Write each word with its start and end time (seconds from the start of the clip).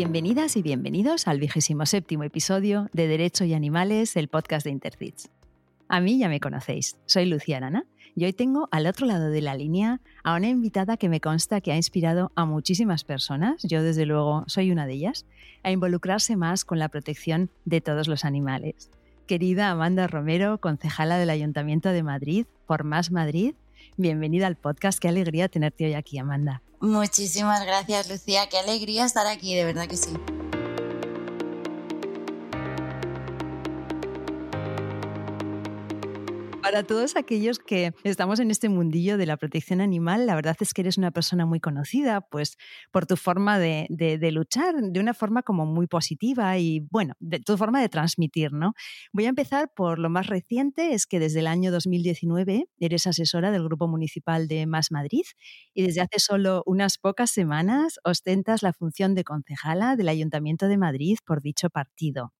Bienvenidas 0.00 0.56
y 0.56 0.62
bienvenidos 0.62 1.28
al 1.28 1.38
vigésimo 1.38 1.84
séptimo 1.84 2.24
episodio 2.24 2.88
de 2.94 3.06
Derecho 3.06 3.44
y 3.44 3.52
Animales, 3.52 4.16
el 4.16 4.28
podcast 4.28 4.64
de 4.64 4.70
Intercits. 4.70 5.28
A 5.88 6.00
mí 6.00 6.18
ya 6.18 6.30
me 6.30 6.40
conocéis, 6.40 6.96
soy 7.04 7.26
Lucía 7.26 7.58
Arana 7.58 7.84
y 8.16 8.24
hoy 8.24 8.32
tengo 8.32 8.66
al 8.70 8.86
otro 8.86 9.06
lado 9.06 9.28
de 9.28 9.42
la 9.42 9.54
línea 9.54 10.00
a 10.24 10.36
una 10.36 10.48
invitada 10.48 10.96
que 10.96 11.10
me 11.10 11.20
consta 11.20 11.60
que 11.60 11.72
ha 11.72 11.76
inspirado 11.76 12.32
a 12.34 12.46
muchísimas 12.46 13.04
personas, 13.04 13.62
yo 13.62 13.82
desde 13.82 14.06
luego 14.06 14.44
soy 14.46 14.72
una 14.72 14.86
de 14.86 14.94
ellas, 14.94 15.26
a 15.62 15.70
involucrarse 15.70 16.34
más 16.34 16.64
con 16.64 16.78
la 16.78 16.88
protección 16.88 17.50
de 17.66 17.82
todos 17.82 18.08
los 18.08 18.24
animales. 18.24 18.90
Querida 19.26 19.68
Amanda 19.68 20.06
Romero, 20.06 20.62
concejala 20.62 21.18
del 21.18 21.28
Ayuntamiento 21.28 21.90
de 21.90 22.02
Madrid, 22.02 22.46
por 22.66 22.84
Más 22.84 23.10
Madrid, 23.10 23.52
bienvenida 23.98 24.46
al 24.46 24.56
podcast. 24.56 24.98
Qué 24.98 25.08
alegría 25.08 25.50
tenerte 25.50 25.84
hoy 25.84 25.92
aquí, 25.92 26.16
Amanda. 26.16 26.62
Muchísimas 26.80 27.64
gracias, 27.66 28.08
Lucía. 28.08 28.48
Qué 28.48 28.58
alegría 28.58 29.04
estar 29.04 29.26
aquí, 29.26 29.54
de 29.54 29.64
verdad 29.64 29.86
que 29.86 29.98
sí. 29.98 30.16
Para 36.70 36.84
todos 36.84 37.16
aquellos 37.16 37.58
que 37.58 37.92
estamos 38.04 38.38
en 38.38 38.52
este 38.52 38.68
mundillo 38.68 39.18
de 39.18 39.26
la 39.26 39.36
protección 39.36 39.80
animal, 39.80 40.24
la 40.28 40.36
verdad 40.36 40.56
es 40.60 40.72
que 40.72 40.82
eres 40.82 40.98
una 40.98 41.10
persona 41.10 41.44
muy 41.44 41.58
conocida, 41.58 42.20
pues 42.20 42.56
por 42.92 43.06
tu 43.06 43.16
forma 43.16 43.58
de, 43.58 43.88
luchar 44.30 44.76
de 44.80 45.00
una 45.00 45.12
forma 45.12 45.42
como 45.42 45.66
muy 45.66 45.88
positiva 45.88 46.56
y, 46.58 46.86
bueno, 46.92 47.14
de 47.18 47.40
tu 47.40 47.56
forma 47.56 47.80
de 47.80 47.88
transmitir, 47.88 48.52
¿no? 48.52 48.74
Voy 49.12 49.24
a 49.26 49.30
empezar 49.30 49.72
por 49.74 49.98
lo 49.98 50.10
más 50.10 50.28
reciente, 50.28 50.94
es 50.94 51.06
que 51.08 51.18
desde 51.18 51.40
el 51.40 51.48
año 51.48 51.72
2019 51.72 52.68
eres 52.78 53.08
asesora 53.08 53.50
del 53.50 53.64
Grupo 53.64 53.88
Municipal 53.88 54.46
de 54.46 54.66
Más 54.66 54.92
Madrid 54.92 55.24
y 55.74 55.82
desde 55.82 56.02
hace 56.02 56.20
solo 56.20 56.62
unas 56.66 56.98
pocas 56.98 57.32
semanas 57.32 57.98
ostentas 58.04 58.62
la 58.62 58.72
función 58.72 59.16
de 59.16 59.24
concejala 59.24 59.96
del 59.96 60.08
Ayuntamiento 60.08 60.68
de 60.68 60.78
Madrid 60.78 61.18
por 61.26 61.42
dicho 61.42 61.68
partido. 61.68 62.32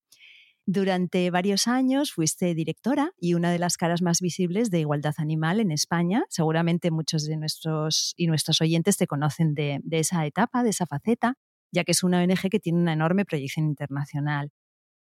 Durante 0.67 1.31
varios 1.31 1.67
años 1.67 2.13
fuiste 2.13 2.55
directora 2.55 3.13
y 3.19 3.35
una 3.35 3.51
de 3.51 3.59
las 3.59 3.77
caras 3.77 4.03
más 4.03 4.21
visibles 4.21 4.71
de 4.71 4.81
Igualdad 4.81 5.15
Animal 5.19 5.59
en 5.59 5.73
España. 5.73 6.25
Seguramente 6.29 6.91
muchos 6.91 7.25
de 7.27 7.37
nuestros 7.37 8.15
y 8.17 8.27
nuestros 8.27 8.61
oyentes 8.61 8.97
te 8.97 9.07
conocen 9.07 9.55
de, 9.55 9.81
de 9.83 9.99
esa 9.99 10.25
etapa, 10.27 10.63
de 10.63 10.71
esa 10.71 10.87
faceta, 10.87 11.35
ya 11.73 11.85
que 11.85 11.93
es 11.93 12.03
una 12.03 12.23
ONG 12.23 12.51
que 12.51 12.61
tiene 12.61 12.79
una 12.79 12.93
enorme 12.93 13.25
proyección 13.25 13.67
internacional. 13.67 14.53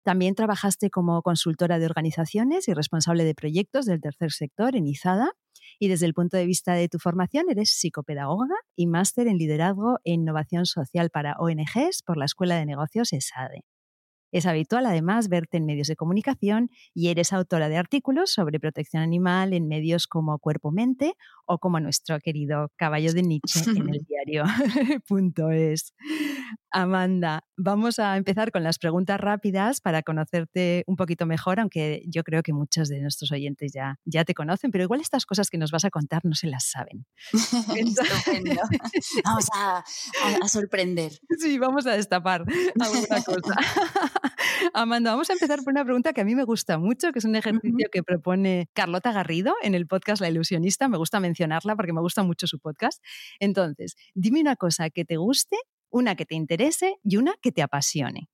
También 0.04 0.36
trabajaste 0.36 0.90
como 0.90 1.22
consultora 1.22 1.80
de 1.80 1.86
organizaciones 1.86 2.68
y 2.68 2.74
responsable 2.74 3.24
de 3.24 3.36
proyectos 3.36 3.86
del 3.86 4.02
tercer 4.02 4.32
sector 4.32 4.76
en 4.76 4.86
IZADA. 4.86 5.32
Y 5.80 5.88
desde 5.88 6.06
el 6.08 6.14
punto 6.14 6.36
de 6.36 6.46
vista 6.46 6.74
de 6.74 6.90
tu 6.90 7.00
formación, 7.00 7.46
eres 7.50 7.70
psicopedagoga 7.70 8.56
y 8.76 8.88
máster 8.88 9.28
en 9.28 9.38
liderazgo 9.38 10.00
e 10.04 10.12
innovación 10.12 10.66
social 10.66 11.10
para 11.10 11.38
ONGs 11.40 12.04
por 12.06 12.18
la 12.18 12.26
Escuela 12.26 12.58
de 12.58 12.66
Negocios 12.66 13.14
ESADE. 13.14 13.64
Es 14.34 14.48
habitual 14.48 14.88
además 14.88 15.30
verte 15.30 15.58
en 15.58 15.66
medios 15.68 15.88
de 15.88 15.96
comunicación 15.96 16.72
y 16.96 17.10
eres 17.10 17.32
autora 17.34 17.70
de 17.70 17.78
artículos 17.78 18.32
sobre 18.32 18.60
protección 18.60 19.04
animal 19.04 19.54
en 19.54 19.68
medios 19.68 20.08
como 20.08 20.40
Cuerpo 20.40 20.72
Mente 20.72 21.14
o 21.46 21.58
como 21.58 21.80
nuestro 21.80 22.20
querido 22.20 22.72
caballo 22.76 23.14
de 23.14 23.24
Nietzsche 23.24 23.72
en 23.72 23.90
el 23.90 24.06
diario 24.08 24.44
punto 25.08 25.52
es. 25.52 25.94
Amanda, 26.72 27.44
vamos 27.56 28.00
a 28.00 28.18
empezar 28.18 28.52
con 28.52 28.64
las 28.64 28.80
preguntas 28.80 29.20
rápidas 29.20 29.80
para 29.80 30.02
conocerte 30.02 30.84
un 30.88 30.96
poquito 30.96 31.28
mejor, 31.28 31.60
aunque 31.60 32.02
yo 32.08 32.24
creo 32.24 32.42
que 32.42 32.52
muchos 32.52 32.90
de 32.90 33.00
nuestros 33.00 33.32
oyentes 33.32 33.72
ya, 33.74 34.00
ya 34.06 34.26
te 34.26 34.34
conocen, 34.34 34.72
pero 34.72 34.84
igual 34.84 35.00
estas 35.00 35.28
cosas 35.28 35.50
que 35.50 35.60
nos 35.60 35.70
vas 35.70 35.86
a 35.86 35.92
contar 35.92 36.26
no 36.26 36.34
se 36.34 36.48
las 36.48 36.72
saben. 36.72 37.06
vamos 39.24 39.48
a, 39.54 39.84
a, 40.42 40.48
sorprender. 40.48 41.12
Sí, 41.38 41.60
vamos 41.60 41.86
a 41.86 41.92
destapar 41.92 42.44
alguna 42.80 43.24
cosa. 43.24 43.56
Amanda, 44.74 45.12
vamos 45.12 45.30
a 45.30 45.34
empezar 45.34 45.60
por 45.64 45.74
una 45.74 45.84
pregunta 45.84 46.14
que 46.14 46.22
a 46.22 46.26
mí 46.26 46.34
me 46.34 46.44
gusta 46.44 46.80
mucho, 46.80 47.12
que 47.12 47.20
es 47.20 47.26
un 47.26 47.36
ejercicio 47.36 47.88
que 47.92 48.02
propone 48.02 48.68
Carlota 48.74 49.12
Garrido 49.12 49.54
en 49.62 49.76
el 49.76 49.86
podcast 49.86 50.22
La 50.22 50.30
Ilusionista. 50.30 50.88
Me 50.88 50.98
gusta 50.98 51.20
mencionarla 51.34 51.76
porque 51.76 51.94
me 51.94 52.02
gusta 52.02 52.24
mucho 52.24 52.46
su 52.46 52.60
podcast. 52.60 53.04
Entonces, 53.40 53.96
dime 54.14 54.40
una 54.40 54.56
cosa 54.56 54.90
que 54.90 55.04
te 55.04 55.18
guste, 55.18 55.58
una 55.90 56.16
que 56.16 56.26
te 56.26 56.36
interese 56.36 56.96
y 57.04 57.18
una 57.18 57.34
que 57.42 57.52
te 57.52 57.64
apasione. 57.64 58.30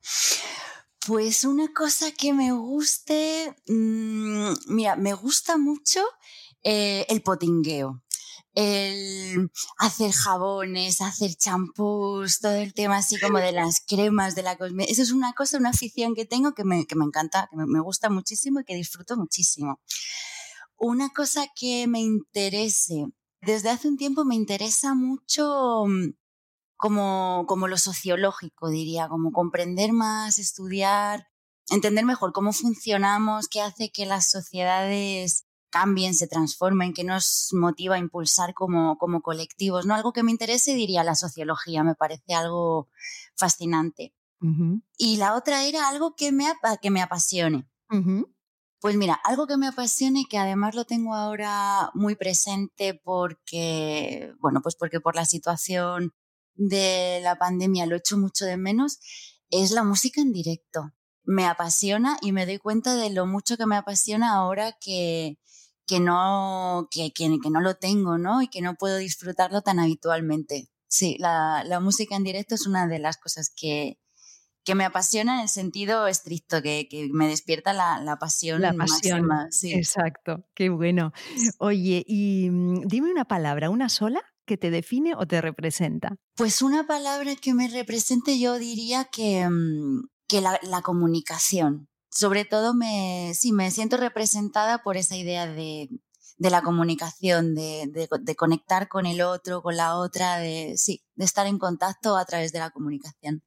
Pues 1.08 1.46
una 1.46 1.70
cosa 1.74 2.12
que 2.12 2.34
me 2.34 2.52
guste, 2.52 3.56
mmm, 3.68 4.54
mira, 4.68 4.96
me 4.98 5.14
gusta 5.14 5.58
mucho 5.58 6.02
eh, 6.64 7.06
el 7.10 7.22
potingueo 7.22 8.04
el 8.56 9.52
hacer 9.78 10.12
jabones, 10.12 11.02
hacer 11.02 11.36
champús, 11.36 12.40
todo 12.40 12.56
el 12.56 12.74
tema 12.74 12.98
así 12.98 13.20
como 13.20 13.38
de 13.38 13.52
las 13.52 13.82
cremas, 13.88 14.36
de 14.36 14.44
la 14.44 14.58
cosmética. 14.58 14.92
Eso 14.92 15.04
es 15.04 15.12
una 15.12 15.34
cosa, 15.34 15.58
una 15.58 15.70
afición 15.70 16.16
que 16.16 16.26
tengo 16.26 16.54
que 16.54 16.64
me, 16.64 16.86
que 16.86 16.96
me 16.96 17.06
encanta, 17.06 17.48
que 17.50 17.56
me, 17.56 17.80
gusta 17.80 18.10
muchísimo 18.10 18.60
y 18.60 18.64
que 18.66 18.76
disfruto 18.76 19.16
muchísimo. 19.16 19.80
Una 20.80 21.10
cosa 21.10 21.46
que 21.54 21.88
me 21.88 22.00
interese, 22.00 23.06
desde 23.42 23.70
hace 23.70 23.90
un 23.90 23.98
tiempo 23.98 24.24
me 24.24 24.36
interesa 24.36 24.96
mucho 24.96 25.86
mm, 25.86 26.14
como, 26.78 27.44
como 27.48 27.68
lo 27.68 27.78
sociológico, 27.78 28.70
diría, 28.70 29.10
como 29.10 29.34
comprender 29.34 29.92
más, 29.92 30.40
estudiar, 30.40 31.28
entender 31.70 32.06
mejor 32.06 32.32
cómo 32.32 32.54
funcionamos, 32.54 33.50
qué 33.50 33.62
hace 33.62 33.92
que 33.92 34.06
las 34.06 34.30
sociedades 34.30 35.46
cambien, 35.70 36.14
se 36.16 36.28
transformen, 36.28 36.94
que 36.94 37.04
nos 37.04 37.50
motiva 37.52 37.96
a 37.96 38.00
impulsar 38.00 38.54
como, 38.54 38.98
como 38.98 39.22
colectivos, 39.22 39.86
¿no? 39.86 39.94
Algo 39.94 40.14
que 40.14 40.24
me 40.24 40.32
interese, 40.32 40.74
diría 40.74 41.04
la 41.04 41.16
sociología, 41.16 41.84
me 41.84 41.96
parece 41.96 42.34
algo 42.34 42.88
fascinante. 43.36 44.14
Y 44.98 45.18
la 45.18 45.36
otra 45.36 45.66
era 45.66 45.90
algo 45.90 46.16
que 46.16 46.32
me, 46.32 46.46
que 46.82 46.90
me 46.90 47.02
apasione. 47.02 47.70
Pues 48.82 48.96
mira, 48.96 49.20
algo 49.26 49.46
que 49.46 49.58
me 49.58 49.68
apasione 49.68 50.22
y 50.22 50.26
que 50.26 50.38
además 50.38 50.74
lo 50.74 50.86
tengo 50.86 51.14
ahora 51.14 51.92
muy 51.94 52.16
presente 52.16 52.94
porque, 52.94 54.34
bueno, 54.40 54.62
pues 54.62 54.76
porque 54.76 55.02
por 55.02 55.16
la 55.16 55.26
situación 55.26 56.14
de 56.56 57.20
la 57.22 57.36
pandemia 57.38 57.86
lo 57.86 57.98
echo 57.98 58.18
mucho 58.18 58.46
de 58.46 58.56
menos, 58.56 59.00
es 59.50 59.72
la 59.72 59.84
música 59.84 60.22
en 60.22 60.32
directo. 60.32 60.94
Me 61.24 61.46
apasiona 61.46 62.18
y 62.22 62.32
me 62.32 62.46
doy 62.46 62.58
cuenta 62.58 62.96
de 62.96 63.10
lo 63.10 63.26
mucho 63.26 63.58
que 63.58 63.66
me 63.66 63.76
apasiona 63.76 64.34
ahora 64.34 64.74
que, 64.80 65.38
que 65.86 66.00
no, 66.00 66.88
que, 66.90 67.12
que, 67.12 67.28
no 67.28 67.62
lo 67.62 67.76
tengo, 67.76 68.18
¿no? 68.18 68.42
Y 68.42 68.48
que 68.48 68.62
no 68.62 68.76
puedo 68.76 68.98
disfrutarlo 68.98 69.62
tan 69.62 69.80
habitualmente. 69.80 70.70
Sí, 70.88 71.18
la, 71.20 71.64
la 71.66 71.82
música 71.82 72.16
en 72.16 72.24
directo 72.24 72.56
es 72.56 72.66
una 72.66 72.88
de 72.88 73.00
las 73.00 73.18
cosas 73.18 73.52
que, 73.54 74.00
que 74.64 74.76
me 74.76 74.86
apasiona 74.86 75.36
en 75.36 75.42
el 75.42 75.50
sentido 75.50 76.08
estricto, 76.08 76.62
que, 76.62 76.88
que 76.90 77.10
me 77.12 77.28
despierta 77.28 77.74
la, 77.74 78.00
la 78.02 78.18
pasión. 78.18 78.62
La 78.62 78.74
pasión, 78.74 79.26
máxima, 79.26 79.48
sí. 79.52 79.74
exacto, 79.74 80.46
qué 80.54 80.70
bueno. 80.70 81.12
Oye, 81.60 82.04
y 82.08 82.50
mm, 82.50 82.88
dime 82.88 83.12
una 83.12 83.26
palabra, 83.26 83.70
una 83.70 83.90
sola, 83.90 84.22
que 84.46 84.58
te 84.58 84.72
define 84.72 85.14
o 85.16 85.28
te 85.28 85.42
representa. 85.42 86.16
Pues 86.36 86.62
una 86.62 86.88
palabra 86.88 87.36
que 87.36 87.54
me 87.54 87.68
represente 87.68 88.40
yo 88.40 88.58
diría 88.58 89.06
que, 89.06 89.48
mm, 89.48 90.08
que 90.28 90.42
la, 90.42 90.60
la 90.64 90.82
comunicación 90.82 91.90
sobre 92.10 92.46
todo 92.46 92.74
me, 92.74 93.34
sí, 93.36 93.52
me 93.52 93.72
siento 93.72 93.98
representada 93.98 94.80
por 94.84 94.98
esa 94.98 95.16
idea 95.16 95.48
de, 95.48 95.90
de 96.38 96.50
la 96.50 96.62
comunicación, 96.62 97.54
de, 97.54 97.88
de, 97.92 98.08
de, 98.22 98.36
conectar 98.36 98.88
con 98.88 99.06
el 99.06 99.22
otro, 99.22 99.62
con 99.62 99.78
la 99.78 99.96
otra, 99.96 100.38
de, 100.40 100.74
sí, 100.78 101.04
de 101.16 101.26
estar 101.26 101.48
en 101.48 101.60
contacto 101.60 102.18
a 102.18 102.26
través 102.26 102.52
de 102.52 102.60
la 102.60 102.72
comunicación. 102.72 103.44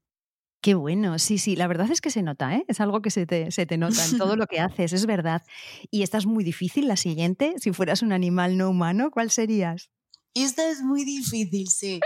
Qué 0.62 0.74
bueno, 0.74 1.18
sí, 1.18 1.36
sí, 1.36 1.56
la 1.56 1.66
verdad 1.66 1.90
es 1.90 2.00
que 2.00 2.10
se 2.10 2.22
nota, 2.22 2.54
¿eh? 2.54 2.64
es 2.68 2.80
algo 2.80 3.02
que 3.02 3.10
se 3.10 3.26
te, 3.26 3.50
se 3.50 3.66
te 3.66 3.76
nota 3.76 4.02
en 4.06 4.16
todo 4.16 4.36
lo 4.36 4.46
que 4.46 4.60
haces, 4.60 4.92
es 4.92 5.04
verdad. 5.04 5.42
Y 5.90 6.02
esta 6.02 6.16
es 6.16 6.24
muy 6.24 6.44
difícil, 6.44 6.88
la 6.88 6.96
siguiente, 6.96 7.54
si 7.58 7.72
fueras 7.72 8.00
un 8.00 8.12
animal 8.12 8.56
no 8.56 8.70
humano, 8.70 9.10
¿cuál 9.10 9.30
serías? 9.30 9.91
Esta 10.34 10.66
es 10.70 10.80
muy 10.80 11.04
difícil, 11.04 11.68
sí. 11.68 12.00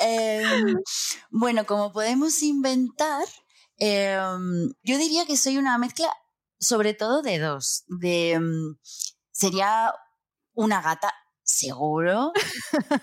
eh, 0.00 0.42
bueno, 1.30 1.66
como 1.66 1.92
podemos 1.92 2.42
inventar, 2.42 3.26
Em, 3.78 4.72
yo 4.82 4.98
diría 4.98 5.24
que 5.24 5.36
soy 5.36 5.56
una 5.56 5.78
mezcla 5.78 6.08
sobre 6.58 6.94
todo 6.94 7.22
de 7.22 7.38
dos. 7.38 7.84
De, 7.86 8.32
em, 8.32 8.76
sería 9.30 9.94
una 10.54 10.82
gata, 10.82 11.14
seguro, 11.48 12.32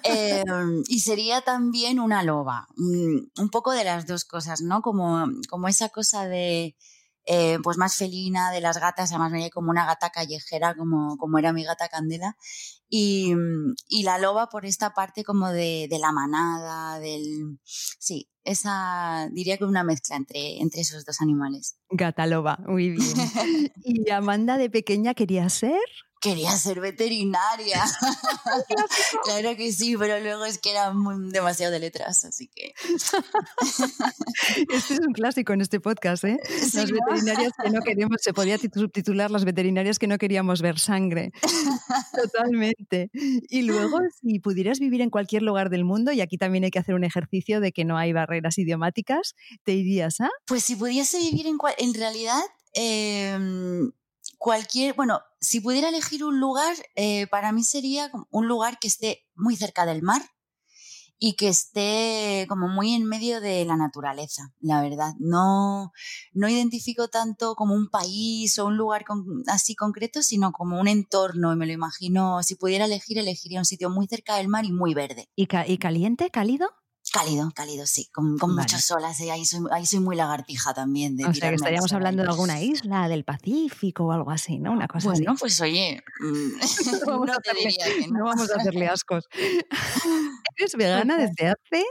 em, 0.03 0.83
y 0.88 1.00
sería 1.00 1.42
también 1.42 2.00
una 2.00 2.24
loba. 2.24 2.68
Un 2.77 3.50
poco 3.51 3.71
de 3.71 3.83
las 3.83 4.06
dos 4.06 4.24
cosas, 4.24 4.62
¿no? 4.62 4.81
Como, 4.81 5.27
como 5.50 5.68
esa 5.68 5.89
cosa 5.89 6.27
de... 6.27 6.75
Eh, 7.27 7.57
pues 7.63 7.80
más 7.80 7.95
felina 7.95 8.51
de 8.51 8.62
las 8.62 8.77
gatas, 8.77 9.09
además 9.09 9.31
me 9.31 9.50
como 9.50 9.71
una 9.71 9.88
gata 9.88 10.12
callejera 10.12 10.75
como, 10.75 11.18
como 11.18 11.39
era 11.39 11.53
mi 11.53 11.63
gata 11.63 11.89
Candela 11.89 12.38
y, 12.88 13.33
y 13.88 14.03
la 14.03 14.19
loba 14.19 14.48
por 14.48 14.63
esta 14.63 14.94
parte 14.94 15.24
como 15.24 15.50
de, 15.50 15.88
de, 15.89 15.98
la 15.98 16.12
manada, 16.12 17.00
del... 17.00 17.57
Sí, 17.63 18.30
esa 18.44 19.27
diría 19.31 19.57
que 19.57 19.65
una 19.65 19.83
mezcla 19.83 20.18
entre, 20.18 20.62
entre 20.62 20.81
esos 20.81 21.03
dos 21.03 21.19
animales. 21.19 21.80
Gata 21.89 22.27
loba, 22.27 22.59
muy 22.68 22.91
bien. 22.91 23.01
¿Y 23.83 24.07
Amanda 24.12 24.59
de 24.59 24.69
pequeña 24.69 25.15
quería 25.15 25.50
ser? 25.50 25.81
Quería 26.25 26.57
ser 26.57 26.80
veterinaria. 26.80 27.83
claro 29.25 29.56
que 29.56 29.72
sí, 29.72 29.95
pero 29.95 30.19
luego 30.19 30.44
es 30.45 30.57
que 30.57 30.72
era 30.72 30.92
demasiado 31.30 31.72
de 31.72 31.80
letras, 31.80 32.25
así 32.25 32.48
que. 32.48 32.74
este 34.74 34.94
es 34.95 35.00
un 35.06 35.13
clásico 35.13 35.54
en 35.54 35.62
este 35.62 35.80
podcast, 35.80 36.24
¿eh? 36.24 36.39
las 36.74 36.92
veterinarias 36.92 37.54
que 37.63 37.69
no 37.69 37.81
queríamos, 37.81 38.18
se 38.22 38.33
podía 38.33 38.57
subtitular 38.57 39.30
las 39.30 39.45
veterinarias 39.45 40.00
que 40.00 40.07
no 40.07 40.18
queríamos 40.18 40.63
ver 40.63 40.80
sangre. 40.80 41.31
Totalmente. 42.24 43.12
Y 43.13 43.62
luego, 43.62 44.00
si 44.19 44.39
pudieras 44.39 44.80
vivir 44.80 45.01
en 45.01 45.12
cualquier 45.12 45.44
lugar 45.44 45.69
del 45.69 45.86
mundo, 45.86 46.12
y 46.12 46.22
aquí 46.22 46.39
también 46.39 46.63
hay 46.63 46.72
que 46.72 46.80
hacer 46.80 46.95
un 46.95 47.04
ejercicio 47.04 47.60
de 47.60 47.72
que 47.72 47.86
no 47.86 47.98
hay 47.98 48.13
barreras 48.13 48.57
idiomáticas, 48.57 49.36
¿te 49.63 49.74
irías 49.74 50.22
a? 50.22 50.31
Pues 50.48 50.63
si 50.63 50.75
pudiese 50.75 51.19
vivir 51.19 51.45
en, 51.45 51.57
en 51.77 51.94
realidad. 51.94 52.42
Em, 52.74 53.92
cualquier, 54.45 54.94
bueno, 54.94 55.21
si 55.42 55.59
pudiera 55.59 55.89
elegir 55.89 56.24
un 56.24 56.39
lugar, 56.39 56.75
eh, 56.95 57.25
para 57.31 57.51
mí 57.51 57.63
sería 57.63 58.12
un 58.30 58.47
lugar 58.47 58.77
que 58.77 58.88
esté 58.88 59.25
muy 59.33 59.56
cerca 59.56 59.88
del 59.88 60.03
mar 60.03 60.21
y 61.18 61.33
que 61.36 61.47
esté 61.47 62.45
como 62.47 62.68
muy 62.68 62.94
en 62.94 63.06
medio 63.06 63.42
de 63.42 63.65
la 63.65 63.75
naturaleza, 63.75 64.53
la 64.59 64.83
verdad. 64.83 65.15
No, 65.18 65.92
no 66.33 66.47
identifico 66.47 67.07
tanto 67.07 67.56
como 67.56 67.74
un 67.74 67.89
país 67.89 68.59
o 68.59 68.68
un 68.68 68.77
lugar 68.77 69.03
así 69.47 69.74
concreto, 69.74 70.21
sino 70.21 70.51
como 70.51 70.80
un 70.80 70.88
entorno 70.88 71.51
y 71.51 71.56
me 71.56 71.65
lo 71.65 71.74
imagino, 71.74 72.44
si 72.44 72.53
pudiera 72.53 72.86
elegir, 72.86 73.18
elegiría 73.18 73.57
un 73.57 73.65
sitio 73.65 73.89
muy 73.89 74.06
cerca 74.06 74.36
del 74.36 74.48
mar 74.48 74.63
y 74.63 74.71
muy 74.71 74.94
verde. 74.94 75.27
¿Y, 75.36 75.48
y 75.65 75.77
caliente, 75.80 76.30
cálido? 76.30 76.69
Cálido, 77.15 77.50
cálido, 77.56 77.88
sí, 77.88 78.09
con, 78.12 78.38
con 78.38 78.53
muchas 78.53 78.91
olas. 78.91 79.17
¿eh? 79.21 79.31
Ahí, 79.31 79.45
soy, 79.45 79.62
ahí 79.71 79.85
soy 79.85 80.01
muy 80.01 80.17
lagartija 80.17 80.73
también. 80.73 81.15
De 81.15 81.23
o 81.23 81.33
sea, 81.33 81.47
que 81.47 81.56
estaríamos 81.56 81.94
hablando 81.94 82.23
de 82.23 82.27
alguna 82.27 82.62
isla 82.62 83.07
del 83.07 83.23
Pacífico 83.23 84.03
o 84.03 84.12
algo 84.12 84.31
así, 84.31 84.59
¿no? 84.59 84.73
Una 84.73 84.89
cosa 84.89 85.12
bueno, 85.12 85.33
pues 85.39 85.62
oye, 85.62 86.03
mm, 86.19 86.59
no, 87.07 87.12
vamos 87.13 87.29
a 87.29 87.38
hacerle, 87.38 88.07
no. 88.09 88.25
vamos 88.25 88.51
a 88.51 88.56
hacerle 88.56 88.88
ascos. 88.89 89.29
¿Eres 90.57 90.73
vegana 90.75 91.15
desde 91.15 91.47
hace? 91.47 91.85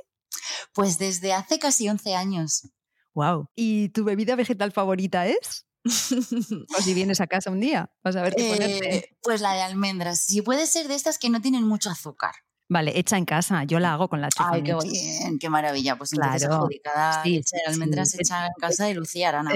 Pues 0.74 0.98
desde 0.98 1.32
hace 1.32 1.58
casi 1.58 1.88
11 1.88 2.14
años. 2.14 2.68
Wow. 3.14 3.48
¿Y 3.54 3.88
tu 3.88 4.04
bebida 4.04 4.36
vegetal 4.36 4.72
favorita 4.72 5.26
es? 5.26 5.64
o 5.86 6.82
si 6.82 6.92
vienes 6.92 7.22
a 7.22 7.26
casa 7.28 7.50
un 7.50 7.60
día, 7.60 7.90
vas 8.02 8.16
a 8.16 8.22
ver 8.22 8.34
qué 8.34 8.46
ponerte. 8.50 8.96
Eh, 8.96 9.16
pues 9.22 9.40
la 9.40 9.54
de 9.54 9.62
almendras. 9.62 10.22
Si 10.26 10.42
puede 10.42 10.66
ser 10.66 10.86
de 10.86 10.96
estas 10.96 11.18
que 11.18 11.30
no 11.30 11.40
tienen 11.40 11.66
mucho 11.66 11.88
azúcar. 11.88 12.34
Vale, 12.68 12.98
hecha 12.98 13.18
en 13.18 13.26
casa, 13.26 13.64
yo 13.64 13.78
la 13.78 13.92
hago 13.92 14.08
con 14.08 14.20
la 14.20 14.30
chufa. 14.30 14.50
Ay, 14.52 14.62
qué 14.62 14.74
bien, 14.82 15.38
qué 15.38 15.50
maravilla. 15.50 15.96
Pues 15.96 16.10
claro. 16.10 16.32
entonces 16.32 16.50
adjudicada 16.50 17.22
sí, 17.22 17.36
hecha 17.36 17.56
de 17.56 17.72
almendras 17.72 18.14
hecha 18.14 18.46
en 18.46 18.52
casa 18.58 18.86
de 18.86 18.94
Lucía 18.94 19.28
Arana, 19.28 19.50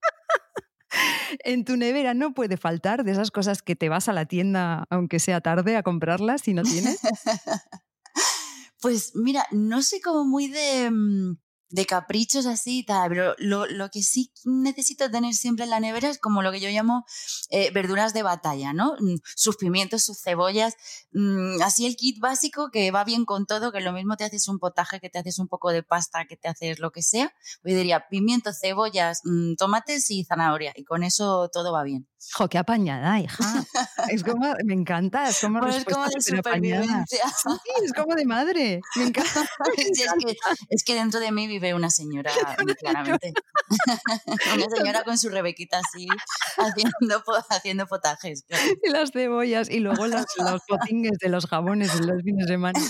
en 1.44 1.64
tu 1.64 1.76
nevera 1.76 2.14
no 2.14 2.35
puede 2.35 2.56
faltar 2.56 3.05
de 3.05 3.12
esas 3.12 3.31
cosas 3.31 3.62
que 3.62 3.76
te 3.76 3.88
vas 3.88 4.09
a 4.09 4.12
la 4.12 4.26
tienda, 4.26 4.85
aunque 4.91 5.20
sea 5.20 5.41
tarde, 5.41 5.76
a 5.76 5.82
comprarlas 5.82 6.43
si 6.43 6.55
no 6.55 6.62
tienes. 6.62 7.00
pues 8.81 9.12
mira, 9.15 9.47
no 9.50 9.82
soy 9.82 10.00
como 10.00 10.25
muy 10.25 10.49
de, 10.49 10.91
mm, 10.91 11.37
de 11.72 11.86
caprichos 11.86 12.44
así 12.46 12.80
y 12.80 12.84
tal, 12.84 13.08
pero 13.08 13.34
lo, 13.38 13.66
lo, 13.66 13.88
que 13.88 14.02
sí 14.02 14.30
necesito 14.44 15.10
tener 15.10 15.32
siempre 15.32 15.64
en 15.64 15.70
la 15.70 15.80
nevera 15.80 16.10
es 16.10 16.19
como 16.19 16.42
lo 16.42 16.52
que 16.52 16.60
yo 16.60 16.69
llamo 16.69 17.04
eh, 17.48 17.70
verduras 17.72 18.12
de 18.12 18.22
batalla, 18.22 18.74
¿no? 18.74 18.94
Mm, 19.00 19.16
sus 19.34 19.56
pimientos, 19.56 20.04
sus 20.04 20.20
cebollas, 20.20 20.76
mmm, 21.12 21.62
así 21.62 21.86
el 21.86 21.96
kit 21.96 22.20
básico 22.20 22.70
que 22.70 22.90
va 22.90 23.04
bien 23.04 23.24
con 23.24 23.46
todo, 23.46 23.72
que 23.72 23.80
lo 23.80 23.92
mismo 23.92 24.16
te 24.16 24.24
haces 24.24 24.48
un 24.48 24.58
potaje, 24.58 25.00
que 25.00 25.08
te 25.08 25.19
haces 25.19 25.38
un 25.38 25.48
poco 25.48 25.72
de 25.72 25.82
pasta, 25.82 26.26
que 26.26 26.36
te 26.36 26.48
haces 26.48 26.78
lo 26.78 26.92
que 26.92 27.02
sea. 27.02 27.32
Yo 27.64 27.74
diría 27.74 28.08
pimientos, 28.08 28.58
cebollas, 28.60 29.22
mmm, 29.24 29.54
tomates 29.54 30.10
y 30.10 30.24
zanahoria, 30.24 30.72
y 30.76 30.84
con 30.84 31.02
eso 31.02 31.48
todo 31.52 31.72
va 31.72 31.84
bien. 31.84 32.06
Jo, 32.30 32.48
qué 32.48 32.58
apañada, 32.58 33.19
hija. 33.20 33.64
Es 34.08 34.22
como, 34.24 34.54
me 34.64 34.74
encanta, 34.74 35.28
es 35.28 35.40
como, 35.40 35.60
pues 35.60 35.76
es 35.76 35.84
como 35.84 36.06
de 36.06 36.20
supervivencia. 36.20 37.04
Sí, 37.06 37.19
es 37.84 37.92
como 37.96 38.14
de 38.14 38.24
madre. 38.24 38.80
Me 38.96 39.04
encanta. 39.04 39.42
es, 39.76 40.00
que, 40.00 40.36
es 40.70 40.84
que 40.84 40.94
dentro 40.94 41.20
de 41.20 41.32
mí 41.32 41.46
vive 41.46 41.74
una 41.74 41.90
señora, 41.90 42.32
claramente. 42.78 43.32
una 44.54 44.76
señora 44.76 45.02
con 45.04 45.19
su 45.19 45.28
rebequita 45.28 45.78
así, 45.78 46.06
haciendo, 46.58 47.22
haciendo 47.50 47.86
potajes. 47.86 48.44
Y 48.82 48.90
las 48.90 49.10
cebollas, 49.10 49.69
y 49.69 49.80
luego 49.80 50.06
los, 50.06 50.24
los 50.38 50.62
potingues 50.69 51.19
de 51.19 51.28
los 51.28 51.46
jabones 51.46 51.94
en 51.94 52.06
los 52.06 52.22
fines 52.22 52.46
de 52.46 52.52
semana. 52.52 52.80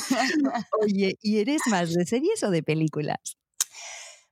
Oye, 0.82 1.16
¿y 1.22 1.38
eres 1.38 1.62
más 1.66 1.92
de 1.92 2.04
series 2.04 2.42
o 2.42 2.50
de 2.50 2.62
películas? 2.62 3.38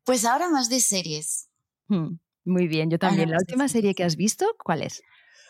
Pues 0.05 0.25
ahora 0.25 0.49
más 0.49 0.69
de 0.69 0.81
series. 0.81 1.49
Hmm. 1.89 2.17
Muy 2.51 2.67
bien, 2.67 2.91
yo 2.91 2.99
también. 2.99 3.31
¿La 3.31 3.39
última 3.39 3.69
serie 3.69 3.95
que 3.95 4.03
has 4.03 4.17
visto, 4.17 4.45
cuál 4.65 4.83
es? 4.83 5.03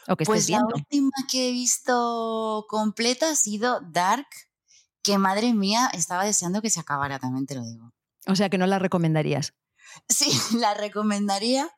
¿O 0.06 0.16
que 0.16 0.26
pues 0.26 0.50
la 0.50 0.60
última 0.74 1.10
que 1.30 1.48
he 1.48 1.52
visto 1.52 2.66
completa 2.68 3.30
ha 3.30 3.34
sido 3.34 3.80
Dark, 3.80 4.26
que 5.02 5.16
madre 5.16 5.54
mía, 5.54 5.90
estaba 5.94 6.24
deseando 6.24 6.60
que 6.60 6.68
se 6.68 6.78
acabara, 6.78 7.18
también 7.18 7.46
te 7.46 7.54
lo 7.54 7.64
digo. 7.64 7.94
O 8.26 8.36
sea 8.36 8.50
que 8.50 8.58
no 8.58 8.66
la 8.66 8.78
recomendarías. 8.78 9.54
Sí, 10.10 10.30
la 10.60 10.74
recomendaría, 10.74 11.70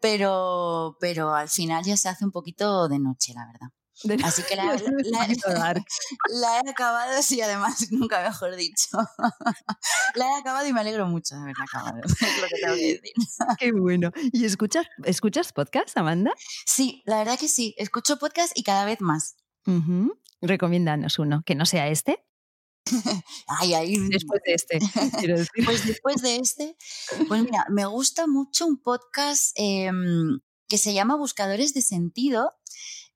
pero, 0.00 0.96
pero 0.98 1.34
al 1.34 1.50
final 1.50 1.84
ya 1.84 1.98
se 1.98 2.08
hace 2.08 2.24
un 2.24 2.32
poquito 2.32 2.88
de 2.88 3.00
noche, 3.00 3.34
la 3.34 3.46
verdad. 3.46 3.68
Así 4.24 4.42
que 4.42 4.56
la, 4.56 4.64
la, 6.30 6.60
he 6.64 6.70
acabado, 6.70 7.22
sí, 7.22 7.40
además, 7.40 7.90
nunca 7.90 8.22
mejor 8.22 8.56
dicho. 8.56 8.98
la 10.14 10.26
he 10.26 10.40
acabado 10.40 10.66
y 10.66 10.72
me 10.72 10.80
alegro 10.80 11.06
mucho 11.06 11.34
de 11.34 11.42
haberla 11.42 11.64
acabado. 11.64 12.00
Es 12.04 12.40
lo 12.40 12.48
que 12.48 12.56
tengo 12.60 12.74
que 12.74 13.00
decir. 13.00 13.12
Qué 13.58 13.72
bueno. 13.72 14.10
¿Y 14.32 14.44
escuchas, 14.44 14.86
escuchas 15.04 15.52
podcast, 15.52 15.96
Amanda? 15.98 16.32
Sí, 16.66 17.02
la 17.04 17.18
verdad 17.18 17.38
que 17.38 17.48
sí. 17.48 17.74
Escucho 17.76 18.18
podcast 18.18 18.56
y 18.56 18.62
cada 18.62 18.84
vez 18.84 19.00
más. 19.00 19.36
Recomiéndanos 20.40 21.18
uno, 21.18 21.42
que 21.44 21.54
no 21.54 21.66
sea 21.66 21.88
este. 21.88 22.24
ay, 23.46 23.74
ay. 23.74 23.96
Después 24.08 24.40
de 24.44 24.54
este. 24.54 24.78
Pues 25.64 25.86
después 25.86 26.22
de 26.22 26.36
este, 26.36 26.76
pues 27.28 27.42
mira, 27.42 27.66
me 27.68 27.84
gusta 27.84 28.26
mucho 28.26 28.66
un 28.66 28.80
podcast 28.80 29.52
em, 29.56 30.40
que 30.66 30.78
se 30.78 30.94
llama 30.94 31.16
Buscadores 31.16 31.74
de 31.74 31.82
Sentido 31.82 32.50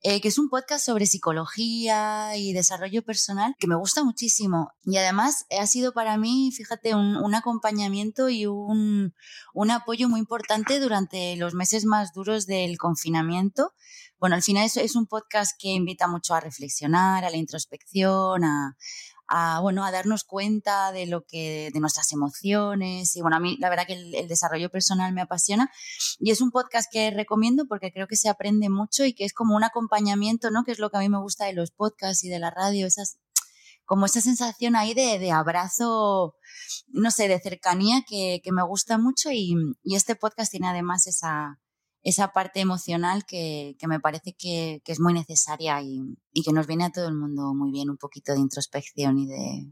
eh, 0.07 0.21
que 0.21 0.29
es 0.29 0.39
un 0.39 0.51
podcast 0.51 0.85
sobre 0.85 1.07
psicología 1.07 2.37
y 2.37 2.53
desarrollo 2.53 3.03
personal 3.03 3.57
que 3.59 3.67
me 3.67 3.75
gusta 3.75 4.05
muchísimo. 4.05 4.71
Y 4.83 4.99
además 4.99 5.47
ha 5.59 5.67
sido 5.67 5.95
para 5.95 6.19
mí, 6.19 6.53
fíjate, 6.55 6.95
un, 6.95 7.35
acompañamiento 7.35 8.29
y 8.29 8.45
un, 8.45 9.15
un, 9.55 9.71
apoyo 9.71 10.11
muy 10.11 10.21
importante 10.21 10.79
durante 10.79 11.37
los 11.37 11.55
meses 11.55 11.87
más 11.87 12.13
duros 12.13 12.45
del 12.45 12.77
confinamiento. 12.77 13.73
Bueno, 14.21 14.37
al 14.37 14.43
final 14.43 14.67
es, 14.67 14.77
es 14.77 14.95
un 14.95 15.07
podcast 15.07 15.53
que 15.59 15.69
invita 15.69 16.07
mucho 16.07 16.35
a 16.35 16.41
reflexionar, 16.41 17.25
a 17.25 17.31
la 17.31 17.39
introspección, 17.39 18.45
a, 18.45 18.77
a, 19.29 19.61
bueno, 19.61 19.85
a 19.85 19.91
darnos 19.91 20.25
cuenta 20.25 20.93
de 20.93 21.07
lo 21.07 21.25
que, 21.25 21.71
de 21.73 21.81
nuestras 21.81 22.13
emociones. 22.13 23.17
Y 23.17 23.21
bueno, 23.21 23.37
a 23.37 23.41
mí 23.41 23.57
la 23.59 23.71
verdad 23.71 23.87
que 23.87 23.95
el, 23.95 24.29
desarrollo 24.29 24.71
personal 24.71 25.13
me 25.13 25.23
apasiona. 25.23 25.71
Y 26.19 26.31
es 26.31 26.41
un 26.41 26.51
podcast 26.51 26.91
que 26.91 27.11
recomiendo 27.11 27.67
porque 27.67 27.93
creo 27.93 28.07
que 28.07 28.17
se 28.17 28.29
aprende 28.29 28.69
mucho 28.69 29.05
y 29.05 29.15
que 29.15 29.25
es 29.25 29.33
como 29.33 29.57
un 29.57 29.65
acompañamiento, 29.65 30.51
¿no? 30.51 30.65
Que 30.65 30.73
es 30.73 30.79
lo 30.79 30.91
que 30.91 30.99
a 30.99 31.01
mí 31.01 31.09
me 31.09 31.21
gusta 31.21 31.47
de 31.47 31.53
los 31.53 31.71
podcasts 31.71 32.25
y 32.25 32.29
de 32.29 32.39
la 32.39 32.51
radio, 32.51 32.87
esas, 32.87 33.19
como 33.85 34.07
esa 34.07 34.21
sensación 34.21 34.77
ahí 34.77 34.95
de, 34.95 35.19
de 35.19 35.31
abrazo, 35.31 36.37
no 36.89 37.11
sé, 37.11 37.29
de 37.29 37.41
cercanía 37.41 38.03
que, 38.09 38.41
que 38.43 38.53
me 38.53 38.63
gusta 38.63 38.99
mucho 38.99 39.31
y, 39.31 39.55
y 39.83 39.97
este 39.97 40.17
podcast 40.17 40.51
tiene 40.51 40.69
además 40.69 41.07
esa, 41.07 41.59
esa 42.05 42.33
parte 42.33 42.61
emocional 42.61 43.25
que, 43.25 43.77
que 43.79 43.89
me 43.89 43.99
parece 43.99 44.35
que, 44.35 44.83
que, 44.85 44.93
es 44.93 45.01
muy 45.01 45.15
necesaria 45.15 45.81
y, 45.83 46.17
y, 46.33 46.43
que 46.43 46.53
nos 46.53 46.67
viene 46.67 46.85
a 46.85 46.91
todo 46.91 47.09
el 47.09 47.15
mundo 47.15 47.55
muy 47.55 47.73
bien, 47.73 47.89
un 47.91 47.97
poquito 47.97 48.35
de 48.35 48.41
introspección 48.41 49.19
y 49.19 49.27
de... 49.27 49.67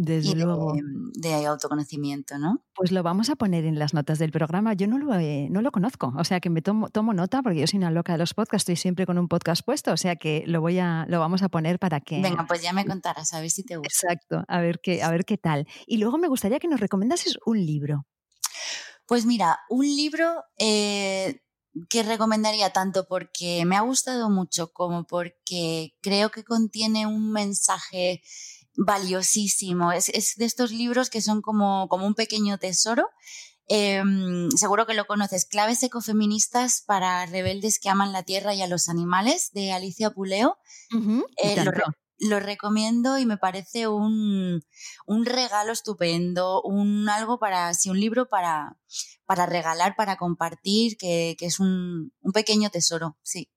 Desde 0.00 0.36
luego. 0.36 0.74
De, 1.14 1.46
autoconocimiento, 1.46 2.38
¿no? 2.38 2.64
Pues 2.72 2.92
lo 2.92 3.02
vamos 3.02 3.30
a 3.30 3.36
poner 3.36 3.64
en 3.64 3.80
las 3.80 3.94
notas 3.94 4.20
del 4.20 4.30
programa. 4.30 4.74
Yo 4.74 4.86
no 4.86 4.96
lo, 4.96 5.06
no 5.12 5.60
lo 5.60 5.72
conozco, 5.72 6.14
o 6.16 6.22
sea 6.22 6.38
que 6.38 6.50
me 6.50 6.62
tomo, 6.62 6.88
tomo 6.88 7.14
nota 7.14 7.42
porque 7.42 7.58
yo 7.58 7.66
soy 7.66 7.78
una 7.78 7.90
loca 7.90 8.12
de 8.12 8.18
los 8.18 8.32
podcasts, 8.32 8.62
estoy 8.62 8.76
siempre 8.76 9.06
con 9.06 9.18
un 9.18 9.26
podcast 9.26 9.64
puesto, 9.64 9.92
o 9.92 9.96
sea 9.96 10.14
que 10.14 10.44
lo, 10.46 10.60
voy 10.60 10.78
a, 10.78 11.04
lo 11.08 11.18
vamos 11.18 11.42
a 11.42 11.48
poner 11.48 11.80
para 11.80 12.00
que... 12.00 12.22
Venga, 12.22 12.46
pues 12.46 12.62
ya 12.62 12.72
me 12.72 12.84
contarás, 12.86 13.32
a 13.34 13.40
ver 13.40 13.50
si 13.50 13.64
te 13.64 13.76
gusta. 13.76 13.88
Exacto, 13.88 14.44
a 14.46 14.60
ver 14.60 14.78
qué, 14.80 15.02
a 15.02 15.10
ver 15.10 15.24
qué 15.24 15.36
tal. 15.36 15.66
Y 15.88 15.98
luego 15.98 16.16
me 16.16 16.28
gustaría 16.28 16.60
que 16.60 16.68
nos 16.68 16.78
recomendases 16.78 17.36
un 17.44 17.58
libro. 17.58 18.06
Pues 19.08 19.24
mira, 19.24 19.60
un 19.70 19.86
libro 19.86 20.44
eh, 20.58 21.40
que 21.88 22.02
recomendaría 22.02 22.74
tanto 22.74 23.08
porque 23.08 23.64
me 23.64 23.74
ha 23.74 23.80
gustado 23.80 24.28
mucho 24.28 24.70
como 24.74 25.06
porque 25.06 25.94
creo 26.02 26.30
que 26.30 26.44
contiene 26.44 27.06
un 27.06 27.32
mensaje 27.32 28.22
valiosísimo. 28.76 29.92
Es, 29.92 30.36
de 30.36 30.44
estos 30.44 30.72
libros 30.72 31.08
que 31.08 31.22
son 31.22 31.40
como, 31.40 31.88
como 31.88 32.06
un 32.06 32.14
pequeño 32.14 32.58
tesoro. 32.58 33.08
Em, 33.66 34.50
seguro 34.50 34.86
que 34.86 34.92
lo 34.92 35.06
conoces, 35.06 35.46
Claves 35.46 35.82
ecofeministas 35.82 36.82
para 36.86 37.24
rebeldes 37.24 37.78
que 37.78 37.88
aman 37.88 38.12
la 38.12 38.24
tierra 38.24 38.54
y 38.54 38.60
a 38.60 38.66
los 38.66 38.90
animales, 38.90 39.52
de 39.52 39.72
Alicia 39.72 40.10
Puleo 40.10 40.58
lo 41.64 41.72
recomiendo 42.40 43.18
y 43.18 43.26
me 43.26 43.36
parece 43.36 43.88
un, 43.88 44.62
un 45.06 45.26
regalo 45.26 45.72
estupendo, 45.72 46.62
un 46.62 47.08
algo 47.08 47.38
para, 47.38 47.72
sí, 47.74 47.90
un 47.90 48.00
libro 48.00 48.28
para, 48.28 48.76
para 49.26 49.46
regalar, 49.46 49.94
para 49.96 50.16
compartir, 50.16 50.96
que, 50.96 51.36
que 51.38 51.46
es 51.46 51.60
un, 51.60 52.12
un, 52.20 52.32
pequeño 52.32 52.70
tesoro, 52.70 53.16
sí. 53.22 53.48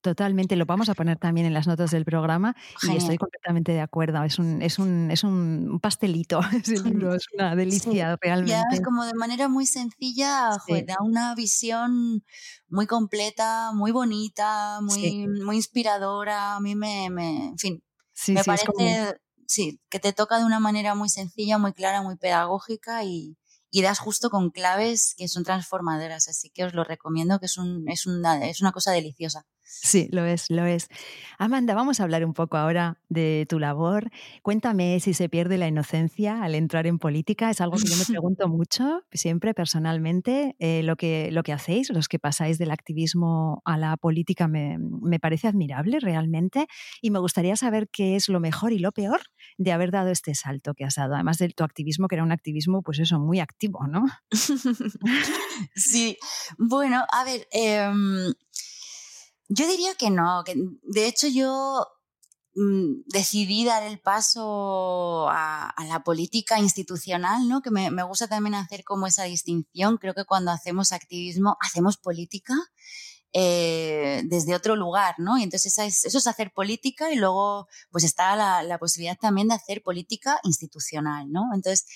Totalmente, 0.00 0.54
lo 0.54 0.64
vamos 0.64 0.88
a 0.88 0.94
poner 0.94 1.18
también 1.18 1.46
en 1.48 1.52
las 1.52 1.66
notas 1.66 1.90
del 1.90 2.04
programa 2.04 2.54
y 2.82 2.96
estoy 2.96 3.18
completamente 3.18 3.72
de 3.72 3.80
acuerdo. 3.80 4.22
Es 4.22 4.38
un, 4.38 4.62
es 4.62 4.78
un, 4.78 5.10
es 5.10 5.24
un 5.24 5.80
pastelito 5.82 6.40
ese 6.64 6.80
libro, 6.84 7.14
es 7.14 7.26
una 7.34 7.56
delicia 7.56 8.16
realmente. 8.20 8.52
Ya 8.52 8.62
es 8.72 8.80
como 8.80 9.04
de 9.04 9.14
manera 9.14 9.48
muy 9.48 9.66
sencilla, 9.66 10.50
da 10.86 10.96
una 11.00 11.34
visión 11.34 12.24
muy 12.68 12.86
completa, 12.86 13.72
muy 13.74 13.90
bonita, 13.90 14.80
muy, 14.82 15.26
muy 15.26 15.56
inspiradora. 15.56 16.54
A 16.54 16.60
mí 16.60 16.76
me, 16.76 17.10
me 17.10 17.48
en 17.48 17.58
fin, 17.58 17.82
me 18.26 18.44
parece 18.44 18.66
sí, 19.46 19.80
que 19.88 19.98
te 19.98 20.12
toca 20.12 20.38
de 20.38 20.44
una 20.44 20.60
manera 20.60 20.94
muy 20.94 21.08
sencilla, 21.08 21.58
muy 21.58 21.72
clara, 21.72 22.02
muy 22.02 22.16
pedagógica 22.16 23.04
y, 23.04 23.36
y 23.70 23.82
das 23.82 23.98
justo 23.98 24.30
con 24.30 24.50
claves 24.50 25.14
que 25.16 25.28
son 25.28 25.44
transformadoras. 25.44 26.28
Así 26.28 26.50
que 26.50 26.64
os 26.64 26.74
lo 26.74 26.84
recomiendo, 26.84 27.38
que 27.40 27.46
es, 27.46 27.58
un, 27.58 27.88
es, 27.88 28.06
una, 28.06 28.46
es 28.46 28.60
una 28.60 28.72
cosa 28.72 28.92
deliciosa. 28.92 29.46
Sí, 29.70 30.08
lo 30.12 30.24
es, 30.24 30.50
lo 30.50 30.64
es. 30.64 30.88
Amanda, 31.38 31.74
vamos 31.74 32.00
a 32.00 32.04
hablar 32.04 32.24
un 32.24 32.32
poco 32.32 32.56
ahora 32.56 32.98
de 33.10 33.44
tu 33.50 33.58
labor. 33.58 34.10
Cuéntame 34.40 34.98
si 34.98 35.12
se 35.12 35.28
pierde 35.28 35.58
la 35.58 35.68
inocencia 35.68 36.42
al 36.42 36.54
entrar 36.54 36.86
en 36.86 36.98
política. 36.98 37.50
Es 37.50 37.60
algo 37.60 37.76
que 37.76 37.86
yo 37.86 37.96
me 37.96 38.04
pregunto 38.08 38.48
mucho, 38.48 39.02
siempre 39.12 39.52
personalmente. 39.52 40.56
Eh, 40.58 40.82
lo, 40.84 40.96
que, 40.96 41.30
lo 41.32 41.42
que 41.42 41.52
hacéis, 41.52 41.90
los 41.90 42.08
que 42.08 42.18
pasáis 42.18 42.56
del 42.56 42.70
activismo 42.70 43.60
a 43.66 43.76
la 43.76 43.98
política, 43.98 44.48
me, 44.48 44.78
me 44.78 45.20
parece 45.20 45.48
admirable 45.48 46.00
realmente. 46.00 46.66
Y 47.02 47.10
me 47.10 47.18
gustaría 47.18 47.54
saber 47.54 47.90
qué 47.90 48.16
es 48.16 48.30
lo 48.30 48.40
mejor 48.40 48.72
y 48.72 48.78
lo 48.78 48.92
peor 48.92 49.20
de 49.58 49.72
haber 49.72 49.90
dado 49.90 50.08
este 50.08 50.34
salto 50.34 50.72
que 50.72 50.84
has 50.84 50.94
dado. 50.94 51.14
Además 51.14 51.36
de 51.36 51.50
tu 51.50 51.62
activismo, 51.62 52.08
que 52.08 52.14
era 52.14 52.24
un 52.24 52.32
activismo, 52.32 52.80
pues 52.80 53.00
eso, 53.00 53.20
muy 53.20 53.38
activo, 53.38 53.86
¿no? 53.86 54.06
sí, 55.74 56.16
bueno, 56.56 57.04
a 57.12 57.24
ver. 57.24 57.46
Em, 57.52 58.32
yo 59.48 59.66
diría 59.66 59.94
que 59.94 60.10
no, 60.10 60.42
que 60.44 60.54
de 60.82 61.06
hecho 61.06 61.26
yo 61.28 61.86
mm, 62.54 63.02
decidí 63.06 63.64
dar 63.64 63.82
el 63.82 63.98
paso 64.00 65.28
a, 65.30 65.74
la 65.86 66.04
política 66.04 66.58
institucional, 66.60 67.48
¿no? 67.48 67.62
Que 67.62 67.70
me, 67.70 67.90
me, 67.90 68.02
gusta 68.02 68.28
también 68.28 68.54
hacer 68.54 68.84
como 68.84 69.06
esa 69.06 69.24
distinción. 69.24 69.96
Creo 69.96 70.14
que 70.14 70.24
cuando 70.24 70.50
hacemos 70.50 70.92
activismo, 70.92 71.56
hacemos 71.60 71.96
política 71.96 72.54
eh, 73.32 74.22
desde 74.26 74.54
otro 74.54 74.76
lugar, 74.76 75.14
¿no? 75.18 75.38
Y 75.38 75.42
entonces 75.42 75.76
eso 75.78 76.18
es 76.18 76.26
hacer 76.26 76.52
política 76.52 77.12
y 77.12 77.16
luego 77.16 77.68
pues 77.90 78.04
está 78.04 78.36
la, 78.36 78.62
la 78.62 78.78
posibilidad 78.78 79.16
también 79.18 79.48
de 79.48 79.54
hacer 79.54 79.82
política 79.82 80.40
institucional, 80.44 81.30
¿no? 81.30 81.42
Entonces, 81.54 81.86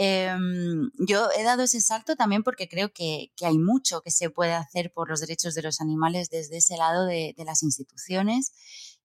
Em, 0.00 0.92
yo 1.08 1.28
he 1.36 1.42
dado 1.42 1.64
ese 1.64 1.80
salto 1.80 2.14
también 2.14 2.44
porque 2.44 2.68
creo 2.68 2.92
que, 2.92 3.32
hay 3.42 3.58
mucho 3.58 4.00
que 4.00 4.12
se 4.12 4.30
puede 4.30 4.52
hacer 4.52 4.92
por 4.94 5.10
los 5.10 5.20
derechos 5.20 5.56
de 5.56 5.62
los 5.62 5.80
animales 5.80 6.30
desde 6.30 6.58
ese 6.58 6.76
lado 6.76 7.04
de, 7.04 7.34
las 7.38 7.64
instituciones 7.64 8.52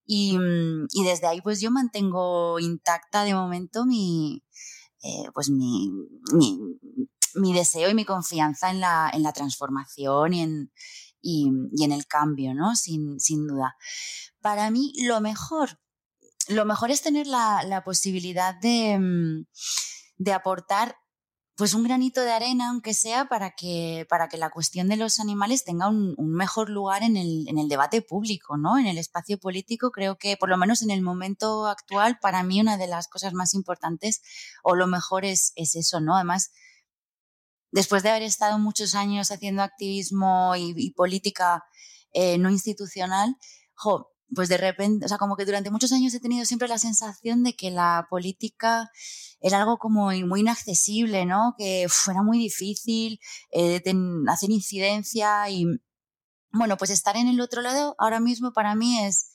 y, 0.06 0.38
desde 1.04 1.28
ahí 1.28 1.42
pues 1.42 1.60
yo 1.62 1.72
mantengo 1.72 2.60
intacta 2.60 3.24
de 3.24 3.34
momento 3.34 3.88
mi, 3.88 4.44
eh, 5.02 5.26
pues 5.34 5.50
mi, 5.50 5.90
mi, 7.36 7.54
deseo 7.54 7.90
y 7.90 7.96
mi 7.96 8.06
confianza 8.06 8.70
en 8.70 8.80
la, 8.80 9.10
en 9.12 9.24
la 9.24 9.34
transformación 9.34 10.34
y 10.36 10.42
en, 10.42 10.72
y, 11.24 11.50
en 11.82 11.92
el 11.92 12.06
cambio, 12.06 12.54
¿no? 12.54 12.76
Sin, 12.76 13.20
sin 13.20 13.48
duda. 13.48 13.76
Para 14.42 14.70
mí 14.70 14.94
lo 15.08 15.20
mejor, 15.22 15.80
lo 16.50 16.66
mejor 16.66 16.92
es 16.92 17.02
tener 17.02 17.26
la, 17.26 17.64
la 17.64 17.84
posibilidad 17.84 18.54
de 18.54 19.46
de 20.18 20.34
aportar 20.34 20.96
pues 21.56 21.76
un 21.76 21.84
granito 21.84 22.22
de 22.22 22.32
arena, 22.32 22.70
aunque 22.70 22.96
sea, 22.96 23.26
para 23.26 23.52
que, 23.52 24.08
para 24.10 24.28
que 24.28 24.38
la 24.38 24.50
cuestión 24.50 24.88
de 24.88 24.98
los 24.98 25.20
animales 25.20 25.64
tenga 25.64 25.88
un, 25.88 26.16
mejor 26.18 26.68
lugar 26.68 27.04
en 27.04 27.16
el, 27.16 27.48
en 27.48 27.60
el, 27.60 27.68
debate 27.68 28.02
público, 28.02 28.58
¿no? 28.58 28.80
En 28.80 28.88
el 28.88 28.98
espacio 28.98 29.38
político, 29.38 29.92
creo 29.92 30.18
que, 30.18 30.36
por 30.36 30.50
lo 30.50 30.58
menos 30.58 30.82
en 30.82 30.90
el 30.90 31.04
momento 31.04 31.68
actual, 31.68 32.18
para 32.20 32.42
mí 32.42 32.60
una 32.60 32.78
de 32.78 32.88
las 32.88 33.08
cosas 33.08 33.34
más 33.34 33.54
importantes, 33.54 34.24
o 34.64 34.74
lo 34.76 34.88
mejor 34.88 35.26
es, 35.26 35.54
es 35.56 35.76
eso, 35.76 36.00
¿no? 36.00 36.16
Además, 36.16 36.50
después 37.74 38.04
de 38.04 38.10
haber 38.10 38.22
estado 38.22 38.60
muchos 38.60 38.94
años 38.94 39.32
haciendo 39.32 39.64
activismo 39.64 40.56
y, 40.56 40.92
política 40.92 41.64
eh, 42.14 42.38
no 42.38 42.52
institucional, 42.52 43.36
jo, 43.74 44.12
pues 44.36 44.48
de 44.48 44.58
repente, 44.58 45.06
o 45.06 45.08
sea, 45.08 45.18
como 45.18 45.36
que 45.36 45.46
durante 45.46 45.72
muchos 45.72 45.92
años 45.92 46.14
he 46.14 46.20
tenido 46.20 46.46
siempre 46.46 46.68
la 46.68 46.78
sensación 46.78 47.44
de 47.44 47.56
que 47.56 47.72
la 47.72 48.06
política 48.10 48.90
era 49.42 49.60
algo 49.60 49.78
como 49.80 50.12
muy 50.12 50.42
inaccesible, 50.42 51.26
¿no? 51.26 51.56
Que 51.58 51.88
fuera 51.90 52.22
muy 52.22 52.38
difícil 52.38 53.20
eh, 53.52 53.82
hacer 54.28 54.52
incidencia 54.52 55.50
y, 55.50 55.66
bueno, 56.52 56.78
pues 56.78 56.92
estar 56.92 57.18
en 57.18 57.28
el 57.28 57.42
otro 57.42 57.62
lado 57.64 57.96
ahora 57.98 58.20
mismo 58.20 58.54
para 58.54 58.76
mí 58.76 59.04
es, 59.04 59.33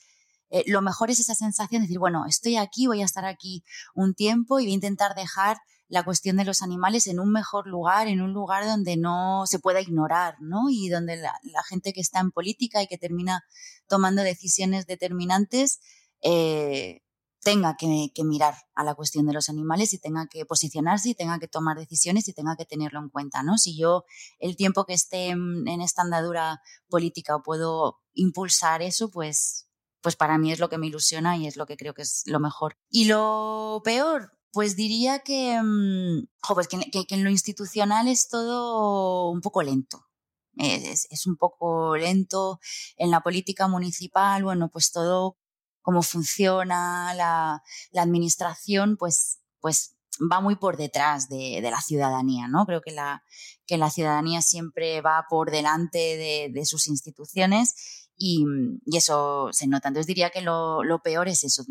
eh, 0.51 0.65
lo 0.67 0.83
mejor 0.83 1.11
es 1.11 1.21
esa 1.21 1.35
sensación 1.35 1.83
de 1.83 1.87
decir, 1.87 1.99
bueno, 1.99 2.25
estoy 2.27 2.57
aquí, 2.57 2.87
voy 2.87 3.03
a 3.03 3.05
estar 3.05 3.25
aquí 3.25 3.65
un 3.95 4.15
tiempo 4.15 4.61
y 4.61 4.65
voy 4.65 4.73
a 4.73 4.75
intentar 4.75 5.15
dejar 5.15 5.59
la 5.89 6.05
cuestión 6.05 6.37
de 6.37 6.45
los 6.45 6.63
animales 6.63 7.07
en 7.07 7.19
un 7.19 7.33
mejor 7.33 7.67
lugar, 7.67 8.09
en 8.09 8.21
un 8.21 8.33
lugar 8.33 8.67
donde 8.67 8.97
no 8.97 9.45
se 9.47 9.59
pueda 9.59 9.81
ignorar, 9.81 10.37
¿no? 10.41 10.69
Y 10.71 10.89
donde 10.89 11.17
la, 11.17 11.33
gente 11.69 11.93
que 11.93 12.01
está 12.01 12.21
en 12.21 12.31
política 12.31 12.83
y 12.83 12.87
que 12.87 12.99
termina 12.99 13.43
tomando 13.89 14.23
decisiones 14.23 14.87
determinantes 14.87 15.81
eh, 16.23 17.01
tenga 17.41 17.77
que, 17.79 18.11
mirar 18.25 18.55
a 18.75 18.85
la 18.85 18.95
cuestión 18.95 19.27
de 19.27 19.33
los 19.33 19.49
animales 19.49 19.95
y 19.95 19.99
tenga 19.99 20.27
que 20.27 20.45
posicionarse 20.45 21.11
y 21.11 21.15
tenga 21.15 21.39
que 21.39 21.49
tomar 21.49 21.79
decisiones 21.79 22.29
y 22.29 22.35
tenga 22.35 22.57
que 22.57 22.67
tenerlo 22.67 23.01
en 23.01 23.09
cuenta, 23.09 23.43
¿no? 23.43 23.57
Si 23.57 23.79
yo 23.79 24.05
el 24.39 24.57
tiempo 24.57 24.85
que 24.85 24.95
esté 24.95 25.29
en, 25.29 25.67
en 25.67 25.81
esta 25.81 26.03
andadura 26.03 26.61
política 26.89 27.39
puedo 27.39 28.01
impulsar 28.13 28.83
eso, 28.83 29.11
pues, 29.11 29.68
pues 30.01 30.17
para 30.17 30.39
mí 30.39 30.53
es 30.53 30.59
lo 30.59 30.69
que 30.69 30.79
me 30.79 30.87
ilusiona 30.87 31.37
y 31.37 31.47
es 31.47 31.57
lo 31.57 31.67
que 31.67 31.77
creo 31.77 31.95
que 31.95 32.03
es 32.03 32.23
lo 32.27 32.41
mejor. 32.41 32.77
Y 32.91 33.07
lo 33.07 33.81
peor, 33.85 34.39
pues 34.53 34.77
diría 34.77 35.21
que, 35.21 35.61
mm, 35.63 36.29
pues 36.55 36.69
que, 36.69 36.79
en 37.09 37.25
lo 37.25 37.31
institucional 37.31 38.09
es 38.09 38.29
todo 38.29 39.31
un 39.31 39.41
poco 39.41 39.63
lento. 39.63 40.05
Es, 40.57 41.27
un 41.27 41.37
poco 41.37 41.97
lento 41.97 42.59
en 42.97 43.13
la 43.13 43.21
política 43.21 43.69
municipal, 43.69 44.43
bueno, 44.43 44.71
pues 44.71 44.91
todo 44.91 45.37
cómo 45.83 46.03
funciona 46.03 47.15
la, 47.15 47.63
administración, 47.95 48.97
pues, 48.97 49.39
pues 49.61 49.97
va 50.21 50.41
muy 50.41 50.57
por 50.57 50.77
detrás 50.77 51.29
de, 51.29 51.61
la 51.63 51.81
ciudadanía, 51.81 52.49
¿no? 52.49 52.67
Creo 52.67 52.81
que 52.81 52.91
la, 52.91 53.23
que 53.67 53.79
la 53.79 53.91
ciudadanía 53.91 54.43
siempre 54.43 55.01
va 55.01 55.27
por 55.31 55.53
delante 55.53 55.99
de, 55.99 56.51
de 56.53 56.67
sus 56.67 56.89
instituciones 56.89 58.08
y, 58.19 58.45
eso 58.93 59.49
se 59.53 59.67
nota. 59.67 59.89
Entonces 59.89 60.07
diría 60.07 60.31
que 60.31 60.43
lo, 60.43 60.83
lo 60.83 60.99
peor 61.01 61.29
es 61.29 61.45
eso, 61.45 61.65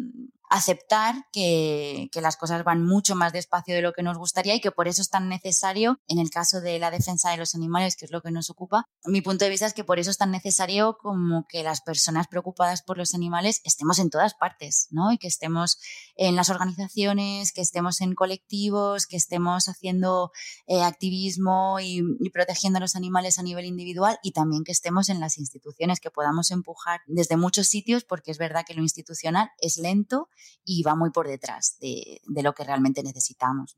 aceptar 0.49 1.25
que, 1.31 2.09
las 2.17 2.35
cosas 2.35 2.63
van 2.63 2.83
mucho 2.83 3.15
más 3.15 3.31
despacio 3.31 3.75
de 3.75 3.81
lo 3.83 3.93
que 3.93 4.01
nos 4.01 4.17
gustaría 4.17 4.55
y 4.55 4.59
que 4.59 4.71
por 4.71 4.87
eso 4.87 5.03
es 5.03 5.09
tan 5.09 5.29
necesario, 5.29 5.99
en 6.07 6.17
el 6.17 6.31
caso 6.31 6.61
de 6.61 6.79
la 6.79 6.89
defensa 6.89 7.29
de 7.29 7.37
los 7.37 7.53
animales, 7.53 7.95
que 7.95 8.05
es 8.05 8.11
lo 8.11 8.21
que 8.21 8.31
nos 8.31 8.49
ocupa, 8.49 8.85
mi 9.05 9.21
punto 9.21 9.45
de 9.45 9.51
vista 9.51 9.67
es 9.67 9.73
que 9.73 9.83
por 9.83 9.99
eso 9.99 10.09
es 10.09 10.17
tan 10.17 10.31
necesario 10.31 10.97
como 10.99 11.45
que 11.47 11.61
las 11.61 11.81
personas 11.81 12.27
preocupadas 12.27 12.81
por 12.81 12.97
los 12.97 13.13
animales 13.13 13.61
estemos 13.65 13.99
en 13.99 14.09
todas 14.09 14.33
partes, 14.33 14.87
¿no? 14.89 15.11
Y 15.11 15.19
que 15.19 15.27
estemos 15.27 15.79
en 16.15 16.35
las 16.35 16.49
organizaciones, 16.49 17.51
que 17.51 17.61
estemos 17.61 18.01
en 18.01 18.15
colectivos, 18.15 19.05
que 19.05 19.17
estemos 19.17 19.69
haciendo 19.69 20.31
eh, 20.65 20.81
activismo 20.81 21.79
y 21.79 22.01
protegiendo 22.31 22.77
a 22.77 22.81
los 22.81 22.95
animales 22.95 23.37
a 23.37 23.43
nivel 23.43 23.65
individual 23.65 24.17
y 24.23 24.31
también 24.31 24.63
que 24.63 24.71
estemos 24.71 25.09
en 25.09 25.19
las 25.19 25.37
instituciones, 25.37 25.99
que 25.99 26.09
podamos 26.09 26.49
empujar 26.49 27.01
desde 27.05 27.37
muchos 27.37 27.67
sitios, 27.67 28.03
porque 28.03 28.31
es 28.31 28.39
verdad 28.39 28.65
que 28.65 28.73
lo 28.73 28.81
institucional 28.81 29.51
es 29.59 29.77
lento 29.77 30.29
y 30.63 30.83
va 30.83 30.95
muy 30.95 31.11
por 31.11 31.27
detrás 31.27 31.77
de, 31.79 32.21
lo 32.43 32.53
que 32.53 32.63
realmente 32.63 33.03
necesitamos. 33.03 33.75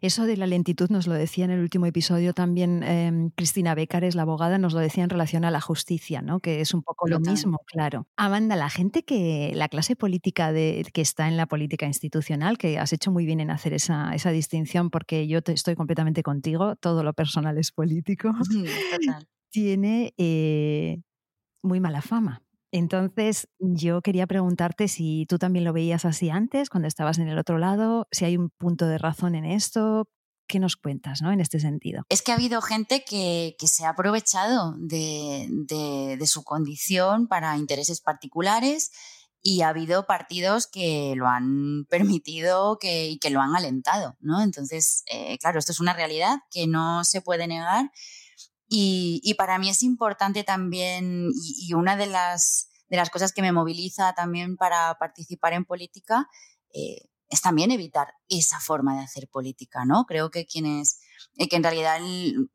Eso 0.00 0.24
de 0.24 0.36
la 0.36 0.46
lentitud 0.46 0.88
nos 0.90 1.06
lo 1.06 1.14
decía 1.14 1.44
en 1.44 1.50
el 1.50 1.60
último 1.60 1.86
episodio 1.86 2.32
también 2.32 2.82
em, 2.82 3.30
Cristina 3.30 3.74
es 3.76 4.14
la 4.14 4.22
abogada, 4.22 4.58
nos 4.58 4.72
lo 4.72 4.80
decía 4.80 5.04
en 5.04 5.10
relación 5.10 5.44
a 5.44 5.50
la 5.50 5.60
justicia, 5.60 6.22
¿no? 6.22 6.40
que 6.40 6.60
es 6.60 6.74
un 6.74 6.82
poco 6.82 7.08
lo 7.08 7.20
mismo, 7.20 7.58
claro. 7.66 8.06
Amanda, 8.16 8.56
la 8.56 8.70
gente 8.70 9.04
que, 9.04 9.52
la 9.54 9.68
clase 9.68 9.96
política 9.96 10.52
de, 10.52 10.86
que 10.92 11.00
está 11.00 11.28
en 11.28 11.36
la 11.36 11.46
política 11.46 11.86
institucional, 11.86 12.58
que 12.58 12.78
has 12.78 12.92
hecho 12.92 13.10
muy 13.10 13.26
bien 13.26 13.40
en 13.40 13.50
hacer 13.50 13.74
esa, 13.74 14.14
esa 14.14 14.30
distinción, 14.30 14.90
porque 14.90 15.26
yo 15.26 15.42
te, 15.42 15.52
estoy 15.52 15.74
completamente 15.74 16.22
contigo, 16.22 16.76
todo 16.76 17.02
lo 17.02 17.12
personal 17.12 17.58
es 17.58 17.72
político, 17.72 18.32
tiene 19.50 20.14
eh, 20.16 21.02
muy 21.62 21.80
mala 21.80 22.02
fama. 22.02 22.41
Entonces, 22.72 23.48
yo 23.58 24.00
quería 24.00 24.26
preguntarte 24.26 24.88
si 24.88 25.26
tú 25.28 25.38
también 25.38 25.66
lo 25.66 25.74
veías 25.74 26.06
así 26.06 26.30
antes, 26.30 26.70
cuando 26.70 26.88
estabas 26.88 27.18
en 27.18 27.28
el 27.28 27.38
otro 27.38 27.58
lado, 27.58 28.08
si 28.10 28.24
hay 28.24 28.38
un 28.38 28.48
punto 28.48 28.86
de 28.86 28.98
razón 28.98 29.34
en 29.34 29.44
esto. 29.44 30.08
¿Qué 30.48 30.58
nos 30.58 30.76
cuentas 30.76 31.22
¿no? 31.22 31.32
en 31.32 31.40
este 31.40 31.60
sentido? 31.60 32.02
Es 32.08 32.20
que 32.20 32.32
ha 32.32 32.34
habido 32.34 32.60
gente 32.60 33.04
que, 33.04 33.54
se 33.64 33.84
ha 33.84 33.90
aprovechado 33.90 34.74
de, 34.78 36.18
su 36.26 36.44
condición 36.44 37.28
para 37.28 37.56
intereses 37.56 38.00
particulares 38.00 38.90
y 39.42 39.62
ha 39.62 39.68
habido 39.68 40.06
partidos 40.06 40.66
que 40.66 41.14
lo 41.16 41.26
han 41.26 41.86
permitido 41.90 42.78
que, 42.78 43.08
y 43.08 43.18
que 43.18 43.30
lo 43.30 43.40
han 43.40 43.54
alentado. 43.54 44.16
¿no? 44.20 44.42
Entonces, 44.42 45.04
eh, 45.06 45.38
claro, 45.38 45.58
esto 45.58 45.72
es 45.72 45.80
una 45.80 45.94
realidad 45.94 46.38
que 46.50 46.66
no 46.66 47.04
se 47.04 47.20
puede 47.20 47.46
negar 47.46 47.90
y, 48.74 49.34
para 49.34 49.58
mí 49.58 49.68
es 49.68 49.82
importante 49.82 50.44
también, 50.44 51.30
y, 51.34 51.74
una 51.74 51.94
de 51.94 52.06
las, 52.06 52.70
de 52.88 52.96
las 52.96 53.10
cosas 53.10 53.32
que 53.32 53.42
me 53.42 53.52
moviliza 53.52 54.14
también 54.14 54.56
para 54.56 54.96
participar 54.98 55.52
en 55.52 55.66
política 55.66 56.26
eh, 56.72 57.08
es 57.32 57.40
también 57.40 57.70
evitar 57.70 58.08
esa 58.28 58.60
forma 58.60 58.94
de 58.94 59.04
hacer 59.04 59.26
política, 59.26 59.86
¿no? 59.86 60.04
Creo 60.04 60.30
que 60.30 60.44
quienes, 60.44 61.00
eh, 61.36 61.48
que 61.48 61.56
en 61.56 61.62
realidad 61.62 61.98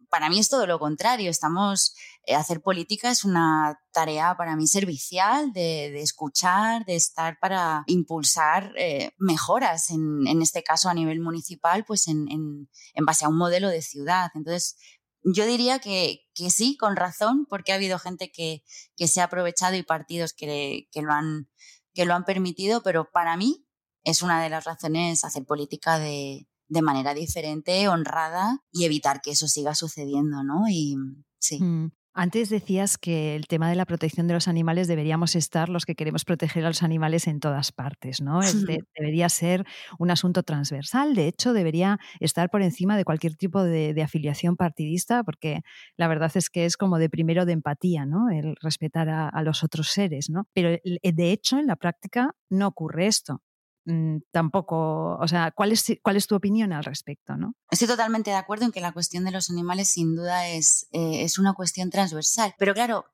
para 0.07 0.29
mí 0.29 0.37
es 0.37 0.49
todo 0.49 0.67
lo 0.67 0.77
contrario, 0.77 1.31
estamos, 1.31 1.95
eh, 2.27 2.35
hacer 2.35 2.61
política 2.61 3.09
es 3.09 3.23
una 3.23 3.79
tarea 3.91 4.37
para 4.37 4.55
mí 4.55 4.67
servicial 4.67 5.51
de, 5.51 5.99
escuchar, 5.99 6.85
de 6.85 6.95
estar 6.95 7.39
para 7.39 7.83
impulsar 7.87 8.71
eh, 8.77 9.13
mejoras, 9.17 9.89
en, 9.89 10.27
en, 10.27 10.43
este 10.43 10.61
caso 10.61 10.89
a 10.89 10.93
nivel 10.93 11.21
municipal, 11.21 11.83
pues 11.83 12.07
en, 12.07 12.29
en, 12.29 12.69
en, 12.93 13.05
base 13.05 13.25
a 13.25 13.29
un 13.29 13.37
modelo 13.37 13.69
de 13.69 13.81
ciudad. 13.81 14.29
Entonces, 14.35 14.77
yo 15.23 15.45
diría 15.45 15.79
que, 15.79 16.21
que 16.33 16.49
sí, 16.49 16.77
con 16.77 16.95
razón, 16.95 17.45
porque 17.49 17.71
ha 17.71 17.75
habido 17.75 17.99
gente 17.99 18.31
que, 18.31 18.63
que 18.95 19.07
se 19.07 19.21
ha 19.21 19.25
aprovechado 19.25 19.75
y 19.75 19.83
partidos 19.83 20.33
que, 20.33 20.87
que, 20.91 21.01
lo 21.01 21.11
han, 21.11 21.49
que 21.93 22.05
lo 22.05 22.13
han 22.13 22.25
permitido, 22.25 22.81
pero 22.83 23.09
para 23.11 23.37
mí 23.37 23.65
es 24.03 24.21
una 24.21 24.41
de 24.41 24.49
las 24.49 24.63
razones 24.63 25.23
hacer 25.23 25.45
política 25.45 25.99
de, 25.99 26.47
de 26.69 26.81
manera 26.81 27.13
diferente, 27.13 27.87
honrada 27.87 28.63
y 28.71 28.85
evitar 28.85 29.21
que 29.21 29.31
eso 29.31 29.47
siga 29.47 29.75
sucediendo, 29.75 30.43
¿no? 30.43 30.69
Y 30.69 30.95
sí. 31.39 31.61
Mm. 31.61 31.91
Antes 32.19 32.49
decías 32.49 32.97
que 32.97 33.35
el 33.35 33.45
tema 33.45 33.69
de 33.69 33.75
la 33.75 33.85
protección 33.85 34.25
de 34.25 34.33
los 34.33 34.47
animales 34.47 34.87
deberíamos 34.87 35.35
estar 35.35 35.69
los 35.69 35.85
que 35.85 35.93
queremos 35.93 36.25
proteger 36.25 36.65
a 36.65 36.69
los 36.69 36.81
animales 36.81 37.27
en 37.27 37.39
todas 37.39 37.71
partes, 37.71 38.21
¿no? 38.21 38.39
debería 38.97 39.29
ser 39.29 39.65
un 39.99 40.09
asunto 40.09 40.41
transversal, 40.41 41.13
de 41.13 41.27
hecho 41.27 41.53
debería 41.53 41.99
estar 42.19 42.49
por 42.49 42.63
encima 42.63 42.97
de 42.97 43.05
cualquier 43.05 43.35
tipo 43.35 43.61
de, 43.61 43.93
de, 43.93 44.01
afiliación 44.01 44.55
partidista, 44.55 45.23
porque 45.23 45.61
la 45.95 46.07
verdad 46.07 46.31
es 46.33 46.49
que 46.49 46.65
es 46.65 46.75
como 46.75 46.97
de 46.97 47.07
primero 47.07 47.45
de 47.45 47.53
empatía, 47.53 48.07
¿no? 48.07 48.31
El 48.31 48.55
respetar 48.63 49.09
a, 49.09 49.29
a 49.29 49.43
los 49.43 49.63
otros 49.63 49.89
seres, 49.89 50.31
¿no? 50.31 50.47
Pero 50.53 50.69
de 50.71 51.31
hecho 51.31 51.59
en 51.59 51.67
la 51.67 51.75
práctica 51.75 52.31
no 52.49 52.65
ocurre 52.65 53.05
esto. 53.05 53.43
Mm, 53.89 54.17
tampoco, 54.31 55.15
o 55.15 55.27
sea, 55.29 55.51
¿cuál 55.51 55.71
es, 55.71 55.85
¿cuál 56.03 56.17
es 56.17 56.27
tu 56.27 56.35
opinión 56.35 56.73
al 56.73 56.83
respecto? 56.83 57.37
¿no? 57.37 57.53
Estoy 57.71 57.87
totalmente 57.87 58.31
de 58.31 58.35
acuerdo 58.35 58.65
en 58.65 58.73
que 58.73 58.81
la 58.81 58.91
cuestión 58.91 59.23
de 59.23 59.31
los 59.31 59.49
animales 59.49 59.87
sin 59.87 60.13
duda 60.13 60.49
es, 60.49 60.89
eh, 60.91 61.23
es 61.23 61.39
una 61.39 61.53
cuestión 61.53 61.89
transversal, 61.89 62.53
pero 62.59 62.73
claro, 62.73 63.05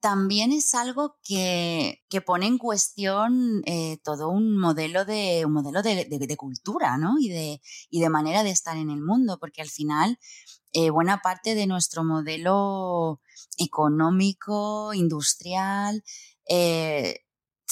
también 0.00 0.50
es 0.50 0.74
algo 0.74 1.16
que, 1.22 2.02
que 2.08 2.22
pone 2.22 2.46
en 2.46 2.56
cuestión 2.56 3.60
eh, 3.66 3.98
todo 4.02 4.30
un 4.30 4.56
modelo, 4.56 5.04
de, 5.04 5.44
un 5.44 5.52
modelo 5.52 5.82
de, 5.82 6.36
cultura 6.38 6.96
¿no? 6.96 7.16
y, 7.20 7.28
de, 7.28 7.60
y 7.90 8.00
de 8.00 8.08
manera 8.08 8.42
de 8.42 8.52
estar 8.52 8.78
en 8.78 8.88
el 8.88 9.02
mundo, 9.02 9.36
porque 9.38 9.60
al 9.60 9.68
final 9.68 10.18
eh, 10.72 10.88
buena 10.88 11.20
parte 11.20 11.54
de 11.54 11.66
nuestro 11.66 12.04
modelo 12.04 13.20
económico, 13.58 14.94
industrial, 14.94 16.02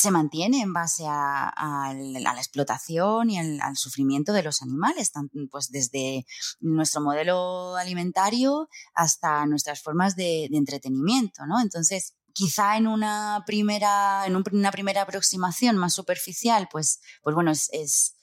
se 0.00 0.10
mantiene 0.10 0.62
en 0.62 0.72
base 0.72 1.04
a, 1.06 1.94
la 1.94 2.32
explotación 2.32 3.30
y 3.30 3.38
al, 3.38 3.76
sufrimiento 3.76 4.32
de 4.32 4.42
los 4.42 4.62
animales, 4.62 5.12
pues 5.50 5.70
desde 5.70 6.26
nuestro 6.60 7.00
modelo 7.00 7.76
alimentario 7.76 8.68
hasta 8.94 9.46
nuestras 9.46 9.82
formas 9.82 10.16
de, 10.16 10.48
entretenimiento, 10.52 11.46
¿no? 11.46 11.60
Entonces, 11.60 12.14
quizá 12.32 12.76
en 12.76 12.86
una 12.86 13.42
primera, 13.46 14.24
en 14.26 14.36
una 14.36 14.70
primera 14.70 15.02
aproximación 15.02 15.76
más 15.76 15.94
superficial, 15.94 16.68
pues, 16.70 17.00
pues 17.22 17.34
bueno, 17.34 17.50
es 17.50 17.68
es 17.72 18.14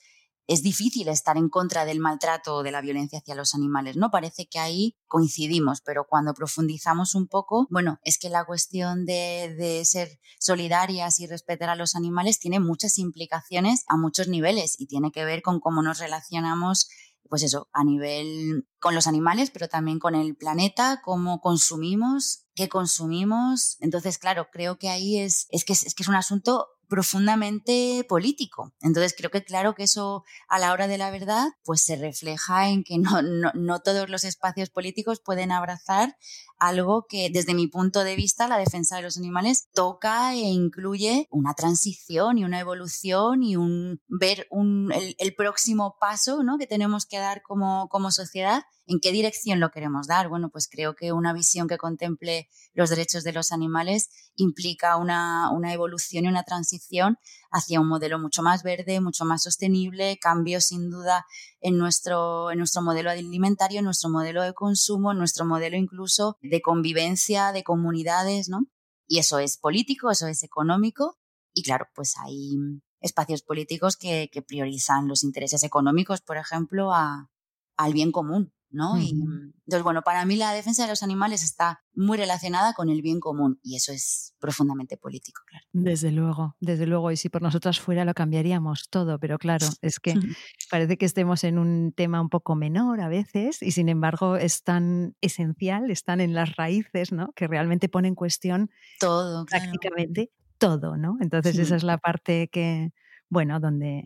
difícil 0.62 1.08
estar 1.08 1.36
en 1.36 1.50
contra 1.50 1.84
del 1.84 2.00
maltrato 2.00 2.56
o 2.56 2.62
de 2.62 2.72
la 2.72 2.80
violencia 2.80 3.18
hacia 3.18 3.34
los 3.34 3.54
animales, 3.54 3.96
¿no? 3.96 4.10
Parece 4.10 4.48
que 4.48 4.58
ahí 4.58 4.96
coincidimos, 5.06 5.82
pero 5.82 6.06
cuando 6.08 6.32
profundizamos 6.32 7.14
un 7.14 7.28
poco, 7.28 7.66
bueno, 7.70 8.00
es 8.02 8.18
que 8.18 8.30
la 8.30 8.46
cuestión 8.46 9.04
de, 9.04 9.82
ser 9.84 10.18
solidarias 10.40 11.20
y 11.20 11.26
respetar 11.26 11.68
a 11.68 11.76
los 11.76 11.94
animales 11.94 12.40
tiene 12.40 12.60
muchas 12.60 12.98
implicaciones 12.98 13.84
a 13.88 13.98
muchos 13.98 14.28
niveles 14.28 14.80
y 14.80 14.86
tiene 14.86 15.12
que 15.12 15.26
ver 15.26 15.42
con 15.42 15.60
cómo 15.60 15.82
nos 15.82 15.98
relacionamos 15.98 16.88
pues 17.28 17.42
eso, 17.42 17.68
a 17.74 17.84
nivel 17.84 18.66
con 18.80 18.94
los 18.94 19.06
animales, 19.06 19.50
pero 19.50 19.68
también 19.68 19.98
con 19.98 20.14
el 20.14 20.34
planeta, 20.34 21.02
cómo 21.04 21.42
consumimos, 21.42 22.46
qué 22.54 22.70
consumimos. 22.70 23.76
Entonces, 23.80 24.16
claro, 24.16 24.48
creo 24.50 24.78
que 24.78 24.88
ahí 24.88 25.18
es, 25.18 25.46
es, 25.50 25.66
es 25.68 25.94
que 25.94 26.02
es 26.02 26.08
un 26.08 26.14
asunto 26.14 26.68
profundamente 26.88 28.04
político. 28.08 28.72
Entonces 28.80 29.14
creo 29.16 29.30
que 29.30 29.44
claro 29.44 29.74
que 29.74 29.84
eso 29.84 30.24
a 30.48 30.58
la 30.58 30.72
hora 30.72 30.88
de 30.88 30.98
la 30.98 31.10
verdad 31.10 31.46
pues 31.64 31.82
se 31.82 31.96
refleja 31.96 32.68
en 32.68 32.82
que 32.82 32.98
no, 32.98 33.22
no, 33.22 33.80
todos 33.80 34.08
los 34.08 34.24
espacios 34.24 34.70
políticos 34.70 35.20
pueden 35.24 35.52
abrazar 35.52 36.16
algo 36.58 37.06
que 37.08 37.30
desde 37.30 37.54
mi 37.54 37.68
punto 37.68 38.02
de 38.02 38.16
vista 38.16 38.48
la 38.48 38.58
defensa 38.58 38.96
de 38.96 39.02
los 39.02 39.16
animales 39.16 39.68
toca 39.72 40.34
e 40.34 40.38
incluye 40.38 41.28
una 41.30 41.54
transición 41.54 42.38
y 42.38 42.44
una 42.44 42.58
evolución 42.58 43.42
y 43.42 43.56
un 43.56 44.00
ver 44.08 44.46
un, 44.50 44.90
el, 44.92 45.14
el, 45.18 45.34
próximo 45.34 45.96
paso 46.00 46.42
¿no? 46.42 46.58
que 46.58 46.66
tenemos 46.66 47.06
que 47.06 47.18
dar 47.18 47.42
como, 47.42 47.88
como 47.88 48.10
sociedad 48.10 48.64
¿En 48.90 49.00
qué 49.00 49.12
dirección 49.12 49.60
lo 49.60 49.70
queremos 49.70 50.06
dar? 50.06 50.30
Bueno, 50.30 50.48
pues 50.48 50.66
creo 50.66 50.94
que 50.94 51.12
una 51.12 51.34
visión 51.34 51.68
que 51.68 51.76
contemple 51.76 52.48
los 52.72 52.88
derechos 52.88 53.22
de 53.22 53.34
los 53.34 53.52
animales 53.52 54.08
implica 54.34 54.96
una, 54.96 55.50
una 55.52 55.74
evolución 55.74 56.24
y 56.24 56.28
una 56.28 56.42
transición 56.42 57.18
hacia 57.50 57.82
un 57.82 57.88
modelo 57.88 58.18
mucho 58.18 58.42
más 58.42 58.62
verde, 58.62 59.02
mucho 59.02 59.26
más 59.26 59.42
sostenible, 59.42 60.18
cambios 60.18 60.68
sin 60.68 60.88
duda 60.88 61.26
en 61.60 61.76
nuestro, 61.76 62.50
en 62.50 62.56
nuestro 62.56 62.80
modelo 62.80 63.10
alimentario, 63.10 63.80
en 63.80 63.84
nuestro 63.84 64.08
modelo 64.08 64.42
de 64.42 64.54
consumo, 64.54 65.12
en 65.12 65.18
nuestro 65.18 65.44
modelo 65.44 65.76
incluso 65.76 66.38
de 66.40 66.62
convivencia, 66.62 67.52
de 67.52 67.64
comunidades, 67.64 68.48
¿no? 68.48 68.60
Y 69.06 69.18
eso 69.18 69.38
es 69.38 69.58
político, 69.58 70.10
eso 70.10 70.28
es 70.28 70.42
económico 70.42 71.18
y 71.52 71.62
claro, 71.62 71.88
pues 71.94 72.14
hay 72.24 72.56
espacios 73.00 73.42
políticos 73.42 73.98
que, 73.98 74.30
que 74.32 74.40
priorizan 74.40 75.08
los 75.08 75.24
intereses 75.24 75.62
económicos, 75.62 76.22
por 76.22 76.38
ejemplo, 76.38 76.94
a, 76.94 77.28
al 77.76 77.92
bien 77.92 78.12
común. 78.12 78.54
¿No? 78.70 78.98
Y, 78.98 79.10
entonces, 79.10 79.82
bueno, 79.82 80.02
para 80.02 80.24
mí 80.24 80.36
la 80.36 80.52
defensa 80.52 80.82
de 80.82 80.88
los 80.88 81.02
animales 81.02 81.42
está 81.42 81.82
muy 81.94 82.16
relacionada 82.16 82.72
con 82.74 82.88
el 82.88 83.02
bien 83.02 83.20
común 83.20 83.58
y 83.62 83.76
eso 83.76 83.92
es 83.92 84.34
profundamente 84.38 84.96
político, 84.96 85.42
claro. 85.46 85.64
Desde 85.72 86.10
luego, 86.10 86.56
desde 86.60 86.86
luego. 86.86 87.10
Y 87.10 87.16
si 87.16 87.28
por 87.28 87.42
nosotras 87.42 87.80
fuera 87.80 88.04
lo 88.04 88.14
cambiaríamos 88.14 88.88
todo, 88.88 89.18
pero 89.18 89.38
claro, 89.38 89.66
es 89.82 90.00
que 90.00 90.14
parece 90.70 90.96
que 90.96 91.06
estemos 91.06 91.44
en 91.44 91.58
un 91.58 91.92
tema 91.92 92.20
un 92.20 92.28
poco 92.28 92.54
menor 92.54 93.00
a 93.00 93.08
veces 93.08 93.62
y 93.62 93.72
sin 93.72 93.88
embargo 93.88 94.36
es 94.36 94.62
tan 94.62 95.16
esencial, 95.20 95.90
están 95.90 96.20
en 96.20 96.34
las 96.34 96.56
raíces, 96.56 97.12
¿no? 97.12 97.32
Que 97.34 97.46
realmente 97.46 97.88
pone 97.88 98.08
en 98.08 98.14
cuestión 98.14 98.70
todo, 99.00 99.44
prácticamente 99.46 100.30
todo, 100.58 100.96
¿no? 100.96 101.16
Entonces 101.20 101.58
esa 101.58 101.76
es 101.76 101.84
la 101.84 101.98
parte 101.98 102.48
que, 102.48 102.92
bueno, 103.28 103.60
donde 103.60 104.04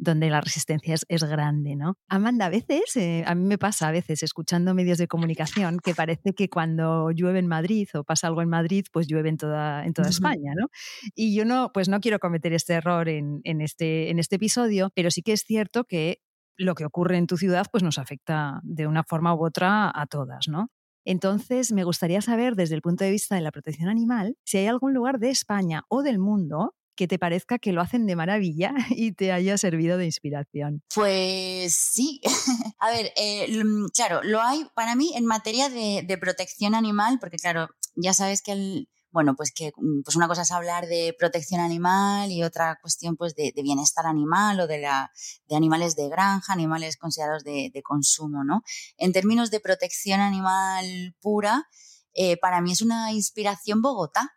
donde 0.00 0.30
la 0.30 0.40
resistencia 0.40 0.94
es, 0.94 1.04
es 1.08 1.22
grande, 1.24 1.76
¿no? 1.76 1.94
Amanda, 2.08 2.46
a 2.46 2.48
veces, 2.48 2.96
eh, 2.96 3.22
a 3.26 3.34
mí 3.34 3.44
me 3.44 3.58
pasa 3.58 3.88
a 3.88 3.92
veces 3.92 4.22
escuchando 4.22 4.74
medios 4.74 4.96
de 4.96 5.06
comunicación 5.06 5.78
que 5.78 5.94
parece 5.94 6.32
que 6.32 6.48
cuando 6.48 7.10
llueve 7.10 7.38
en 7.38 7.46
Madrid 7.46 7.86
o 7.94 8.02
pasa 8.02 8.26
algo 8.26 8.40
en 8.40 8.48
Madrid, 8.48 8.86
pues 8.92 9.06
llueve 9.06 9.28
en 9.28 9.36
toda, 9.36 9.84
en 9.84 9.92
toda 9.92 10.08
España, 10.08 10.52
¿no? 10.56 10.68
Y 11.14 11.36
yo 11.36 11.44
no, 11.44 11.70
pues 11.72 11.88
no 11.88 12.00
quiero 12.00 12.18
cometer 12.18 12.54
este 12.54 12.74
error 12.74 13.08
en, 13.08 13.40
en, 13.44 13.60
este, 13.60 14.10
en 14.10 14.18
este 14.18 14.36
episodio, 14.36 14.90
pero 14.94 15.10
sí 15.10 15.22
que 15.22 15.32
es 15.32 15.42
cierto 15.42 15.84
que 15.84 16.22
lo 16.56 16.74
que 16.74 16.86
ocurre 16.86 17.18
en 17.18 17.26
tu 17.26 17.36
ciudad 17.36 17.66
pues 17.70 17.82
nos 17.82 17.98
afecta 17.98 18.60
de 18.62 18.86
una 18.86 19.04
forma 19.04 19.34
u 19.34 19.44
otra 19.44 19.92
a 19.94 20.06
todas, 20.06 20.48
¿no? 20.48 20.68
Entonces, 21.04 21.72
me 21.72 21.84
gustaría 21.84 22.20
saber, 22.20 22.56
desde 22.56 22.74
el 22.74 22.82
punto 22.82 23.04
de 23.04 23.10
vista 23.10 23.34
de 23.34 23.40
la 23.40 23.52
protección 23.52 23.88
animal, 23.88 24.36
si 24.44 24.58
hay 24.58 24.66
algún 24.66 24.92
lugar 24.92 25.18
de 25.18 25.30
España 25.30 25.84
o 25.88 26.02
del 26.02 26.18
mundo 26.18 26.74
que 27.00 27.08
te 27.08 27.18
parezca 27.18 27.58
que 27.58 27.72
lo 27.72 27.80
hacen 27.80 28.04
de 28.04 28.14
maravilla 28.14 28.74
y 28.90 29.12
te 29.12 29.32
haya 29.32 29.56
servido 29.56 29.96
de 29.96 30.04
inspiración. 30.04 30.82
Pues 30.94 31.72
sí. 31.72 32.20
A 32.78 32.90
ver, 32.90 33.10
eh, 33.16 33.46
claro, 33.94 34.20
lo 34.22 34.42
hay 34.42 34.66
para 34.74 34.94
mí 34.94 35.12
en 35.16 35.24
materia 35.24 35.70
de, 35.70 36.18
protección 36.20 36.74
animal, 36.74 37.16
porque 37.18 37.38
claro, 37.38 37.68
ya 37.96 38.12
sabes 38.12 38.42
que 38.42 38.84
bueno, 39.12 39.34
pues 39.34 39.50
que 39.50 39.72
mm, 39.74 40.02
pues 40.04 40.14
una 40.14 40.28
cosa 40.28 40.42
es 40.42 40.50
hablar 40.50 40.88
de 40.88 41.16
protección 41.18 41.62
animal 41.62 42.30
y 42.30 42.42
otra 42.42 42.78
cuestión 42.82 43.16
pues 43.16 43.34
de, 43.34 43.50
bienestar 43.62 44.04
animal 44.06 44.60
o 44.60 44.66
de, 44.66 44.80
la, 44.80 45.10
de 45.48 45.56
animales 45.56 45.96
de 45.96 46.10
granja, 46.10 46.52
animales 46.52 46.98
considerados 46.98 47.44
de, 47.44 47.72
consumo, 47.82 48.44
¿no? 48.44 48.62
En 48.98 49.14
términos 49.14 49.50
de 49.50 49.60
protección 49.60 50.20
animal 50.20 51.16
pura, 51.22 51.66
eh, 52.12 52.36
para 52.36 52.60
mí 52.60 52.72
es 52.72 52.82
una 52.82 53.10
inspiración 53.12 53.80
Bogotá. 53.80 54.34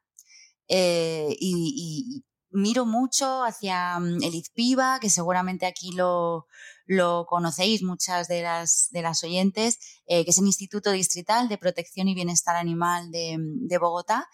Eh, 0.70 1.36
y, 1.40 2.24
miro 2.54 2.86
mucho 2.86 3.44
hacia 3.44 4.00
mm, 4.00 4.24
el 4.24 4.36
IZPIBA, 4.36 5.00
que 5.00 5.10
seguramente 5.10 5.66
aquí 5.66 5.92
lo, 5.92 6.48
lo 6.86 7.26
conocéis 7.28 7.84
muchas 7.84 8.28
de 8.28 8.42
las, 8.42 8.90
de 8.92 9.02
las 9.02 9.24
oyentes, 9.24 10.02
eh, 10.06 10.24
que 10.24 10.32
es 10.32 10.38
el 10.38 10.46
Instituto 10.46 10.92
Distrital 10.92 11.50
de 11.50 11.58
Protección 11.58 12.08
y 12.08 12.16
Bienestar 12.16 12.56
Animal 12.56 13.12
de, 13.12 13.38
mm, 13.38 13.68
de 13.68 13.78
Bogotá, 13.78 14.30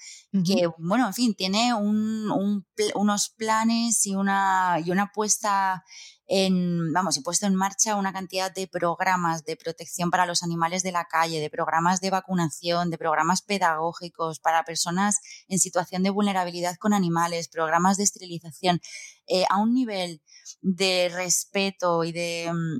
que, 0.45 0.69
bueno, 0.77 1.07
en 1.07 1.13
fin, 1.13 1.35
tiene 1.35 1.73
un, 1.73 2.31
un, 2.31 2.65
unos 2.95 3.29
planes 3.29 4.05
y 4.05 4.15
una, 4.15 4.79
y 4.83 4.91
una 4.91 5.03
apuesta 5.03 5.83
en, 6.31 6.93
vamos, 6.93 7.17
he 7.17 7.23
puesto 7.23 7.47
en 7.47 7.55
marcha 7.55 7.95
una 7.95 8.13
cantidad 8.13 8.53
de 8.53 8.67
programas 8.67 9.43
de 9.45 9.57
protección 9.57 10.11
para 10.11 10.27
los 10.27 10.43
animales 10.43 10.83
de 10.83 10.91
la 10.91 11.05
calle, 11.05 11.39
de 11.39 11.49
programas 11.49 12.01
de 12.01 12.11
vacunación, 12.11 12.91
de 12.91 12.99
programas 12.99 13.41
pedagógicos 13.41 14.39
para 14.39 14.63
personas 14.63 15.19
en 15.47 15.57
situación 15.57 16.03
de 16.03 16.11
vulnerabilidad 16.11 16.75
con 16.77 16.93
animales, 16.93 17.47
programas 17.47 17.97
de 17.97 18.03
esterilización, 18.03 18.79
eh, 19.27 19.45
a 19.49 19.57
un 19.57 19.73
nivel 19.73 20.21
de 20.61 21.09
respeto 21.11 22.03
y 22.03 22.11
de 22.11 22.51
mm, 22.53 22.77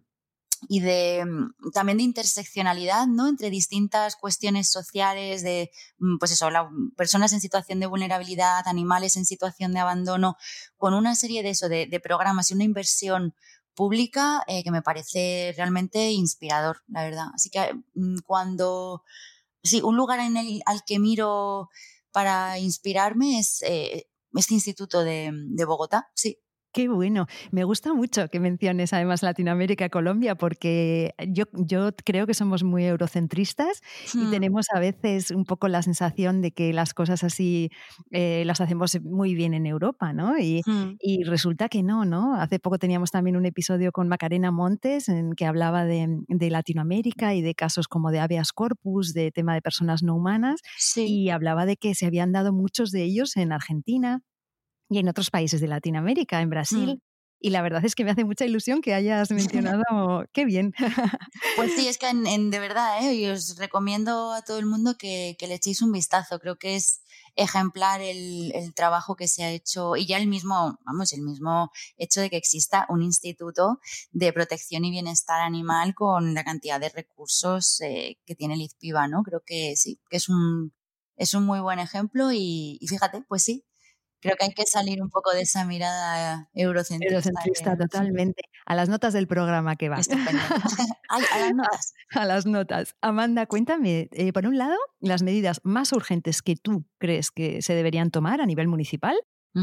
y 0.67 0.81
de 0.81 1.25
mm, 1.25 1.71
también 1.71 1.97
de 1.99 2.03
interseccionalidad, 2.03 3.07
¿no? 3.07 3.27
Entre 3.27 3.49
distintas 3.49 4.15
cuestiones 4.15 4.69
sociales, 4.69 5.43
de, 5.43 5.71
mm, 5.99 6.17
pues 6.17 6.31
eso, 6.31 6.49
personas 6.97 7.33
en 7.33 7.41
situación 7.41 7.79
de 7.79 7.87
vulnerabilidad, 7.87 8.67
animales 8.67 9.15
en 9.17 9.25
situación 9.25 9.73
de 9.73 9.79
abandono, 9.79 10.37
con 10.77 10.93
una 10.93 11.15
serie 11.15 11.43
de 11.43 11.51
eso, 11.51 11.69
de, 11.69 11.99
programas 12.03 12.49
y 12.49 12.53
una 12.53 12.63
inversión 12.63 13.35
pública 13.75 14.43
eh, 14.47 14.63
que 14.63 14.71
me 14.71 14.81
parece 14.81 15.53
realmente 15.55 16.11
inspirador, 16.11 16.81
la 16.87 17.03
verdad. 17.03 17.25
Así 17.33 17.49
que 17.49 17.73
mm, 17.95 18.19
cuando, 18.25 19.03
sí, 19.63 19.81
un 19.81 19.95
lugar 19.97 20.19
en 20.19 20.37
el, 20.37 20.61
al 20.65 20.83
que 20.85 20.99
miro 20.99 21.69
para 22.11 22.59
inspirarme 22.59 23.39
es 23.39 23.61
eh, 23.63 24.07
este 24.33 24.53
instituto 24.53 25.03
de, 25.03 25.31
de 25.33 25.65
Bogotá, 25.65 26.09
sí. 26.15 26.39
Qué 26.71 26.88
bueno. 26.88 27.25
Me 27.51 27.63
gusta 27.63 27.93
mucho 27.93 28.27
que 28.27 28.39
menciones 28.39 28.93
además 28.93 29.23
Latinoamérica 29.23 29.86
y 29.86 29.89
Colombia 29.89 30.36
porque 30.36 31.15
yo, 31.27 31.45
yo 31.53 31.89
creo 32.05 32.27
que 32.27 32.36
somos 32.36 32.63
muy 32.63 32.86
eurocentristas 32.86 33.82
y 34.13 34.19
hmm. 34.19 34.32
tenemos 34.32 34.67
a 34.73 34.79
veces 34.79 35.32
un 35.32 35.45
poco 35.45 35.67
la 35.67 35.82
sensación 35.82 36.41
de 36.41 36.51
que 36.51 36.71
las 36.71 36.93
cosas 36.93 37.23
así 37.23 37.71
eh, 38.12 38.43
las 38.45 38.62
hacemos 38.62 38.99
muy 39.01 39.34
bien 39.34 39.55
en 39.55 39.65
Europa, 39.65 40.13
¿no? 40.13 40.38
Y, 40.38 40.62
hmm. 40.63 40.97
y, 40.99 41.23
resulta 41.23 41.69
que 41.69 41.82
no, 41.82 42.05
¿no? 42.05 42.36
Hace 42.36 42.60
poco 42.60 42.77
teníamos 42.77 43.10
también 43.10 43.36
un 43.36 43.45
episodio 43.45 43.91
con 43.91 44.08
Macarena 44.08 44.51
Montes 44.51 45.10
en 45.10 45.34
que 45.34 45.45
hablaba 45.45 45.86
de, 45.86 46.08
de 46.27 46.49
Latinoamérica 46.51 47.34
y 47.34 47.41
de 47.41 47.55
casos 47.55 47.88
como 47.88 48.12
de 48.12 48.19
habeas 48.19 48.51
corpus, 48.53 49.13
de 49.13 49.32
tema 49.32 49.55
de 49.55 49.62
personas 49.62 50.03
no 50.03 50.15
humanas 50.15 50.62
y 50.95 51.29
hablaba 51.29 51.65
de 51.65 51.77
que 51.77 51.95
se 51.95 52.05
habían 52.05 52.32
dado 52.32 52.53
muchos 52.53 52.91
de 52.91 53.03
ellos 53.03 53.38
en 53.38 53.51
Argentina, 53.51 54.21
y 54.89 54.97
en 54.97 55.08
otros 55.08 55.30
países 55.30 55.62
de 55.62 55.67
Latinoamérica, 55.67 56.41
en 56.41 56.49
Brasil. 56.49 56.95
Mm. 56.95 57.10
Y 57.41 57.52
la 57.52 57.62
verdad 57.62 57.86
es 57.86 57.95
que 57.95 58.04
me 58.04 58.12
hace 58.12 58.25
mucha 58.25 58.43
ilusión 58.43 58.82
que 58.82 58.93
hayas 58.93 59.32
mencionado, 59.32 60.25
qué 60.34 60.43
bien. 60.43 60.73
Pues 61.56 61.73
sí, 61.75 61.88
es 61.88 61.97
que 61.97 62.10
en, 62.10 62.49
de 62.49 62.60
verdad, 62.60 63.02
¿eh? 63.02 63.32
os 63.32 63.56
recomiendo 63.58 64.34
a 64.34 64.41
todo 64.41 64.60
el 64.60 64.65
mundo 64.65 64.95
que, 64.97 65.38
le 65.39 65.54
echéis 65.54 65.82
un 65.82 65.93
vistazo. 65.93 66.39
Creo 66.39 66.58
que 66.58 66.75
es 66.75 67.02
ejemplar 67.36 68.02
el, 68.02 68.52
trabajo 68.75 69.15
que 69.15 69.30
se 69.30 69.43
ha 69.43 69.52
hecho 69.52 69.95
y 69.95 70.06
ya 70.06 70.17
el 70.17 70.28
mismo, 70.28 70.78
vamos, 70.86 71.13
el 71.13 71.21
mismo 71.21 71.71
hecho 71.97 72.19
de 72.19 72.30
que 72.30 72.38
exista 72.38 72.86
un 72.89 73.02
instituto 73.02 73.80
de 74.12 74.34
protección 74.34 74.84
y 74.84 74.91
bienestar 74.91 75.39
animal 75.39 75.95
con 75.95 76.34
la 76.34 76.43
cantidad 76.43 76.80
de 76.80 76.89
recursos 76.89 77.80
eh, 77.82 78.17
que 78.25 78.36
tiene 78.36 78.56
el 78.56 78.62
IZPIBA, 78.62 79.08
¿no? 79.08 79.23
Creo 79.23 79.41
que 79.45 79.75
sí, 79.78 80.02
que 80.10 80.17
es 80.17 80.28
un, 80.28 80.73
es 81.15 81.34
un 81.34 81.45
muy 81.45 81.62
buen 81.62 81.80
ejemplo 81.80 82.32
y 82.34 82.80
fíjate, 82.89 83.23
pues 83.28 83.43
sí, 83.43 83.63
creo 84.19 84.36
que 84.38 84.45
hay 84.45 84.53
que 84.53 84.65
salir 84.65 85.01
un 85.01 85.10
poco 85.10 85.32
de 85.32 85.41
esa 85.41 85.65
mirada 85.65 86.49
eurocentrista. 86.53 87.15
Eurocentrista, 87.15 87.77
totalmente. 87.77 88.43
A 88.65 88.75
las 88.75 88.89
notas 88.89 89.13
del 89.13 89.27
programa 89.27 89.75
que 89.75 89.89
va. 89.89 89.97
Ay, 91.10 91.23
a 91.32 91.39
las 91.39 91.53
notas. 91.53 91.93
A, 92.12 92.25
las 92.25 92.45
notas. 92.45 92.95
Amanda, 93.01 93.45
cuéntame, 93.45 94.10
eh, 94.12 94.34
por 94.34 94.45
un 94.45 94.58
lado, 94.58 94.77
las 94.99 95.23
medidas 95.23 95.62
más 95.63 95.91
urgentes 95.91 96.41
que 96.41 96.55
tú 96.55 96.86
crees 96.97 97.32
que 97.32 97.62
se 97.62 97.73
deberían 97.73 98.12
tomar 98.12 98.41
a 98.41 98.45
nivel 98.45 98.67
municipal 98.67 99.15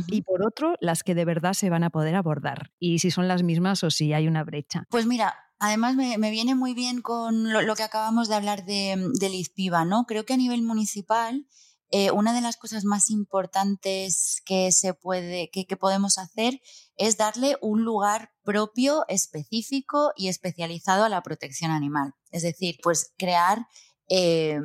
y 0.08 0.22
por 0.22 0.44
otro, 0.44 0.74
las 0.80 1.02
que 1.02 1.14
de 1.14 1.24
verdad 1.24 1.52
se 1.54 1.70
van 1.70 1.84
a 1.84 1.90
poder 1.90 2.16
abordar. 2.16 2.72
Y 2.78 2.98
si 2.98 3.10
son 3.10 3.28
las 3.28 3.42
mismas 3.42 3.84
o 3.84 3.90
si 3.90 4.12
hay 4.12 4.26
una 4.26 4.44
brecha. 4.44 4.84
Pues 4.90 5.06
mira, 5.06 5.34
Además, 5.58 5.96
me, 5.96 6.30
viene 6.30 6.54
muy 6.54 6.74
bien 6.74 7.00
con 7.00 7.50
lo, 7.50 7.74
que 7.76 7.82
acabamos 7.82 8.28
de 8.28 8.34
hablar 8.34 8.66
de, 8.66 9.10
del 9.18 9.34
IZPIBA, 9.34 9.86
¿no? 9.86 10.04
Creo 10.04 10.26
que 10.26 10.34
a 10.34 10.36
nivel 10.36 10.62
municipal 10.62 11.46
eh, 11.90 12.10
una 12.10 12.34
de 12.34 12.40
las 12.40 12.56
cosas 12.56 12.84
más 12.84 13.10
importantes 13.10 14.42
que 14.44 14.72
se 14.72 14.92
puede, 14.92 15.50
que, 15.50 15.64
podemos 15.76 16.18
hacer 16.18 16.60
es 16.96 17.16
darle 17.16 17.56
un 17.60 17.84
lugar 17.84 18.32
propio, 18.42 19.04
específico 19.08 20.12
y 20.16 20.28
especializado 20.28 21.04
a 21.04 21.08
la 21.08 21.22
protección 21.22 21.70
animal. 21.70 22.14
Es 22.30 22.42
decir, 22.42 22.78
pues 22.82 23.12
crear 23.16 23.66
eh, 24.08 24.58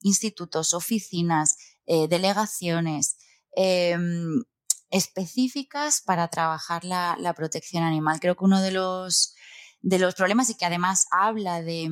institutos, 0.00 0.72
oficinas, 0.72 1.56
eh, 1.86 2.06
delegaciones 2.08 3.16
específicas 4.88 6.00
para 6.00 6.28
trabajar 6.28 6.84
la, 6.84 7.16
la, 7.18 7.34
protección 7.34 7.82
animal. 7.82 8.18
Creo 8.18 8.34
que 8.34 8.44
uno 8.44 8.62
de 8.62 8.70
los, 8.70 9.34
de 9.80 9.98
los 9.98 10.14
problemas 10.14 10.48
y 10.48 10.54
que 10.54 10.64
además 10.64 11.06
habla 11.10 11.60
de, 11.60 11.90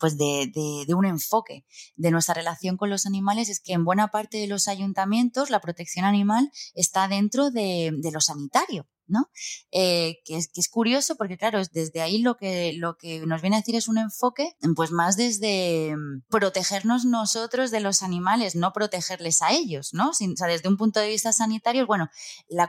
pues 0.00 0.16
de, 0.16 0.50
de, 0.86 0.94
un 0.94 1.04
enfoque 1.04 1.64
de 1.94 2.10
nuestra 2.10 2.34
relación 2.34 2.76
con 2.76 2.90
los 2.90 3.06
animales 3.06 3.48
es 3.48 3.60
que 3.60 3.74
en 3.74 3.84
buena 3.84 4.08
parte 4.08 4.38
de 4.38 4.46
los 4.46 4.66
ayuntamientos 4.66 5.50
la 5.50 5.60
protección 5.60 6.04
animal 6.06 6.50
está 6.74 7.06
dentro 7.06 7.50
de, 7.50 7.92
de 7.96 8.10
lo 8.10 8.20
sanitario. 8.20 8.88
¿no? 9.10 9.28
Eh, 9.72 10.20
que, 10.24 10.36
es, 10.36 10.48
que, 10.52 10.60
es, 10.60 10.68
curioso 10.68 11.16
porque, 11.16 11.36
claro, 11.36 11.60
desde 11.72 12.00
ahí 12.00 12.18
lo 12.18 12.36
que, 12.36 12.74
lo 12.74 12.96
que 12.96 13.26
nos 13.26 13.42
viene 13.42 13.56
a 13.56 13.58
decir 13.58 13.74
es 13.74 13.88
un 13.88 13.98
enfoque, 13.98 14.56
pues 14.76 14.92
más 14.92 15.16
desde 15.16 15.96
mm, 15.96 16.26
protegernos 16.28 17.04
nosotros 17.04 17.72
de 17.72 17.80
los 17.80 18.04
animales, 18.04 18.54
no 18.54 18.72
protegerles 18.72 19.42
a 19.42 19.50
ellos, 19.50 19.90
¿no? 19.94 20.10
o 20.10 20.14
sea, 20.14 20.46
desde 20.46 20.68
un 20.68 20.76
punto 20.76 21.00
de 21.00 21.08
vista 21.08 21.32
sanitario, 21.32 21.88
bueno, 21.88 22.08
la, 22.48 22.68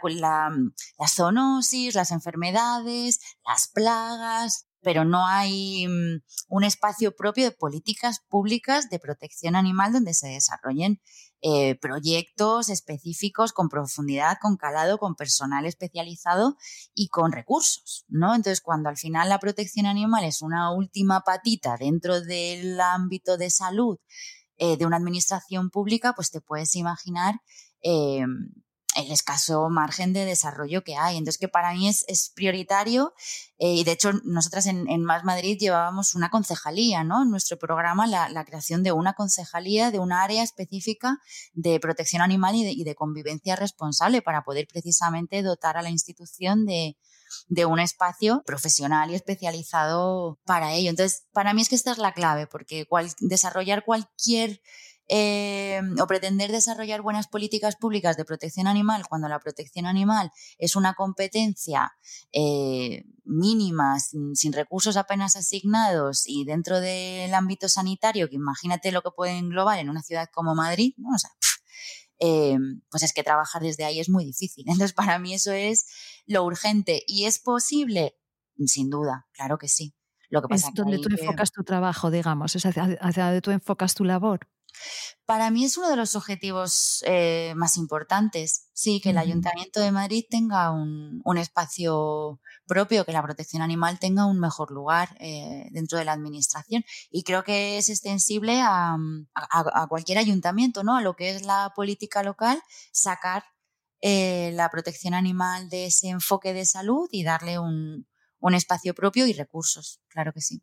la 0.98 1.08
zoonosis, 1.08 1.94
las 1.94 2.10
enfermedades, 2.10 3.20
las 3.46 3.68
plagas, 3.68 4.66
pero 4.82 5.06
no 5.06 5.26
hay 5.28 5.88
mm, 5.88 6.22
un 6.50 6.64
espacio 6.64 7.16
propio 7.16 7.46
de 7.46 7.52
políticas 7.52 8.20
públicas 8.28 8.90
de 8.90 9.00
protección 9.00 9.56
animal 9.56 9.94
donde 9.94 10.14
se 10.14 10.28
desarrollen 10.28 11.00
eh, 11.44 11.76
proyectos 11.80 12.70
específicos 12.70 13.52
con 13.52 13.68
profundidad, 13.68 14.38
con 14.40 14.58
calado, 14.58 15.00
con 15.00 15.16
personal 15.16 15.66
especializado 15.66 16.56
y 16.94 17.08
con 17.08 17.32
recursos, 17.32 18.06
¿no? 18.10 18.36
Entonces, 18.36 18.62
cuando 18.62 18.90
al 18.90 18.98
final 18.98 19.28
la 19.30 19.40
protección 19.40 19.88
animal 19.88 20.24
es 20.24 20.44
una 20.44 20.72
última 20.72 21.22
patita 21.22 21.78
dentro 21.78 22.22
del 22.22 22.80
ámbito 22.80 23.38
de 23.38 23.50
salud 23.50 23.98
eh, 24.58 24.78
de 24.78 24.86
una 24.86 24.98
administración 24.98 25.72
pública, 25.72 26.14
pues 26.14 26.30
te 26.30 26.42
puedes 26.42 26.76
imaginar 26.76 27.42
eh, 27.82 28.24
el 28.96 29.12
escaso 29.12 29.70
margen 29.70 30.14
de 30.14 30.26
desarrollo 30.26 30.84
que 30.84 30.96
hay. 30.96 31.18
Entonces, 31.18 31.40
que 31.40 31.48
para 31.48 31.74
mí 31.74 31.88
es, 31.88 32.32
prioritario 32.36 33.14
eh, 33.58 33.76
y 33.76 33.84
de 33.84 33.92
hecho 33.92 34.12
nosotras 34.24 34.66
en, 34.66 35.04
Más 35.04 35.24
Madrid 35.24 35.58
llevábamos 35.60 36.16
una 36.16 36.30
concejalía, 36.30 37.04
¿no? 37.04 37.24
En 37.24 37.30
nuestro 37.30 37.58
programa 37.58 38.08
la, 38.08 38.46
creación 38.46 38.84
de 38.84 38.92
una 38.92 39.14
concejalía, 39.14 39.92
de 39.92 40.00
un 40.00 40.12
área 40.12 40.44
específica 40.44 41.20
de 41.54 41.80
protección 41.80 42.22
animal 42.22 42.56
y 42.56 42.84
de, 42.84 42.96
convivencia 42.96 43.56
responsable 43.56 44.22
para 44.22 44.44
poder 44.44 44.68
precisamente 44.68 45.42
dotar 45.42 45.78
a 45.78 45.82
la 45.82 45.90
institución 45.90 46.66
de, 46.66 46.98
un 47.66 47.80
espacio 47.80 48.44
profesional 48.46 49.10
y 49.12 49.16
especializado 49.16 50.40
para 50.46 50.74
ello. 50.74 50.90
Entonces, 50.90 51.28
para 51.32 51.54
mí 51.54 51.62
es 51.62 51.70
que 51.70 51.76
esta 51.76 51.92
es 51.92 51.98
la 51.98 52.14
clave, 52.14 52.48
porque 52.48 52.86
desarrollar 53.20 53.86
cualquier 53.86 54.62
eh, 55.14 55.82
o 56.02 56.08
pretender 56.08 56.54
desarrollar 56.54 57.02
buenas 57.02 57.28
políticas 57.28 57.76
públicas 57.76 58.16
de 58.16 58.24
protección 58.24 58.66
animal 58.66 59.06
cuando 59.10 59.28
la 59.28 59.40
protección 59.40 59.86
animal 59.86 60.32
es 60.58 60.78
una 60.78 60.94
competencia 60.94 61.92
eh, 62.32 63.04
mínima, 63.26 64.00
sin, 64.00 64.54
recursos 64.54 64.96
apenas 64.96 65.36
asignados 65.36 66.24
y 66.26 66.46
dentro 66.46 66.80
del 66.80 67.34
ámbito 67.34 67.68
sanitario, 67.68 68.30
que 68.30 68.36
imagínate 68.36 68.94
lo 68.94 69.02
que 69.02 69.12
puede 69.12 69.38
englobar 69.38 69.80
en 69.80 69.90
una 69.90 70.02
ciudad 70.02 70.30
como 70.32 70.56
Madrid, 70.56 70.94
¿no? 70.96 71.10
Eh, 72.20 72.58
pues 72.90 73.04
es 73.04 73.12
que 73.12 73.24
trabajar 73.24 73.64
desde 73.64 73.84
ahí 73.84 74.00
es 74.00 74.08
muy 74.08 74.24
difícil. 74.24 74.64
Entonces, 74.68 74.94
para 74.94 75.20
mí 75.20 75.34
eso 75.34 75.52
es 75.52 75.88
lo 76.26 76.46
urgente. 76.46 77.04
¿Y 77.06 77.26
es 77.26 77.40
posible? 77.40 78.16
Sin 78.66 78.90
duda, 78.90 79.28
claro 79.34 79.58
que 79.58 79.68
sí. 79.68 79.94
Lo 80.30 80.42
que 80.42 80.48
pasa 80.48 80.70
es 80.70 80.74
donde 80.74 81.00
tú 81.00 81.10
enfocas 81.12 81.52
tu 81.52 81.66
trabajo, 81.66 82.10
digamos, 82.10 82.56
es 82.56 82.66
hacia, 82.66 82.98
hacia 83.02 83.26
donde 83.26 83.42
tú 83.42 83.52
enfocas 83.52 83.94
tu 83.94 84.06
labor. 84.06 84.48
Para 85.26 85.50
mí 85.50 85.64
es 85.64 85.78
uno 85.78 85.90
de 85.90 85.96
los 85.96 86.16
objetivos 86.16 87.04
eh, 87.06 87.54
más 87.56 87.78
importantes, 87.78 88.70
sí, 88.74 89.00
que 89.00 89.12
el 89.12 89.18
Ayuntamiento 89.18 89.80
de 89.80 89.92
Madrid 89.92 90.26
tenga 90.30 90.72
un, 90.72 91.38
espacio 91.38 92.42
propio, 92.68 93.06
que 93.06 93.14
la 93.14 93.24
protección 93.24 93.62
animal 93.62 93.98
tenga 94.00 94.26
un 94.26 94.40
mejor 94.40 94.72
lugar 94.72 95.16
eh, 95.20 95.68
dentro 95.72 95.98
de 95.98 96.06
la 96.06 96.14
administración. 96.14 96.84
Y 97.10 97.24
creo 97.24 97.44
que 97.44 97.78
es 97.78 97.90
extensible 97.90 98.62
a, 98.62 98.98
cualquier 99.88 100.18
ayuntamiento, 100.18 100.84
¿no? 100.84 100.98
A 100.98 101.02
lo 101.02 101.16
que 101.16 101.30
es 101.30 101.44
la 101.44 101.72
política 101.76 102.24
local, 102.24 102.62
sacar 102.92 103.44
eh, 104.02 104.52
la 104.54 104.70
protección 104.70 105.14
animal 105.14 105.70
de 105.70 105.86
ese 105.86 106.10
enfoque 106.10 106.54
de 106.54 106.66
salud 106.66 107.08
y 107.12 107.24
darle 107.24 107.60
un 107.60 108.06
espacio 108.54 108.94
propio 108.94 109.28
y 109.28 109.34
recursos, 109.34 110.02
claro 110.10 110.34
que 110.34 110.42
sí. 110.42 110.62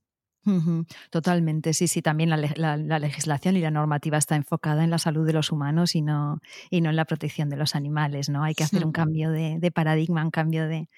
Totalmente, 1.11 1.75
sí, 1.75 1.89
sí. 1.89 2.03
También 2.03 2.31
la, 2.31 2.99
legislación 2.99 3.57
y 3.57 3.61
la 3.61 3.71
normativa 3.71 4.19
está 4.19 4.37
enfocada 4.37 4.85
en 4.85 4.91
la 4.91 4.99
salud 4.99 5.27
de 5.27 5.33
los 5.33 5.53
humanos 5.53 5.95
y 5.95 6.03
no, 6.03 6.41
y 6.71 6.81
no 6.81 6.91
en 6.91 6.97
la 6.97 7.05
protección 7.05 7.49
de 7.49 7.57
los 7.57 7.75
animales, 7.75 8.29
¿no? 8.29 8.45
Hay 8.45 8.55
que 8.55 8.65
hacer 8.65 8.85
un 8.85 8.93
cambio 8.93 9.31
de, 9.31 9.71
paradigma, 9.75 10.25
un 10.25 10.31
cambio 10.31 10.67
de, 10.69 10.89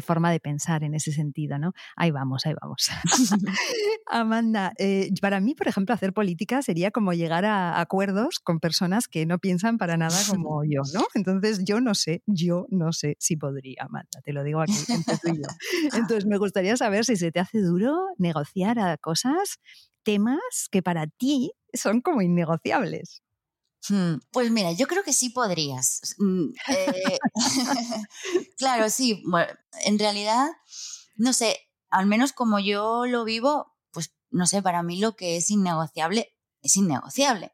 forma 0.00 0.30
de 0.30 0.40
pensar 0.40 0.84
en 0.84 0.94
ese 0.94 1.12
sentido, 1.12 1.58
¿no? 1.58 1.72
Ahí 1.96 2.10
vamos, 2.10 2.46
ahí 2.46 2.54
vamos. 2.60 2.90
Amanda, 4.06 4.72
eh, 4.78 5.10
para 5.20 5.40
mí, 5.40 5.54
por 5.54 5.68
ejemplo, 5.68 5.94
hacer 5.94 6.12
política 6.12 6.62
sería 6.62 6.90
como 6.90 7.12
llegar 7.12 7.44
a 7.44 7.80
acuerdos 7.80 8.40
con 8.40 8.60
personas 8.60 9.08
que 9.08 9.26
no 9.26 9.38
piensan 9.38 9.78
para 9.78 9.96
nada 9.96 10.16
como 10.28 10.64
yo, 10.64 10.82
¿no? 10.94 11.04
Entonces, 11.14 11.64
yo 11.64 11.80
no 11.80 11.94
sé, 11.94 12.22
yo 12.26 12.66
no 12.70 12.92
sé 12.92 13.16
si 13.18 13.36
podría, 13.36 13.84
Amanda, 13.84 14.20
te 14.24 14.32
lo 14.32 14.42
digo 14.42 14.60
aquí 14.60 14.74
entre 14.88 15.16
tú 15.18 15.28
y 15.34 15.38
yo. 15.38 15.48
Entonces, 15.98 16.26
me 16.26 16.38
gustaría 16.38 16.76
saber 16.76 17.04
si 17.04 17.16
se 17.16 17.32
te 17.32 17.40
hace 17.40 17.60
duro 17.60 17.96
negociar 18.18 18.78
a 18.78 18.89
cosas, 18.98 19.58
temas 20.02 20.68
que 20.70 20.82
para 20.82 21.06
ti 21.06 21.52
son 21.72 22.00
como 22.00 22.22
innegociables. 22.22 23.22
Hmm, 23.88 24.16
pues 24.30 24.50
mira, 24.50 24.72
yo 24.72 24.86
creo 24.86 25.02
que 25.02 25.12
sí 25.12 25.30
podrías. 25.30 26.14
Mm, 26.18 26.50
eh, 26.68 27.18
claro, 28.58 28.90
sí. 28.90 29.22
en 29.84 29.98
realidad, 29.98 30.48
no 31.16 31.32
sé, 31.32 31.56
al 31.90 32.06
menos 32.06 32.32
como 32.32 32.58
yo 32.58 33.06
lo 33.06 33.24
vivo, 33.24 33.74
pues 33.92 34.12
no 34.30 34.46
sé, 34.46 34.62
para 34.62 34.82
mí 34.82 34.98
lo 35.00 35.16
que 35.16 35.36
es 35.36 35.50
innegociable 35.50 36.34
es 36.62 36.76
innegociable. 36.76 37.52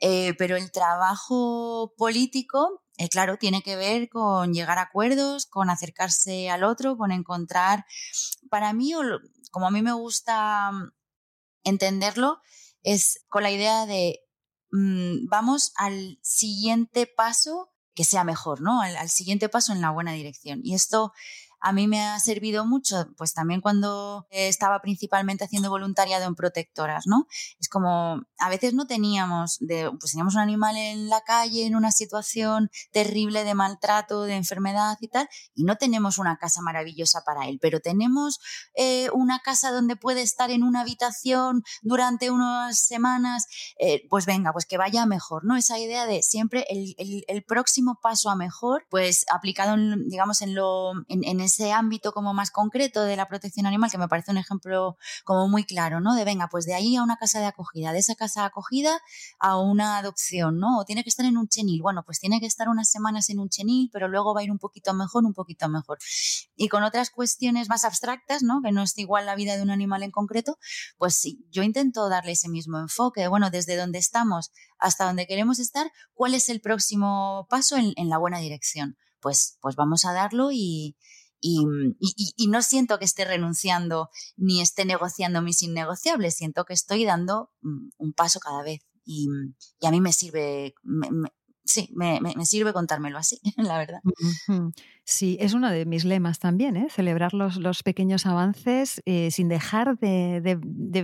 Eh, 0.00 0.34
pero 0.38 0.56
el 0.56 0.70
trabajo 0.70 1.94
político, 1.96 2.82
eh, 2.98 3.08
claro, 3.08 3.36
tiene 3.38 3.62
que 3.62 3.76
ver 3.76 4.08
con 4.08 4.52
llegar 4.52 4.78
a 4.78 4.82
acuerdos, 4.82 5.46
con 5.46 5.70
acercarse 5.70 6.50
al 6.50 6.64
otro, 6.64 6.96
con 6.96 7.12
encontrar, 7.12 7.84
para 8.50 8.72
mí, 8.72 8.92
como 9.54 9.68
a 9.68 9.70
mí 9.70 9.82
me 9.82 9.92
gusta 9.92 10.72
mm, 10.72 10.92
entenderlo, 11.62 12.40
es 12.82 13.24
con 13.28 13.44
la 13.44 13.52
idea 13.52 13.86
de 13.86 14.18
mm, 14.72 15.28
vamos 15.28 15.72
al 15.76 16.18
siguiente 16.22 17.06
paso 17.06 17.72
que 17.94 18.02
sea 18.02 18.24
mejor, 18.24 18.60
¿no? 18.60 18.80
al, 18.80 19.08
siguiente 19.08 19.48
paso 19.48 19.72
en 19.72 19.80
la 19.80 19.92
buena 19.92 20.10
dirección. 20.10 20.58
Y 20.64 20.74
esto 20.74 21.12
a 21.64 21.72
mí 21.72 21.88
me 21.88 22.02
ha 22.02 22.20
servido 22.20 22.66
mucho, 22.66 23.08
pues 23.16 23.32
también 23.32 23.62
cuando 23.62 24.26
estaba 24.30 24.80
principalmente 24.80 25.44
haciendo 25.44 25.70
voluntariado 25.70 26.26
en 26.26 26.34
protectoras, 26.34 27.06
¿no? 27.06 27.26
Es 27.58 27.70
como, 27.70 28.22
a 28.38 28.48
veces 28.50 28.74
no 28.74 28.86
teníamos, 28.86 29.56
de, 29.60 29.90
pues 29.98 30.12
teníamos 30.12 30.34
un 30.34 30.42
animal 30.42 30.76
en 30.76 31.08
la 31.08 31.22
calle, 31.22 31.64
en 31.64 31.74
una 31.74 31.90
situación 31.90 32.70
terrible 32.92 33.44
de 33.44 33.54
maltrato, 33.54 34.24
de 34.24 34.34
enfermedad 34.34 34.98
y 35.00 35.08
tal, 35.08 35.26
y 35.54 35.64
no 35.64 35.76
tenemos 35.76 36.18
una 36.18 36.36
casa 36.36 36.60
maravillosa 36.60 37.22
para 37.24 37.48
él, 37.48 37.58
pero 37.62 37.80
tenemos 37.80 38.40
eh, 38.76 39.08
una 39.14 39.38
casa 39.38 39.70
donde 39.70 39.96
puede 39.96 40.20
estar 40.20 40.50
en 40.50 40.64
una 40.64 40.82
habitación 40.82 41.62
durante 41.82 42.30
unas 42.30 42.78
semanas, 42.78 43.46
eh, 43.78 44.06
pues 44.10 44.26
venga, 44.26 44.52
pues 44.52 44.66
que 44.66 44.76
vaya 44.76 45.06
mejor, 45.06 45.44
¿no? 45.44 45.56
Esa 45.56 45.78
idea 45.78 46.04
de 46.04 46.22
siempre 46.22 46.66
el, 46.68 46.94
el, 46.98 47.44
próximo 47.44 47.98
paso 48.02 48.30
a 48.30 48.36
mejor, 48.36 48.86
pues 48.90 49.24
aplicado, 49.32 49.74
en, 49.74 50.08
digamos, 50.08 50.42
en, 50.42 50.54
lo, 50.54 50.92
en, 51.08 51.24
en 51.24 51.40
ese 51.40 51.53
ámbito 51.72 52.12
como 52.12 52.34
más 52.34 52.50
concreto 52.50 53.02
de 53.02 53.16
la 53.16 53.28
protección 53.28 53.66
animal, 53.66 53.90
que 53.90 53.98
me 53.98 54.08
parece 54.08 54.30
un 54.30 54.38
ejemplo 54.38 54.96
como 55.24 55.48
muy 55.48 55.64
claro, 55.64 56.00
¿no? 56.00 56.14
De 56.14 56.24
venga, 56.24 56.48
pues 56.48 56.66
de 56.66 56.74
ahí 56.74 56.96
a 56.96 57.02
una 57.02 57.16
casa 57.16 57.40
de 57.40 57.46
acogida, 57.46 57.92
de 57.92 57.98
esa 57.98 58.14
casa 58.14 58.40
de 58.40 58.46
acogida 58.46 59.00
a 59.38 59.58
una 59.58 59.98
adopción, 59.98 60.58
¿no? 60.58 60.78
O 60.78 60.84
tiene 60.84 61.02
que 61.02 61.10
estar 61.10 61.26
en 61.26 61.36
un 61.36 61.48
chenil, 61.48 61.82
bueno, 61.82 62.02
pues 62.04 62.20
tiene 62.20 62.40
que 62.40 62.46
estar 62.46 62.68
unas 62.68 62.90
semanas 62.90 63.30
en 63.30 63.38
un 63.38 63.48
chenil, 63.48 63.90
pero 63.92 64.08
luego 64.08 64.34
va 64.34 64.40
a 64.40 64.44
ir 64.44 64.50
un 64.50 64.58
poquito 64.58 64.94
mejor, 64.94 65.24
un 65.24 65.34
poquito 65.34 65.68
mejor. 65.68 65.98
Y 66.56 66.68
con 66.68 66.82
otras 66.82 67.10
cuestiones 67.10 67.68
más 67.68 67.84
abstractas, 67.84 68.42
¿no? 68.42 68.60
Que 68.62 68.72
no 68.72 68.82
es 68.82 68.96
igual 68.98 69.26
la 69.26 69.34
vida 69.34 69.56
de 69.56 69.62
un 69.62 69.70
animal 69.70 70.02
en 70.02 70.10
concreto, 70.10 70.58
pues 70.98 71.14
sí, 71.14 71.44
yo 71.50 71.62
intento 71.62 72.08
darle 72.08 72.32
ese 72.32 72.48
mismo 72.48 72.78
enfoque, 72.78 73.28
bueno, 73.28 73.50
desde 73.50 73.76
donde 73.76 73.98
estamos 73.98 74.50
hasta 74.78 75.06
donde 75.06 75.26
queremos 75.26 75.58
estar, 75.58 75.90
¿cuál 76.12 76.34
es 76.34 76.48
el 76.48 76.60
próximo 76.60 77.46
paso 77.48 77.76
en, 77.76 77.92
en 77.96 78.08
la 78.08 78.18
buena 78.18 78.38
dirección? 78.38 78.96
Pues, 79.20 79.56
pues 79.62 79.76
vamos 79.76 80.04
a 80.04 80.12
darlo 80.12 80.50
y, 80.52 80.96
y, 81.46 82.46
no 82.48 82.62
siento 82.62 82.98
que 82.98 83.04
esté 83.04 83.24
renunciando 83.24 84.08
ni 84.36 84.60
esté 84.62 84.84
negociando 84.84 85.42
mis 85.42 85.62
innegociables, 85.62 86.36
siento 86.36 86.64
que 86.64 86.72
estoy 86.72 87.04
dando 87.04 87.50
mm, 87.60 87.88
un 87.98 88.12
paso 88.12 88.40
cada 88.40 88.62
vez 88.62 88.80
y, 89.04 89.28
a 89.82 89.90
mí 89.90 90.00
me 90.00 90.12
sirve, 90.12 90.74
sí, 91.64 91.90
me, 91.94 92.20
sirve 92.46 92.72
contármelo 92.72 93.18
así, 93.18 93.40
la 93.58 93.76
verdad. 93.76 94.00
Sí, 95.04 95.36
es 95.38 95.52
uno 95.52 95.70
de 95.70 95.84
mis 95.84 96.06
lemas 96.06 96.38
también, 96.38 96.78
¿eh? 96.78 96.86
celebrar 96.90 97.34
los, 97.34 97.82
pequeños 97.82 98.24
avances 98.24 99.02
eh, 99.04 99.30
sin 99.30 99.48
dejar 99.48 99.98
de, 99.98 100.58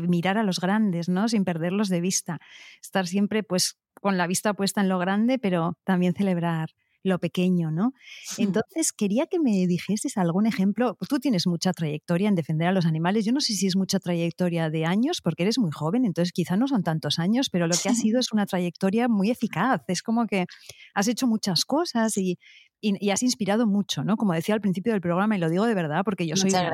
mirar 0.08 0.38
a 0.38 0.42
los 0.42 0.58
grandes, 0.58 1.10
¿no? 1.10 1.28
sin 1.28 1.44
perderlos 1.44 1.90
de 1.90 2.00
vista. 2.00 2.40
Estar 2.80 3.06
siempre 3.06 3.42
pues, 3.42 3.78
con 4.00 4.16
la 4.16 4.26
vista 4.26 4.54
puesta 4.54 4.80
en 4.80 4.88
lo 4.88 4.98
grande, 4.98 5.38
pero 5.38 5.76
también 5.84 6.14
celebrar 6.14 6.70
lo 7.02 7.18
pequeño, 7.18 7.70
¿no? 7.70 7.92
Entonces, 8.38 8.92
quería 8.92 9.26
que 9.26 9.38
me 9.38 9.66
dijeses 9.66 10.16
algún 10.16 10.46
ejemplo. 10.46 10.96
Tú 11.08 11.18
tienes 11.18 11.46
mucha 11.46 11.72
trayectoria 11.72 12.28
en 12.28 12.34
defender 12.34 12.68
a 12.68 12.72
los 12.72 12.86
animales. 12.86 13.24
Yo 13.24 13.32
no 13.32 13.40
sé 13.40 13.54
si 13.54 13.66
es 13.66 13.76
mucha 13.76 13.98
trayectoria 13.98 14.70
de 14.70 14.84
años, 14.84 15.20
porque 15.22 15.44
eres 15.44 15.58
muy 15.58 15.70
joven, 15.70 16.04
entonces 16.04 16.32
quizá 16.32 16.56
no 16.56 16.68
son 16.68 16.82
tantos 16.82 17.18
años, 17.18 17.48
pero 17.50 17.66
lo 17.66 17.74
que 17.82 17.88
ha 17.88 17.94
sido 17.94 18.20
es 18.20 18.32
una 18.32 18.46
trayectoria 18.46 19.08
muy 19.08 19.30
eficaz. 19.30 19.82
Es 19.88 20.02
como 20.02 20.26
que 20.26 20.46
has 20.94 21.08
hecho 21.08 21.26
muchas 21.26 21.64
cosas 21.64 22.16
y 22.16 22.38
y, 22.80 23.10
has 23.10 23.22
inspirado 23.22 23.66
mucho, 23.66 24.04
¿no? 24.04 24.16
Como 24.16 24.32
decía 24.32 24.54
al 24.54 24.60
principio 24.60 24.92
del 24.92 25.00
programa, 25.00 25.36
y 25.36 25.38
lo 25.38 25.48
digo 25.48 25.66
de 25.66 25.74
verdad 25.74 26.02
porque 26.04 26.26
yo 26.26 26.36
soy 26.36 26.50
una 26.50 26.62
de 26.62 26.70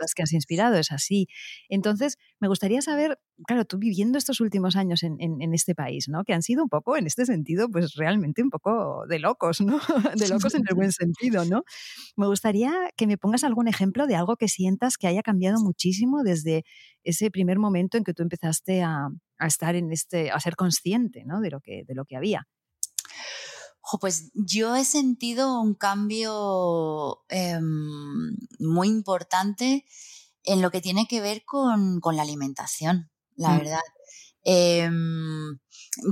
las 0.00 0.14
que 0.14 0.22
has 0.22 0.32
inspirado, 0.32 0.76
es 0.76 0.92
así. 0.92 1.26
Entonces, 1.68 2.16
me 2.40 2.48
gustaría 2.48 2.80
saber, 2.82 3.18
claro, 3.46 3.64
tú 3.64 3.78
viviendo 3.78 4.18
estos 4.18 4.40
últimos 4.40 4.76
años 4.76 5.02
en, 5.02 5.16
en, 5.20 5.54
este 5.54 5.74
país, 5.74 6.08
¿no? 6.08 6.24
Que 6.24 6.32
han 6.32 6.42
sido 6.42 6.62
un 6.62 6.68
poco, 6.68 6.96
en 6.96 7.06
este 7.06 7.26
sentido, 7.26 7.68
pues 7.68 7.94
realmente 7.94 8.42
un 8.42 8.50
poco 8.50 9.04
de 9.08 9.18
locos, 9.18 9.60
¿no? 9.60 9.78
De 10.16 10.28
locos 10.28 10.54
en 10.54 10.62
el 10.68 10.74
buen 10.74 10.92
sentido, 10.92 11.44
¿no? 11.44 11.64
Me 12.16 12.26
gustaría 12.26 12.72
que 12.96 13.06
me 13.06 13.18
pongas 13.18 13.44
algún 13.44 13.68
ejemplo 13.68 14.06
de 14.06 14.16
algo 14.16 14.36
que 14.36 14.48
sientas 14.48 14.96
que 14.96 15.06
haya 15.06 15.22
cambiado 15.22 15.60
muchísimo 15.60 16.22
desde 16.22 16.64
ese 17.04 17.30
primer 17.30 17.58
momento 17.58 17.98
en 17.98 18.04
que 18.04 18.14
tú 18.14 18.22
empezaste 18.22 18.82
a, 18.82 19.08
a 19.38 19.46
estar 19.46 19.74
en 19.74 19.92
este, 19.92 20.30
a 20.30 20.40
ser 20.40 20.56
consciente, 20.56 21.24
¿no? 21.24 21.40
De 21.40 21.50
lo 21.50 21.60
que, 21.60 21.84
de 21.86 21.94
lo 21.94 22.04
que 22.04 22.16
había 22.16 22.46
pues 23.98 24.30
yo 24.34 24.76
he 24.76 24.84
sentido 24.84 25.60
un 25.60 25.74
cambio 25.74 27.24
em, 27.28 28.36
muy 28.58 28.88
importante 28.88 29.84
en 30.44 30.62
lo 30.62 30.70
que 30.70 30.80
tiene 30.80 31.06
que 31.06 31.20
ver 31.20 31.44
con, 31.44 32.00
la 32.12 32.22
alimentación, 32.22 33.10
la 33.36 33.50
mm. 33.50 33.58
verdad. 33.58 33.80
Em, 34.44 35.58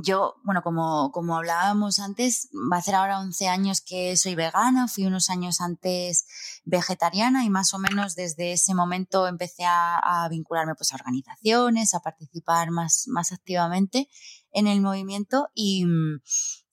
yo, 0.05 0.37
bueno, 0.45 0.63
como, 0.63 1.11
como 1.11 1.37
hablábamos 1.37 1.99
antes, 1.99 2.49
va 2.73 2.77
a 2.77 2.83
ser 2.83 2.95
ahora 2.95 3.21
11 3.21 3.49
años 3.49 3.81
que 3.81 4.17
soy 4.17 4.35
vegana, 4.35 4.87
fui 4.89 5.07
unos 5.07 5.31
años 5.31 5.61
antes 5.61 6.27
vegetariana 6.65 7.45
y 7.45 7.51
más 7.51 7.75
o 7.75 7.79
menos 7.79 8.15
desde 8.15 8.53
ese 8.53 8.75
momento 8.75 9.27
empecé 9.27 9.65
a, 9.67 10.29
vincularme 10.31 10.75
pues, 10.75 10.93
a 10.93 10.97
organizaciones, 10.97 11.95
a 11.95 12.01
participar 12.01 12.71
más, 12.71 13.05
más 13.09 13.33
activamente 13.33 14.09
en 14.53 14.67
el 14.67 14.81
movimiento 14.81 15.49
y, 15.55 15.87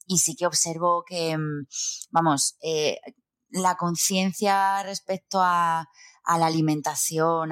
y 0.07 0.17
sí 0.19 0.35
que 0.35 0.47
observo 0.47 1.03
que, 1.05 1.37
mm, 1.37 1.67
vamos, 2.11 2.57
eh, 2.61 2.99
la 3.49 3.75
conciencia 3.75 4.81
respecto 4.83 5.39
a, 5.41 5.87
la 6.39 6.45
alimentación, 6.45 7.51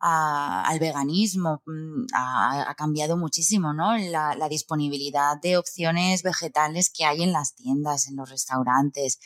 al 0.00 0.78
veganismo, 0.78 1.62
mm, 1.64 2.04
ha, 2.14 2.74
cambiado 2.76 3.16
muchísimo, 3.16 3.72
¿no? 3.72 3.96
La, 3.96 4.48
disponibilidad 4.50 5.40
de 5.40 5.56
opciones 5.56 6.22
vegetales 6.22 6.90
que 6.90 7.06
hay 7.06 7.22
en 7.22 7.32
las 7.32 7.54
tiendas, 7.54 8.06
en 8.08 8.16
los 8.16 8.28
restaurantes. 8.28 9.18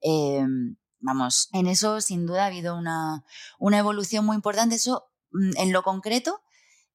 Em, 0.00 0.76
vamos, 0.98 1.48
en 1.52 1.68
eso 1.68 2.00
sin 2.00 2.26
duda 2.26 2.44
ha 2.44 2.46
habido 2.46 2.76
una, 2.76 3.24
una 3.60 3.78
evolución 3.78 4.26
muy 4.26 4.34
importante. 4.36 4.74
Eso, 4.76 5.04
mm, 5.30 5.56
en 5.56 5.72
lo 5.72 5.84
concreto, 5.84 6.40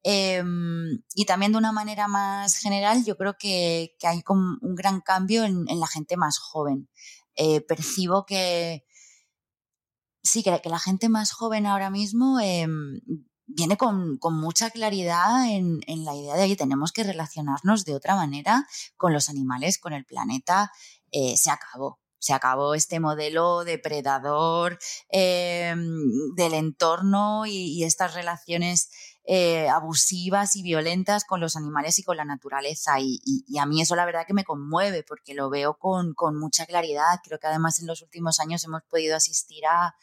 Em, 0.03 1.03
y 1.13 1.25
también 1.25 1.51
de 1.51 1.57
una 1.57 1.71
manera 1.71 2.07
más 2.07 2.57
general, 2.57 3.03
yo 3.05 3.17
creo 3.17 3.37
que, 3.37 3.95
hay 4.03 4.21
como 4.23 4.57
un 4.61 4.75
gran 4.75 5.01
cambio 5.01 5.43
en, 5.43 5.65
la 5.79 5.87
gente 5.87 6.17
más 6.17 6.37
joven. 6.39 6.89
Eh, 7.35 7.61
percibo 7.61 8.25
que 8.25 8.85
sí, 10.23 10.43
que, 10.43 10.61
la 10.63 10.79
gente 10.79 11.09
más 11.09 11.31
joven 11.31 11.65
ahora 11.65 11.89
mismo 11.89 12.39
em, 12.39 13.01
viene 13.47 13.77
con, 13.77 14.19
mucha 14.31 14.69
claridad 14.69 15.45
en, 15.49 15.81
la 15.87 16.15
idea 16.15 16.35
de 16.35 16.47
que 16.47 16.55
tenemos 16.55 16.91
que 16.91 17.03
relacionarnos 17.03 17.85
de 17.85 17.95
otra 17.95 18.15
manera 18.15 18.67
con 18.97 19.13
los 19.13 19.29
animales, 19.29 19.79
con 19.79 19.93
el 19.93 20.05
planeta. 20.05 20.71
Eh, 21.11 21.35
se 21.37 21.51
acabó. 21.51 21.99
Se 22.21 22.33
acabó 22.33 22.75
este 22.75 22.99
modelo 22.99 23.63
depredador 23.63 24.77
em, 25.09 26.33
del 26.35 26.53
entorno 26.53 27.45
y, 27.45 27.83
estas 27.85 28.13
relaciones 28.13 28.89
eh, 29.31 29.69
abusivas 29.69 30.55
y 30.55 30.63
violentas 30.63 31.23
con 31.23 31.39
los 31.39 31.55
animales 31.55 31.99
y 31.99 32.03
con 32.03 32.17
la 32.17 32.25
naturaleza. 32.25 32.99
Y, 32.99 33.21
a 33.59 33.67
mí 33.67 33.79
eso 33.79 33.95
la 33.95 34.07
verdad 34.07 34.25
que 34.25 34.33
me 34.33 34.43
conmueve 34.43 35.03
porque 35.03 35.35
lo 35.35 35.51
veo 35.51 35.77
con, 35.77 36.15
mucha 36.39 36.65
claridad. 36.65 37.19
Creo 37.23 37.37
que 37.37 37.45
además 37.45 37.79
en 37.79 37.85
los 37.85 38.01
últimos 38.01 38.39
años 38.39 38.63
hemos 38.63 38.81
podido 38.89 39.15
asistir 39.15 39.67
a, 39.67 39.93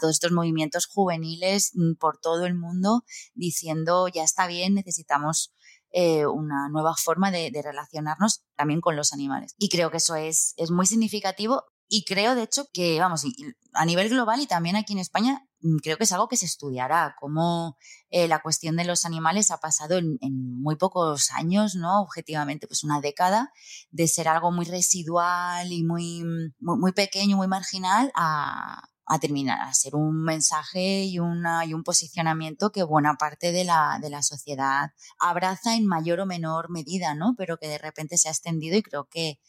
todos 0.00 0.14
estos 0.14 0.30
movimientos 0.30 0.86
juveniles 0.86 1.72
mm, 1.74 1.94
por 1.94 2.18
todo 2.18 2.46
el 2.46 2.54
mundo 2.54 3.02
diciendo 3.34 4.06
ya 4.06 4.22
está 4.22 4.46
bien, 4.46 4.74
necesitamos 4.74 5.52
eh, 5.90 6.26
una 6.26 6.68
nueva 6.68 6.94
forma 6.94 7.32
de, 7.32 7.50
relacionarnos 7.60 8.44
también 8.54 8.80
con 8.80 8.94
los 8.94 9.12
animales. 9.12 9.56
Y 9.58 9.70
creo 9.70 9.90
que 9.90 9.96
eso 9.96 10.14
es, 10.14 10.54
es 10.56 10.70
muy 10.70 10.86
significativo 10.86 11.64
y 11.88 12.04
creo, 12.04 12.36
de 12.36 12.42
hecho, 12.42 12.68
que, 12.72 13.00
vamos, 13.00 13.24
a 13.72 13.84
nivel 13.86 14.10
global 14.10 14.40
y 14.40 14.46
también 14.46 14.76
aquí 14.76 14.92
en 14.92 14.98
España, 14.98 15.47
creo 15.82 15.96
que 15.96 16.04
es 16.04 16.12
algo 16.12 16.28
que 16.28 16.36
se 16.36 16.46
estudiará, 16.46 17.14
cómo 17.18 17.76
eh, 18.10 18.28
la 18.28 18.40
cuestión 18.40 18.76
de 18.76 18.84
los 18.84 19.04
animales 19.04 19.50
ha 19.50 19.58
pasado 19.58 19.98
en, 19.98 20.18
muy 20.60 20.76
pocos 20.76 21.30
años, 21.32 21.74
¿no? 21.74 22.00
Objetivamente, 22.02 22.66
pues 22.66 22.84
una 22.84 23.00
década 23.00 23.52
de 23.90 24.08
ser 24.08 24.28
algo 24.28 24.52
muy 24.52 24.66
residual 24.66 25.72
y 25.72 25.84
muy, 25.84 26.24
muy, 26.60 26.92
pequeño, 26.92 27.36
muy 27.36 27.48
marginal 27.48 28.12
a, 28.14 28.82
terminar, 29.20 29.60
a 29.62 29.72
ser 29.74 29.96
un 29.96 30.22
mensaje 30.22 31.04
y, 31.04 31.18
una, 31.18 31.64
y 31.64 31.74
un 31.74 31.82
posicionamiento 31.82 32.70
que 32.70 32.82
buena 32.82 33.14
parte 33.14 33.52
de 33.52 33.64
la, 33.64 33.98
de 34.02 34.10
la 34.10 34.22
sociedad 34.22 34.90
abraza 35.18 35.74
en 35.74 35.86
mayor 35.86 36.20
o 36.20 36.26
menor 36.26 36.70
medida, 36.70 37.14
¿no? 37.14 37.34
Pero 37.36 37.58
que 37.58 37.68
de 37.68 37.78
repente 37.78 38.18
se 38.18 38.28
ha 38.28 38.32
extendido 38.32 38.76
y 38.76 38.82
creo 38.82 39.08
que 39.10 39.40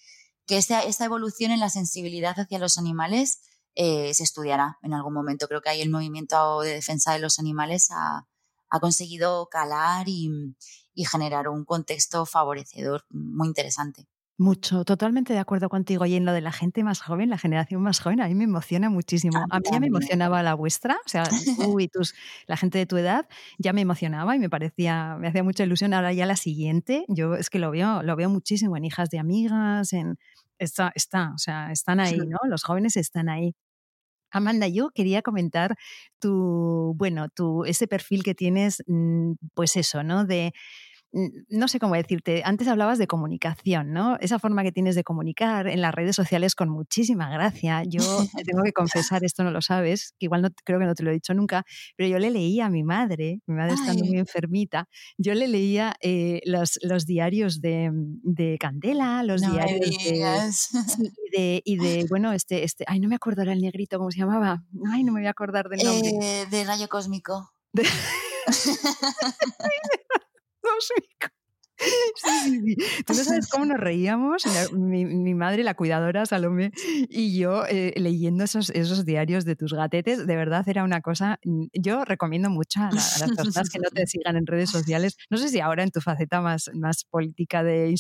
que 0.50 0.58
esta, 0.58 0.82
esta 0.82 1.06
evolución 1.06 1.52
en 1.52 1.60
la 1.60 1.69
sensibilidad 1.69 2.39
hacia 2.39 2.58
los 2.58 2.80
animales 2.80 3.39
eh, 3.82 4.13
se 4.13 4.24
estudiará 4.24 4.78
en 4.82 4.94
algún 4.94 5.13
momento. 5.13 5.48
Creo 5.48 5.62
que 5.62 5.70
ahí 5.70 5.80
el 5.80 5.89
movimiento 5.89 6.60
de 6.60 6.74
defensa 6.74 7.13
de 7.13 7.20
los 7.20 7.39
animales 7.39 7.88
ha, 7.92 8.28
conseguido 8.82 9.48
calar 9.48 10.10
y, 10.10 10.56
generar 11.10 11.48
un 11.48 11.63
contexto 11.63 12.26
favorecedor 12.26 13.06
muy 13.10 13.48
interesante. 13.48 14.06
Mucho, 14.38 14.84
totalmente 14.84 15.32
de 15.32 15.39
acuerdo 15.39 15.70
contigo. 15.70 16.06
Y 16.06 16.15
en 16.15 16.26
lo 16.26 16.34
de 16.34 16.42
la 16.42 16.52
gente 16.52 16.84
más 16.84 17.00
joven, 17.00 17.30
la 17.30 17.38
generación 17.38 17.82
más 17.82 18.02
joven, 18.02 18.20
a 18.20 18.28
mí 18.28 18.36
me 18.36 18.44
emociona 18.44 18.89
muchísimo. 18.89 19.46
A 19.50 19.60
mí, 19.60 19.65
ya 19.72 19.80
me 19.80 19.88
emocionaba 19.88 20.44
la 20.44 20.56
vuestra, 20.56 20.98
o 21.06 21.10
sea, 21.10 21.24
tú 21.56 21.80
y 21.80 21.88
tus, 21.88 22.13
la 22.48 22.58
gente 22.58 22.78
de 22.80 22.86
tu 22.86 22.98
edad, 22.98 23.30
ya 23.60 23.72
me 23.72 23.80
emocionaba 23.80 24.36
y 24.36 24.39
me 24.39 24.50
parecía, 24.50 25.15
me 25.18 25.30
hacía 25.30 25.42
mucha 25.42 25.63
ilusión. 25.63 25.94
Ahora 25.94 26.12
ya 26.12 26.26
la 26.26 26.36
siguiente, 26.36 27.06
yo 27.08 27.36
es 27.36 27.50
que 27.50 27.60
lo 27.60 27.72
veo, 27.72 28.04
lo 28.04 28.18
veo 28.18 28.30
muchísimo 28.30 28.76
en 28.76 28.84
hijas 28.84 29.10
de 29.10 29.20
amigas, 29.20 29.94
en, 29.94 30.18
está, 30.58 30.92
está, 30.96 31.32
o 31.34 31.38
sea, 31.38 31.72
están 31.72 32.02
ahí, 32.02 32.18
¿no? 32.28 32.39
Los 32.50 32.63
jóvenes 32.63 32.98
están 32.98 33.30
ahí. 33.30 33.56
Amanda, 34.32 34.68
yo 34.68 34.89
quería 34.92 35.22
comentar 35.22 35.76
tu, 36.20 36.94
bueno, 36.98 37.30
tu, 37.30 37.65
ese 37.65 37.88
perfil 37.88 38.24
que 38.24 38.36
tienes, 38.36 38.84
mm, 38.88 39.34
pues 39.54 39.76
eso, 39.78 40.04
¿no? 40.04 40.26
De 40.26 40.54
no 41.12 41.67
sé 41.67 41.80
cómo 41.80 41.95
decirte, 41.95 42.43
antes 42.45 42.67
hablabas 42.67 43.00
de 43.00 43.08
comunicación, 43.08 43.91
¿no? 43.91 44.17
Esa 44.19 44.38
forma 44.38 44.63
que 44.63 44.72
tienes 44.72 44.95
de 44.95 45.04
comunicar 45.04 45.67
en 45.67 45.82
las 45.82 45.93
redes 45.93 46.15
sociales 46.15 46.54
con 46.54 46.69
muchísima 46.69 47.30
gracia. 47.30 47.84
Yo 47.88 48.02
tengo 48.45 48.63
que 48.63 48.74
confesar, 48.74 49.24
esto 49.24 49.43
no 49.43 49.52
lo 49.52 49.62
sabes, 49.62 50.13
que 50.19 50.28
igual 50.28 50.43
no, 50.43 50.50
creo 50.63 50.80
que 50.80 50.86
no 50.86 50.93
te 50.93 51.04
lo 51.04 51.10
he 51.10 51.13
dicho 51.13 51.34
nunca, 51.34 51.65
pero 51.95 52.10
yo 52.10 52.19
le 52.19 52.30
leía 52.30 52.67
a 52.67 52.69
mi 52.69 52.84
madre, 52.84 53.41
mi 53.48 53.56
madre 53.56 53.74
estando 53.74 54.06
muy 54.06 54.19
enfermita, 54.19 54.88
yo 55.17 55.34
le 55.34 55.48
leía 55.48 55.95
eh, 56.02 56.41
los, 56.45 56.78
los, 56.84 57.06
diarios 57.06 57.60
de, 57.62 57.89
de, 57.91 58.58
Candela, 58.60 59.24
los 59.24 59.41
diarios 59.41 59.80
de, 61.32 61.62
y 61.65 61.78
de, 61.78 62.06
bueno, 62.10 62.34
este, 62.34 62.63
este, 62.63 62.84
ay, 62.88 63.00
no 63.00 63.10
me 63.10 63.15
acuerdo 63.15 63.41
era 63.41 63.54
el 63.54 63.62
negrito, 63.62 63.98
¿cómo 63.98 64.12
se 64.12 64.19
llamaba? 64.19 64.63
Ay, 64.91 65.04
no 65.04 65.12
me 65.12 65.22
voy 65.22 65.28
a 65.28 65.32
acordar 65.32 65.69
del 65.69 65.84
nombre. 65.84 66.12
Eh, 66.22 66.45
de 66.52 66.63
Rayo 66.63 66.88
Cósmico. 66.88 67.52
cósmico. 70.62 71.38
Sí, 71.80 72.76
sí, 72.76 73.04
Tú 73.06 73.13
no 73.13 73.24
sabes 73.24 73.48
cómo 73.48 73.65
nos 73.65 73.80
reíamos, 73.80 74.44
mi, 74.74 75.34
madre, 75.34 75.63
la 75.63 75.74
cuidadora 75.74 76.26
Salomé, 76.26 76.72
y 77.10 77.38
yo 77.38 77.65
eh, 77.65 77.94
leyendo 77.96 78.44
esos, 78.44 78.70
esos 78.72 79.06
diarios 79.06 79.46
de 79.46 79.56
tus 79.56 79.74
gatetes, 79.74 80.28
de 80.28 80.36
verdad 80.36 80.68
era 80.68 80.84
una 80.84 81.02
cosa, 81.02 81.39
mm, 81.44 81.68
yo 81.74 82.04
recomiendo 82.04 82.50
mucho 82.50 82.82
a, 82.82 82.92
las 82.92 83.32
personas 83.36 83.70
que 83.70 83.80
no 83.80 83.89
te 83.89 84.06
sigan 84.08 84.36
en 84.36 84.46
redes 84.46 84.70
sociales, 84.70 85.15
no 85.30 85.38
sé 85.38 85.50
si 85.50 85.60
ahora 85.60 85.84
en 85.84 85.92
tu 85.92 86.02
faceta 86.02 86.42
más, 86.42 86.70
más 86.74 87.06
política 87.06 87.63
de 87.63 87.96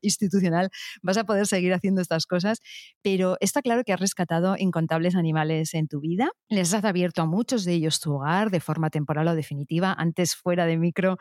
institucional 0.00 0.70
vas 1.02 1.16
a 1.18 1.24
poder 1.24 1.46
seguir 1.46 1.74
haciendo 1.74 2.00
estas 2.00 2.26
cosas, 2.26 2.60
pero 3.02 3.36
está 3.40 3.60
claro 3.60 3.84
que 3.84 3.92
has 3.92 4.00
rescatado 4.00 4.56
incontables 4.58 5.14
animales 5.14 5.74
en 5.74 5.88
tu 5.88 6.00
vida, 6.00 6.30
les 6.48 6.72
has 6.72 6.84
abierto 6.84 7.22
a 7.22 7.26
muchos 7.26 7.64
de 7.64 7.74
ellos 7.74 8.00
tu 8.00 8.14
hogar 8.14 8.50
de 8.50 8.60
forma 8.60 8.90
temporal 8.90 9.28
o 9.28 9.34
definitiva, 9.34 9.94
antes 9.96 10.34
fuera 10.34 10.66
de 10.66 10.78
micro 10.78 11.18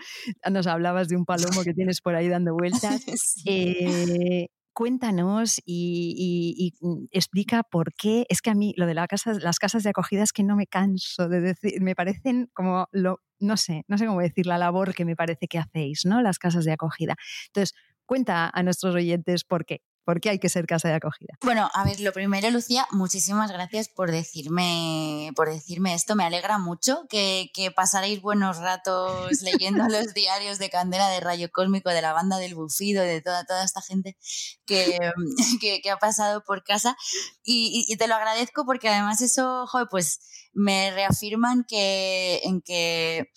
nos 0.49 0.67
hablabas 0.67 1.07
de 1.07 1.17
un 1.17 1.25
palomo 1.25 1.63
que 1.63 1.73
tiene 1.73 1.88
por 2.01 2.15
ahí 2.15 2.27
dando 2.27 2.53
vueltas. 2.53 3.05
Eh, 3.45 4.47
cuéntanos 4.73 5.61
y, 5.65 6.73
mm, 6.79 7.05
explica 7.11 7.63
por 7.63 7.93
qué. 7.93 8.25
Es 8.29 8.41
que 8.41 8.49
a 8.49 8.55
mí 8.55 8.73
lo 8.77 8.85
de 8.85 8.93
las 8.93 9.59
casas 9.59 9.83
de 9.83 9.89
acogida 9.89 10.23
es 10.23 10.31
que 10.31 10.43
no 10.43 10.55
me 10.55 10.67
canso 10.67 11.27
de 11.27 11.41
decir, 11.41 11.81
me 11.81 11.95
parecen 11.95 12.49
como 12.53 12.87
lo, 12.91 13.19
no 13.39 13.57
sé, 13.57 13.83
no 13.87 13.97
sé 13.97 14.05
cómo 14.05 14.21
decir 14.21 14.45
la 14.45 14.57
labor 14.57 14.93
que 14.93 15.05
me 15.05 15.15
parece 15.15 15.47
que 15.47 15.57
hacéis, 15.57 16.05
¿no? 16.05 16.21
Las 16.21 16.39
casas 16.39 16.65
de 16.65 16.71
acogida. 16.73 17.15
Entonces, 17.47 17.75
cuenta 18.05 18.49
a 18.53 18.63
nuestros 18.63 18.95
oyentes 18.95 19.43
por 19.43 19.65
qué. 19.65 19.81
¿Por 20.09 20.21
qué 20.21 20.31
hay 20.31 20.39
que 20.39 20.49
ser 20.49 20.65
casa 20.65 20.87
de 20.87 20.95
acogida? 20.95 21.37
Bueno, 21.43 21.69
a 21.71 21.83
ver, 21.83 21.99
lo 21.99 22.11
primero, 22.11 22.49
Lucía, 22.49 22.87
muchísimas 22.89 23.51
gracias 23.51 23.89
por 23.89 24.09
decirme, 24.09 25.31
por 25.35 25.51
decirme 25.51 25.93
esto. 25.93 26.15
Me 26.15 26.23
alegra 26.23 26.57
mucho 26.57 27.05
que, 27.11 27.51
que 27.53 27.69
pasaréis 27.69 28.19
buenos 28.19 28.57
ratos 28.57 29.29
leyendo 29.43 29.87
los 29.87 30.15
diarios 30.15 30.57
de 30.57 30.71
Candela, 30.71 31.09
de 31.09 31.19
Rayo 31.19 31.51
Cósmico, 31.51 31.91
de 31.91 32.01
la 32.01 32.11
banda 32.11 32.37
del 32.37 32.55
Bufido, 32.55 33.03
de 33.03 33.21
toda, 33.21 33.45
toda 33.45 33.63
esta 33.63 33.83
gente 33.83 34.17
que, 34.65 34.97
que, 35.61 35.91
ha 35.91 35.97
pasado 35.97 36.43
por 36.43 36.63
casa. 36.63 36.97
Y, 37.43 37.95
te 37.97 38.07
lo 38.07 38.15
agradezco 38.15 38.65
porque 38.65 38.89
además 38.89 39.21
eso, 39.21 39.67
joder, 39.67 39.89
pues 39.91 40.21
me 40.53 40.89
reafirman 40.89 41.65
que, 41.67 42.41
en 42.45 42.61
que 42.61 43.29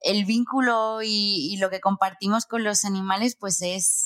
el 0.00 0.26
vínculo 0.26 1.00
y, 1.02 1.54
y 1.54 1.56
lo 1.56 1.70
que 1.70 1.80
compartimos 1.80 2.44
con 2.44 2.64
los 2.64 2.84
animales, 2.84 3.34
pues 3.34 3.62
es 3.62 4.05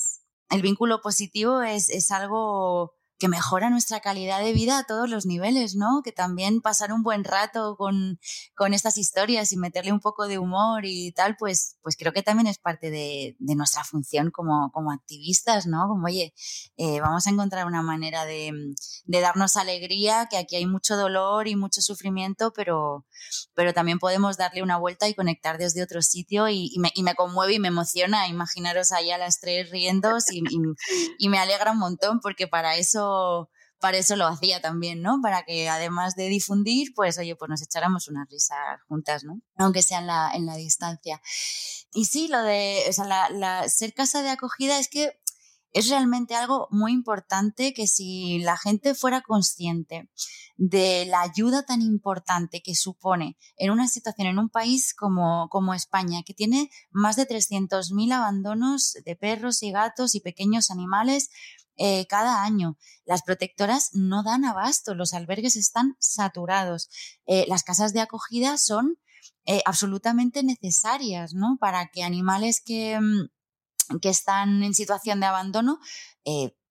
el 0.51 0.61
vínculo 0.61 1.01
positivo 1.01 1.61
es, 1.61 1.89
es 1.89 2.11
algo 2.11 2.95
que 3.21 3.27
mejora 3.27 3.69
nuestra 3.69 3.99
calidad 3.99 4.43
de 4.43 4.51
vida 4.51 4.79
a 4.79 4.83
todos 4.83 5.07
los 5.07 5.27
niveles, 5.27 5.75
¿no? 5.75 6.01
Que 6.03 6.11
también 6.11 6.59
pasar 6.59 6.91
un 6.91 7.03
buen 7.03 7.23
rato 7.23 7.75
con, 7.77 8.19
con 8.55 8.73
estas 8.73 8.97
historias 8.97 9.51
y 9.51 9.57
meterle 9.57 9.91
un 9.91 9.99
poco 9.99 10.27
de 10.27 10.39
humor 10.39 10.85
y 10.85 11.11
tal, 11.11 11.35
pues, 11.37 11.77
pues 11.83 11.95
creo 11.95 12.13
que 12.13 12.23
también 12.23 12.47
es 12.47 12.57
parte 12.57 12.89
de, 12.89 13.35
nuestra 13.39 13.83
función 13.83 14.31
como, 14.31 14.71
como, 14.73 14.91
activistas, 14.91 15.67
¿no? 15.67 15.87
Como, 15.87 16.07
oye, 16.07 16.33
eh, 16.77 16.99
vamos 16.99 17.27
a 17.27 17.29
encontrar 17.29 17.67
una 17.67 17.83
manera 17.83 18.25
de, 18.25 18.53
darnos 19.05 19.55
alegría, 19.55 20.27
que 20.27 20.37
aquí 20.37 20.55
hay 20.55 20.65
mucho 20.65 20.97
dolor 20.97 21.47
y 21.47 21.55
mucho 21.55 21.81
sufrimiento, 21.81 22.51
pero, 22.53 23.05
pero 23.53 23.71
también 23.71 23.99
podemos 23.99 24.35
darle 24.35 24.63
una 24.63 24.79
vuelta 24.79 25.07
y 25.07 25.13
conectar 25.13 25.59
desde 25.59 25.83
otro 25.83 26.01
sitio 26.01 26.49
y, 26.49 26.73
me, 26.79 26.89
y 26.95 27.03
me, 27.03 27.13
conmueve 27.13 27.53
y 27.53 27.59
me 27.59 27.67
emociona 27.67 28.27
imaginaros 28.27 28.91
ahí 28.91 29.11
a 29.11 29.19
las 29.19 29.39
tres 29.39 29.69
riendo 29.69 30.17
y, 30.31 30.41
y 31.19 31.29
me 31.29 31.37
alegra 31.37 31.73
un 31.73 31.77
montón 31.77 32.19
porque 32.19 32.47
para 32.47 32.77
eso 32.77 33.10
para 33.81 33.97
eso 33.97 34.15
lo 34.15 34.27
hacía 34.27 34.61
también, 34.61 35.01
¿no? 35.01 35.19
Para 35.21 35.43
que 35.43 35.67
además 35.67 36.15
de 36.15 36.29
difundir, 36.29 36.93
pues 36.95 37.17
oye, 37.17 37.35
pues 37.35 37.49
nos 37.49 37.61
echáramos 37.61 38.07
una 38.07 38.25
risa 38.29 38.55
juntas, 38.87 39.23
¿no? 39.23 39.41
Aunque 39.57 39.81
sea 39.81 39.99
en 40.33 40.45
la, 40.45 40.55
distancia. 40.55 41.21
Y 41.93 42.05
sí, 42.05 42.27
lo 42.27 42.41
de, 42.43 42.85
o 42.87 42.93
sea, 42.93 43.67
ser 43.67 43.93
casa 43.93 44.21
de 44.21 44.29
acogida 44.29 44.79
es 44.79 44.87
que 44.87 45.19
es 45.73 45.89
realmente 45.89 46.35
algo 46.35 46.67
muy 46.69 46.91
importante 46.91 47.73
que 47.73 47.87
si 47.87 48.39
la 48.39 48.57
gente 48.57 48.93
fuera 48.93 49.21
consciente 49.21 50.09
de 50.57 51.05
la 51.05 51.21
ayuda 51.21 51.63
tan 51.63 51.81
importante 51.81 52.61
que 52.61 52.75
supone 52.75 53.37
en 53.55 53.71
una 53.71 53.87
situación, 53.87 54.27
en 54.27 54.37
un 54.37 54.49
país 54.49 54.93
como, 54.93 55.47
como 55.49 55.73
España, 55.73 56.23
que 56.25 56.33
tiene 56.33 56.69
más 56.91 57.15
de 57.15 57.27
300.000 57.27 58.13
abandonos 58.13 58.97
de 59.05 59.15
perros 59.15 59.63
y 59.63 59.71
gatos 59.71 60.13
y 60.13 60.19
pequeños 60.19 60.69
animales, 60.71 61.29
eh, 61.77 62.05
cada 62.07 62.43
año. 62.43 62.77
Las 63.05 63.23
protectoras 63.23 63.89
no 63.93 64.23
dan 64.23 64.45
abasto, 64.45 64.93
los 64.93 65.13
albergues 65.13 65.55
están 65.55 65.95
saturados. 65.99 66.89
Eh, 67.25 67.45
las 67.47 67.63
casas 67.63 67.93
de 67.93 68.01
acogida 68.01 68.57
son 68.57 68.97
eh, 69.45 69.61
absolutamente 69.65 70.43
necesarias, 70.43 71.33
¿no? 71.33 71.57
Para 71.59 71.87
que 71.87 72.03
animales 72.03 72.61
que, 72.63 72.99
mm, 72.99 73.99
que, 73.99 74.09
están 74.09 74.63
en 74.63 74.73
situación 74.73 75.19
de 75.19 75.25
abandono 75.25 75.79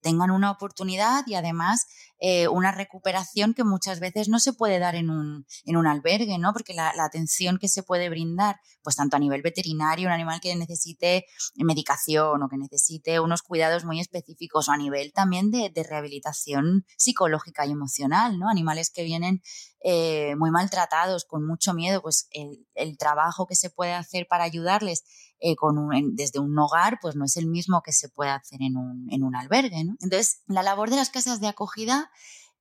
tengan 0.00 0.30
una 0.30 0.50
oportunidad 0.50 1.26
y 1.26 1.34
además 1.34 1.86
eh, 2.22 2.48
una 2.48 2.70
recuperación 2.70 3.54
que 3.54 3.64
muchas 3.64 3.98
veces 3.98 4.28
no 4.28 4.40
se 4.40 4.52
puede 4.52 4.78
dar 4.78 4.94
en 4.94 5.08
un, 5.08 5.46
en 5.64 5.76
un 5.78 5.86
albergue, 5.86 6.36
¿no? 6.38 6.52
Porque 6.52 6.74
la, 6.74 6.92
atención 6.98 7.58
que 7.58 7.66
se 7.66 7.82
puede 7.82 8.10
brindar, 8.10 8.60
pues 8.82 8.96
tanto 8.96 9.16
a 9.16 9.18
nivel 9.18 9.40
veterinario, 9.40 10.06
un 10.06 10.12
animal 10.12 10.38
que 10.40 10.54
necesite 10.54 11.24
medicación 11.56 12.42
o 12.42 12.48
que 12.50 12.58
necesite 12.58 13.20
unos 13.20 13.40
cuidados 13.40 13.86
muy 13.86 14.00
específicos 14.00 14.68
o 14.68 14.72
a 14.72 14.76
nivel 14.76 15.12
también 15.14 15.50
de, 15.50 15.72
rehabilitación 15.80 16.84
psicológica 16.98 17.64
y 17.64 17.72
emocional, 17.72 18.38
¿no? 18.38 18.50
Animales 18.50 18.90
que 18.90 19.02
vienen 19.02 19.40
eh, 19.82 20.34
muy 20.36 20.50
maltratados, 20.50 21.24
con 21.24 21.46
mucho 21.46 21.72
miedo, 21.72 22.02
pues 22.02 22.28
el, 22.32 22.66
el 22.74 22.98
trabajo 22.98 23.46
que 23.46 23.56
se 23.56 23.70
puede 23.70 23.94
hacer 23.94 24.26
para 24.28 24.44
ayudarles 24.44 25.04
eh, 25.42 25.56
con 25.56 25.88
desde 26.14 26.38
un 26.38 26.58
hogar, 26.58 26.98
pues 27.00 27.16
no 27.16 27.24
es 27.24 27.36
el 27.38 27.46
mismo 27.46 27.80
que 27.82 27.92
se 27.92 28.10
puede 28.10 28.30
hacer 28.30 28.60
en 28.60 28.76
un, 28.76 29.06
en 29.10 29.22
un 29.22 29.34
albergue. 29.34 29.80
Entonces, 29.80 30.42
la 30.46 30.62
labor 30.62 30.90
de 30.90 30.96
las 30.96 31.08
casas 31.08 31.40
de 31.40 31.48
acogida 31.48 32.10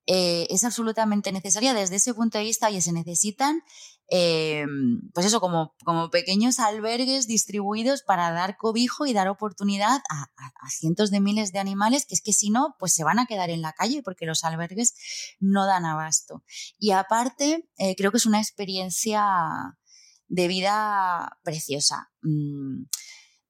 eh, 0.06 0.46
es 0.48 0.64
absolutamente 0.64 1.30
necesaria 1.30 1.74
desde 1.74 1.96
ese 1.96 2.14
punto 2.14 2.38
de 2.38 2.44
vista 2.44 2.70
y 2.70 2.80
se 2.80 2.92
necesitan, 2.92 3.62
eh, 4.08 4.64
pues 5.12 5.26
eso, 5.26 5.40
como, 5.40 5.74
como 5.84 6.08
pequeños 6.08 6.58
albergues 6.58 7.26
distribuidos 7.26 8.02
para 8.02 8.32
dar 8.32 8.56
cobijo 8.56 9.04
y 9.04 9.12
dar 9.12 9.28
oportunidad 9.28 10.00
a, 10.08 10.22
a, 10.38 10.70
cientos 10.70 11.10
de 11.10 11.20
miles 11.20 11.52
de 11.52 11.58
animales 11.58 12.06
que 12.06 12.14
es 12.14 12.22
que 12.22 12.32
si 12.32 12.48
no, 12.48 12.76
pues 12.78 12.94
se 12.94 13.04
van 13.04 13.18
a 13.18 13.26
quedar 13.26 13.50
en 13.50 13.60
la 13.60 13.74
calle 13.74 14.02
porque 14.02 14.24
los 14.24 14.42
albergues 14.42 14.94
no 15.38 15.66
dan 15.66 15.84
abasto. 15.84 16.42
Y 16.78 16.92
aparte, 16.92 17.68
creo 17.98 18.10
que 18.10 18.16
es 18.16 18.26
una 18.26 18.40
experiencia 18.40 19.76
de 20.30 20.48
vida 20.48 21.38
preciosa. 21.42 22.10
Mm, 22.22 22.84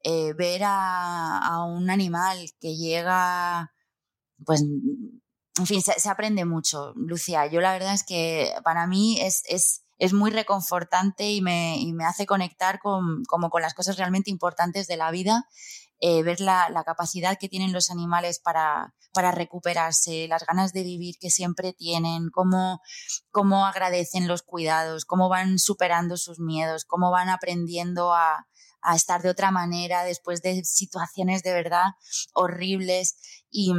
eh, 0.03 0.33
ver 0.33 0.62
a, 0.64 1.64
un 1.68 1.91
animal 1.91 2.51
que 2.59 2.74
llega, 2.74 3.72
pues, 4.45 4.62
en 4.62 5.66
fin, 5.66 5.83
se, 5.83 6.09
aprende 6.09 6.45
mucho, 6.47 6.95
Lucia. 6.97 7.47
Yo 7.47 7.61
la 7.61 7.72
verdad 7.72 7.93
es 7.93 8.03
que 8.03 8.53
para 8.64 8.87
mí 8.87 9.20
es, 9.20 9.43
es, 9.47 9.85
es 9.99 10.14
muy 10.14 10.31
reconfortante 10.31 11.31
y 11.31 11.43
me, 11.43 11.78
y 11.78 11.93
me 11.93 12.07
hace 12.07 12.24
conectar 12.24 12.81
con, 12.81 13.24
como 13.24 13.51
con 13.51 13.61
las 13.61 13.74
cosas 13.74 13.99
realmente 13.99 14.31
importantes 14.31 14.87
de 14.87 14.97
la 14.97 15.11
vida 15.11 15.47
eh, 16.01 16.22
ver 16.22 16.40
la, 16.40 16.82
capacidad 16.84 17.38
que 17.38 17.48
tienen 17.48 17.72
los 17.72 17.90
animales 17.90 18.40
para, 18.40 18.94
para, 19.12 19.30
recuperarse, 19.30 20.26
las 20.28 20.44
ganas 20.46 20.72
de 20.72 20.82
vivir 20.82 21.16
que 21.20 21.30
siempre 21.30 21.72
tienen, 21.72 22.30
cómo, 22.30 22.80
cómo 23.30 23.66
agradecen 23.66 24.26
los 24.26 24.42
cuidados, 24.42 25.05
cómo 25.05 25.28
van 25.28 25.59
superando 25.59 26.16
sus 26.16 26.38
miedos, 26.40 26.84
cómo 26.84 27.11
van 27.11 27.28
aprendiendo 27.28 28.14
a, 28.14 28.46
a 28.82 28.96
estar 28.96 29.22
de 29.22 29.30
otra 29.30 29.51
manera 29.51 30.05
después 30.05 30.42
de 30.42 30.64
situaciones 30.64 31.42
de 31.42 31.53
verdad 31.53 31.92
horribles. 32.32 33.16
Y, 33.51 33.72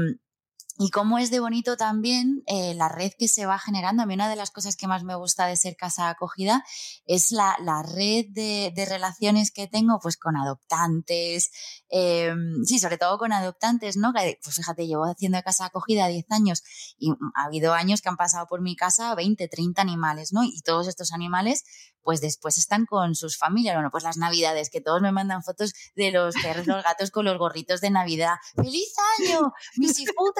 y 0.78 0.90
cómo 0.90 1.20
es 1.20 1.32
de 1.32 1.40
bonito 1.40 1.78
también 1.78 2.44
eh, 2.48 2.74
la 2.76 2.90
red 2.90 3.12
que 3.18 3.28
se 3.28 3.46
va 3.46 3.60
generando. 3.60 4.04
A 4.04 4.06
mí 4.06 4.14
una 4.14 4.30
de 4.30 4.36
las 4.36 4.52
cosas 4.52 4.76
que 4.76 4.88
más 4.88 5.04
me 5.04 5.16
gusta 5.16 5.46
de 5.46 5.56
ser 5.56 5.76
casa 5.76 6.10
acogida 6.10 6.64
es 7.06 7.32
la, 7.32 7.56
la 7.62 7.84
red 7.84 8.26
de, 8.30 8.72
de, 8.74 8.86
relaciones 8.86 9.52
que 9.52 9.68
tengo 9.68 10.00
pues 10.02 10.18
con 10.18 10.38
adoptantes, 10.38 11.52
eh, 11.90 12.34
sí, 12.64 12.80
sobre 12.80 12.98
todo 12.98 13.18
con 13.18 13.34
adoptantes, 13.34 13.98
¿no? 13.98 14.14
Pues 14.14 14.56
fíjate, 14.56 14.88
llevo 14.88 15.06
haciendo 15.06 15.42
casa 15.44 15.66
acogida 15.66 16.08
10 16.08 16.26
años 16.32 16.64
y 16.98 17.12
ha 17.36 17.46
habido 17.46 17.74
años 17.74 18.02
que 18.02 18.10
han 18.10 18.18
pasado 18.18 18.48
por 18.48 18.62
mi 18.62 18.76
casa 18.76 19.14
20, 19.16 19.48
30 19.48 19.82
animales, 19.82 20.32
¿no? 20.34 20.44
Y 20.44 20.62
todos 20.62 20.88
estos 20.88 21.12
animales 21.12 21.64
pues 22.04 22.22
después 22.22 22.58
están 22.58 22.86
con 22.86 23.16
sus 23.16 23.38
familias. 23.38 23.76
Bueno, 23.76 23.90
pues 23.92 24.04
las 24.04 24.18
navidades, 24.18 24.70
que 24.70 24.82
todos 24.82 25.02
me 25.02 25.12
mandan 25.12 25.44
fotos 25.44 25.74
de 25.96 26.12
los 26.12 26.36
perros, 26.36 26.68
los 26.68 26.84
gatos 26.84 27.12
con 27.12 27.26
los 27.26 27.38
gorritos 27.38 27.82
de 27.82 27.90
Navidad. 27.90 28.36
¡Feliz 28.56 28.94
año! 29.20 29.54
Mi 29.78 29.88
hijo 29.88 30.34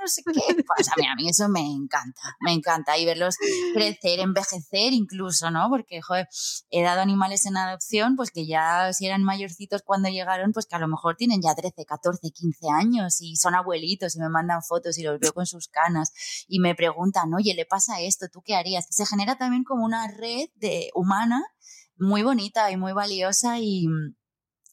no 0.00 0.08
sé 0.08 0.22
qué. 0.24 0.56
Pues 0.76 0.88
a 0.88 0.92
mí, 0.96 1.06
a 1.06 1.14
mí 1.14 1.28
eso 1.28 1.48
me 1.48 1.60
encanta, 1.60 2.36
me 2.40 2.52
encanta. 2.52 2.98
Y 2.98 3.04
verlos 3.04 3.36
crecer, 3.74 4.20
envejecer 4.20 4.92
incluso, 4.92 5.50
¿no? 5.50 5.68
Porque, 5.68 6.00
joder, 6.02 6.28
he 6.70 6.82
dado 6.82 7.00
animales 7.00 7.46
en 7.46 7.56
adopción, 7.56 8.16
pues 8.16 8.30
que 8.30 8.46
ya 8.46 8.92
si 8.92 9.06
eran 9.06 9.22
mayorcitos 9.22 9.82
cuando 9.82 10.08
llegaron, 10.08 10.52
pues 10.52 10.66
que 10.66 10.76
a 10.76 10.78
lo 10.78 10.88
mejor 10.88 11.16
tienen 11.16 11.40
ya 11.42 11.54
13, 11.54 11.84
14, 11.84 12.30
15 12.30 12.66
años 12.70 13.20
y 13.20 13.36
son 13.36 13.54
abuelitos 13.54 14.16
y 14.16 14.20
me 14.20 14.28
mandan 14.28 14.62
fotos 14.62 14.98
y 14.98 15.02
los 15.02 15.18
veo 15.20 15.32
con 15.32 15.46
sus 15.46 15.68
canas 15.68 16.12
y 16.48 16.60
me 16.60 16.74
preguntan, 16.74 17.32
oye, 17.34 17.54
le 17.54 17.66
pasa 17.66 18.00
esto, 18.00 18.26
¿tú 18.32 18.42
qué 18.42 18.54
harías? 18.54 18.86
Se 18.90 19.06
genera 19.06 19.36
también 19.36 19.64
como 19.64 19.84
una 19.84 20.08
red 20.08 20.48
de 20.54 20.90
humana 20.94 21.42
muy 21.96 22.22
bonita 22.22 22.70
y 22.70 22.76
muy 22.76 22.92
valiosa 22.92 23.58
y 23.60 23.86
mm, 23.86 24.14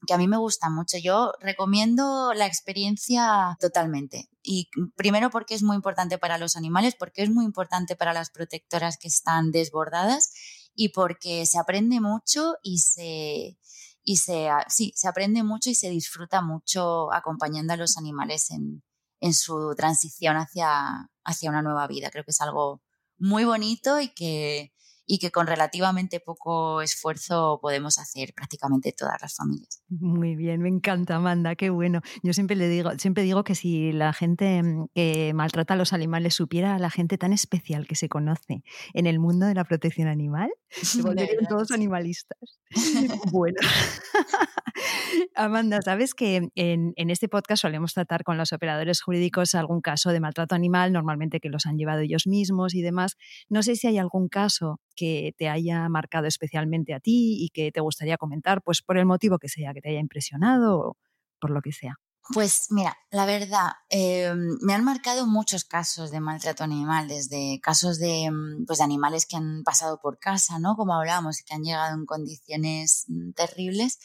que 0.05 0.13
a 0.13 0.17
mí 0.17 0.27
me 0.27 0.37
gusta 0.37 0.69
mucho. 0.69 0.97
Yo 0.97 1.33
recomiendo 1.39 2.33
la 2.33 2.45
experiencia 2.47 3.57
totalmente. 3.59 4.29
Y 4.41 4.69
primero 4.95 5.29
porque 5.29 5.53
es 5.53 5.63
muy 5.63 5.75
importante 5.75 6.17
para 6.17 6.37
los 6.37 6.55
animales, 6.55 6.95
porque 6.97 7.23
es 7.23 7.29
muy 7.29 7.45
importante 7.45 7.95
para 7.95 8.13
las 8.13 8.31
protectoras 8.31 8.97
que 8.97 9.07
están 9.07 9.51
desbordadas 9.51 10.33
y 10.73 10.89
porque 10.89 11.45
se 11.45 11.59
aprende 11.59 11.99
mucho 11.99 12.55
y 12.63 12.79
se, 12.79 13.57
y 14.03 14.17
se, 14.17 14.49
sí, 14.67 14.93
se 14.95 15.07
aprende 15.07 15.43
mucho 15.43 15.69
y 15.69 15.75
se 15.75 15.89
disfruta 15.89 16.41
mucho 16.41 17.13
acompañando 17.13 17.73
a 17.73 17.77
los 17.77 17.97
animales 17.97 18.49
en, 18.51 18.83
en 19.19 19.33
su 19.33 19.73
transición 19.75 20.37
hacia, 20.37 21.09
hacia 21.23 21.49
una 21.49 21.61
nueva 21.61 21.87
vida. 21.87 22.09
Creo 22.09 22.23
que 22.23 22.31
es 22.31 22.41
algo 22.41 22.81
muy 23.17 23.45
bonito 23.45 23.99
y 23.99 24.09
que, 24.09 24.73
y 25.05 25.19
que 25.19 25.31
con 25.31 25.47
relativamente 25.47 26.19
poco 26.19 26.81
esfuerzo 26.81 27.59
podemos 27.61 27.97
hacer 27.97 28.33
prácticamente 28.33 28.93
todas 28.93 29.17
las 29.21 29.35
familias. 29.35 29.83
Muy 29.89 30.35
bien, 30.35 30.61
me 30.61 30.69
encanta, 30.69 31.15
Amanda, 31.15 31.55
qué 31.55 31.69
bueno. 31.69 32.01
Yo 32.23 32.33
siempre 32.33 32.55
le 32.55 32.67
digo, 32.69 32.91
siempre 32.97 33.23
digo 33.23 33.43
que 33.43 33.55
si 33.55 33.91
la 33.91 34.13
gente 34.13 34.61
mm, 34.63 34.87
que 34.93 35.33
maltrata 35.33 35.73
a 35.73 35.77
los 35.77 35.93
animales 35.93 36.35
supiera 36.35 36.75
a 36.75 36.79
la 36.79 36.89
gente 36.89 37.17
tan 37.17 37.33
especial 37.33 37.87
que 37.87 37.95
se 37.95 38.09
conoce 38.09 38.63
en 38.93 39.07
el 39.07 39.19
mundo 39.19 39.45
de 39.45 39.55
la 39.55 39.63
protección 39.63 40.07
animal, 40.07 40.51
se 40.69 41.01
volverían 41.01 41.45
todos 41.47 41.71
animalistas. 41.71 42.59
bueno. 43.31 43.57
Amanda, 45.35 45.81
sabes 45.81 46.13
que 46.13 46.49
en, 46.55 46.93
en, 46.95 47.09
este 47.09 47.27
podcast 47.27 47.61
solemos 47.61 47.93
tratar 47.93 48.23
con 48.23 48.37
los 48.37 48.53
operadores 48.53 49.01
jurídicos 49.01 49.55
algún 49.55 49.81
caso 49.81 50.11
de 50.11 50.19
maltrato 50.19 50.55
animal, 50.55 50.93
normalmente 50.93 51.39
que 51.39 51.49
los 51.49 51.65
han 51.65 51.77
llevado 51.77 52.01
ellos 52.01 52.27
mismos 52.27 52.73
y 52.73 52.81
demás. 52.81 53.17
No 53.49 53.63
sé 53.63 53.75
si 53.75 53.87
hay 53.87 53.97
algún 53.97 54.27
caso 54.29 54.79
que 54.95 55.33
te 55.37 55.49
haya 55.49 55.87
marcado 55.89 56.27
especialmente 56.27 56.93
a 56.93 56.99
ti 56.99 57.43
y 57.43 57.49
que 57.49 57.71
te 57.71 57.81
gustaría 57.81 58.17
comentar, 58.17 58.61
pues 58.61 58.81
por 58.81 58.97
el 58.97 59.05
motivo 59.05 59.39
que 59.39 59.49
sea, 59.49 59.73
que 59.73 59.81
te 59.81 59.89
haya 59.89 59.99
impresionado 59.99 60.79
o 60.79 60.97
por 61.39 61.51
lo 61.51 61.61
que 61.61 61.71
sea. 61.71 61.95
Pues 62.33 62.67
mira, 62.69 62.95
la 63.09 63.25
verdad, 63.25 63.71
em, 63.89 64.57
me 64.61 64.73
han 64.73 64.83
marcado 64.83 65.25
muchos 65.25 65.65
casos 65.65 66.11
de 66.11 66.19
maltrato 66.21 66.63
animal, 66.63 67.07
desde 67.07 67.59
casos 67.61 67.99
de, 67.99 68.29
mm, 68.31 68.65
pues, 68.65 68.77
de 68.79 68.85
animales 68.85 69.25
que 69.25 69.35
han 69.37 69.63
pasado 69.63 69.99
por 69.99 70.19
casa, 70.19 70.59
¿no? 70.59 70.75
Como 70.75 70.93
hablábamos, 70.93 71.41
que 71.41 71.53
han 71.55 71.63
llegado 71.63 71.93
en 71.95 72.05
condiciones 72.05 73.05
mm, 73.07 73.31
terribles, 73.31 73.99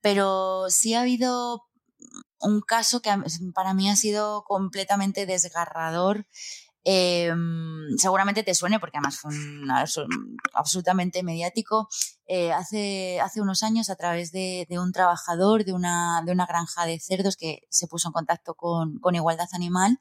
pero 0.00 0.66
sí 0.68 0.94
ha 0.94 1.02
habido 1.02 1.64
un 2.40 2.60
caso 2.60 3.00
que 3.00 3.10
para 3.54 3.74
mí 3.74 3.88
ha 3.88 3.96
sido 3.96 4.44
completamente 4.44 5.26
desgarrador 5.26 6.26
Em, 6.84 7.96
seguramente 7.96 8.42
te 8.42 8.54
suene 8.54 8.80
porque 8.80 8.98
además 8.98 9.18
fue 9.18 9.32
absolutamente 10.54 11.22
mediático. 11.22 11.88
Eh, 12.26 12.52
hace, 12.52 13.20
hace 13.20 13.40
unos 13.40 13.62
años, 13.62 13.90
a 13.90 13.96
través 13.96 14.32
de, 14.32 14.66
un 14.70 14.92
trabajador 14.92 15.64
de 15.64 15.72
una, 15.72 16.22
de 16.24 16.32
una, 16.32 16.46
granja 16.46 16.86
de 16.86 16.98
cerdos 16.98 17.36
que 17.36 17.66
se 17.68 17.86
puso 17.86 18.08
en 18.08 18.12
contacto 18.12 18.54
con, 18.54 18.98
con 18.98 19.14
Igualdad 19.14 19.48
Animal 19.52 19.98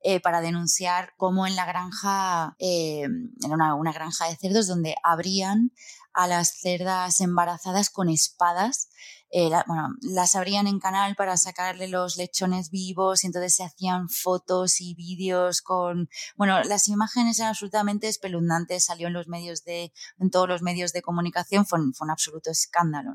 eh, 0.00 0.20
para 0.20 0.40
denunciar 0.40 1.12
cómo 1.16 1.46
en 1.46 1.56
la 1.56 1.66
granja, 1.66 2.56
en 2.58 3.32
una, 3.48 3.74
una 3.74 3.92
granja 3.92 4.28
de 4.28 4.36
cerdos, 4.36 4.66
donde 4.66 4.94
abrían 5.02 5.72
a 6.14 6.26
las 6.26 6.60
cerdas 6.60 7.20
embarazadas 7.20 7.90
con 7.90 8.08
espadas 8.08 8.88
eh, 9.34 9.48
bueno, 9.66 9.88
las 10.02 10.34
abrían 10.34 10.66
en 10.66 10.78
canal 10.78 11.16
para 11.16 11.38
sacarle 11.38 11.88
los 11.88 12.18
lechones 12.18 12.70
vivos 12.70 13.24
y 13.24 13.28
entonces 13.28 13.54
se 13.54 13.64
hacían 13.64 14.10
fotos 14.10 14.82
y 14.82 14.94
vídeos 14.94 15.62
con, 15.62 16.10
bueno, 16.36 16.62
las 16.64 16.86
imágenes 16.88 17.38
eran 17.38 17.48
absolutamente 17.48 18.08
espeluznantes, 18.08 18.84
salió 18.84 19.06
en 19.06 19.14
los 19.14 19.28
medios 19.28 19.64
de, 19.64 19.90
en 20.18 20.30
todos 20.30 20.48
los 20.48 20.60
medios 20.60 20.92
de 20.92 21.00
comunicación, 21.00 21.64
fue, 21.64 21.80
un 21.80 22.10
absoluto 22.10 22.50
escándalo. 22.50 23.12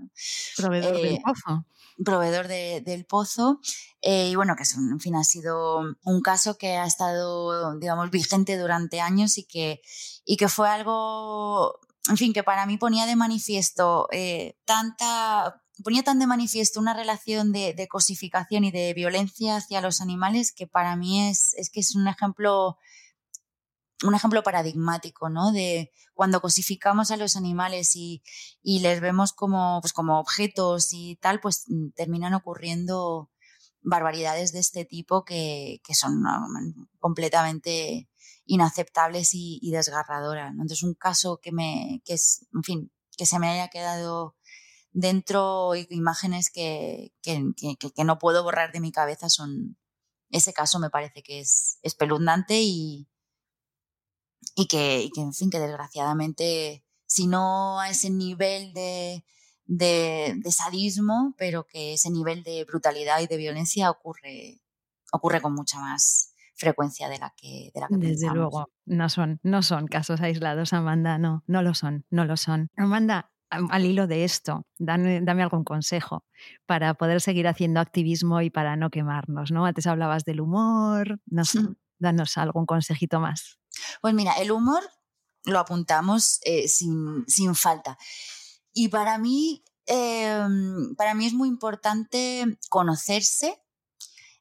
Proveedor 0.55 0.95
del 0.95 1.05
eh, 1.05 1.21
pozo. 1.23 1.65
Proveedor 2.03 2.47
del 2.47 3.05
pozo. 3.05 3.59
Eh, 4.01 4.29
y 4.29 4.35
bueno, 4.35 4.55
que 4.55 4.63
en 4.75 4.99
fin, 4.99 5.15
ha 5.15 5.23
sido 5.23 5.83
un 6.03 6.21
caso 6.21 6.57
que 6.57 6.77
ha 6.77 6.87
estado, 6.87 7.77
digamos, 7.77 8.09
vigente 8.09 8.57
durante 8.57 9.01
años 9.01 9.37
y 9.37 9.43
que, 9.43 9.81
y 10.25 10.35
que 10.37 10.47
fue 10.47 10.67
algo 10.67 11.79
en 12.09 12.17
fin, 12.17 12.33
que 12.33 12.43
para 12.43 12.65
mí 12.65 12.77
ponía 12.77 13.05
de 13.05 13.15
manifiesto 13.15 14.07
tanta 14.65 15.61
ponía 15.83 16.03
tan 16.03 16.17
de 16.17 16.25
manifiesto 16.25 16.79
una 16.79 16.93
relación 16.93 17.51
de, 17.51 17.87
cosificación 17.87 18.63
y 18.63 18.71
de 18.71 18.93
violencia 18.93 19.57
hacia 19.57 19.81
los 19.81 20.01
animales 20.01 20.51
que 20.51 20.65
para 20.65 20.95
mí 20.95 21.29
es, 21.29 21.53
es 21.53 21.69
que 21.69 21.81
es 21.81 21.95
un 21.95 22.07
ejemplo 22.07 22.77
un 24.03 24.13
ejemplo 24.13 24.43
paradigmático, 24.43 25.29
¿no? 25.29 25.51
De 25.51 25.91
cuando 26.13 26.41
cosificamos 26.41 27.11
a 27.11 27.17
los 27.17 27.35
animales 27.35 27.95
y, 27.95 28.21
les 28.63 29.01
vemos 29.01 29.33
como, 29.33 29.79
pues 29.81 29.93
como 29.93 30.19
objetos 30.19 30.89
y 30.91 31.15
tal, 31.15 31.39
pues 31.39 31.65
mm, 31.67 31.89
terminan 31.95 32.33
ocurriendo 32.33 33.31
barbaridades 33.81 34.51
de 34.51 34.59
este 34.59 34.85
tipo 34.85 35.23
que, 35.23 35.79
son 35.93 36.23
completamente 36.99 38.09
inaceptables 38.45 39.31
y, 39.33 39.69
desgarradoras. 39.71 40.51
Entonces, 40.51 40.83
un 40.83 40.93
caso 40.93 41.39
que 41.41 41.51
me, 41.51 42.01
que 42.05 42.13
es, 42.13 42.45
en 42.53 42.63
fin, 42.63 42.91
que 43.17 43.25
se 43.25 43.39
me 43.39 43.49
haya 43.49 43.67
quedado 43.67 44.35
dentro 44.91 45.75
imágenes 45.75 46.49
que, 46.49 47.13
que, 47.21 48.03
no 48.03 48.17
puedo 48.17 48.43
borrar 48.43 48.71
de 48.71 48.79
mi 48.79 48.91
cabeza 48.91 49.29
son, 49.29 49.77
ese 50.31 50.53
caso 50.53 50.79
me 50.79 50.89
parece 50.89 51.21
que 51.21 51.39
es 51.39 51.77
espeluznante 51.83 52.61
y, 52.61 53.07
y, 54.55 54.67
que, 54.67 55.09
en 55.15 55.33
fin, 55.33 55.49
que 55.49 55.59
desgraciadamente, 55.59 56.85
si 57.05 57.27
no 57.27 57.79
a 57.79 57.89
ese 57.89 58.09
nivel 58.09 58.73
de, 58.73 59.23
de, 59.65 60.51
sadismo, 60.51 61.35
pero 61.37 61.67
que 61.67 61.93
ese 61.93 62.09
nivel 62.09 62.43
de 62.43 62.63
brutalidad 62.63 63.19
y 63.21 63.27
de 63.27 63.37
violencia 63.37 63.91
ocurre, 63.91 64.61
ocurre 65.11 65.41
con 65.41 65.53
mucha 65.53 65.79
más 65.79 66.33
frecuencia 66.57 67.07
de 67.07 67.19
la 67.19 67.33
que, 67.37 67.71
de 67.73 67.79
la 67.79 67.87
que 67.87 67.97
Desde 67.97 68.29
luego, 68.31 68.69
no 68.85 69.09
son, 69.09 69.39
no 69.43 69.61
son 69.61 69.87
casos 69.87 70.21
aislados, 70.21 70.73
Amanda, 70.73 71.17
no, 71.17 71.43
no 71.47 71.61
lo 71.61 71.73
son, 71.73 72.05
no 72.09 72.25
lo 72.25 72.35
son. 72.35 72.69
Amanda, 72.75 73.31
al 73.49 73.85
hilo 73.85 74.07
de 74.07 74.23
esto, 74.23 74.65
dame, 74.77 75.21
dame, 75.21 75.43
algún 75.43 75.63
consejo 75.63 76.25
para 76.65 76.95
poder 76.95 77.21
seguir 77.21 77.47
haciendo 77.47 77.79
activismo 77.79 78.41
y 78.41 78.49
para 78.49 78.75
no 78.75 78.89
quemarnos, 78.89 79.51
¿no? 79.51 79.65
Antes 79.65 79.87
hablabas 79.87 80.25
del 80.25 80.41
humor, 80.41 81.21
no 81.27 81.45
sé, 81.45 81.59
danos 81.99 82.37
algún 82.37 82.65
consejito 82.65 83.19
más. 83.19 83.59
Pues 84.01 84.13
mira, 84.13 84.33
el 84.33 84.51
humor 84.51 84.83
lo 85.45 85.59
apuntamos 85.59 86.39
eh, 86.43 86.67
sin, 86.67 87.23
sin 87.27 87.55
falta. 87.55 87.97
Y 88.73 88.89
para 88.89 89.17
mí, 89.17 89.63
em, 89.85 90.95
para 90.95 91.13
mí 91.13 91.25
es 91.25 91.33
muy 91.33 91.47
importante 91.47 92.59
conocerse, 92.69 93.61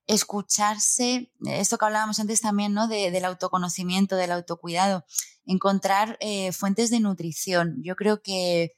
escucharse, 0.07 1.33
esto 1.47 1.79
que 1.79 1.85
hablábamos 1.85 2.21
antes 2.21 2.41
también, 2.41 2.75
¿no? 2.75 2.89
del 2.89 3.25
autoconocimiento, 3.25 4.17
del 4.17 4.33
autocuidado, 4.33 5.05
encontrar 5.47 6.17
eh, 6.21 6.53
fuentes 6.53 6.91
de 6.91 7.01
nutrición. 7.01 7.83
Yo 7.83 7.97
creo 7.97 8.23
que 8.23 8.75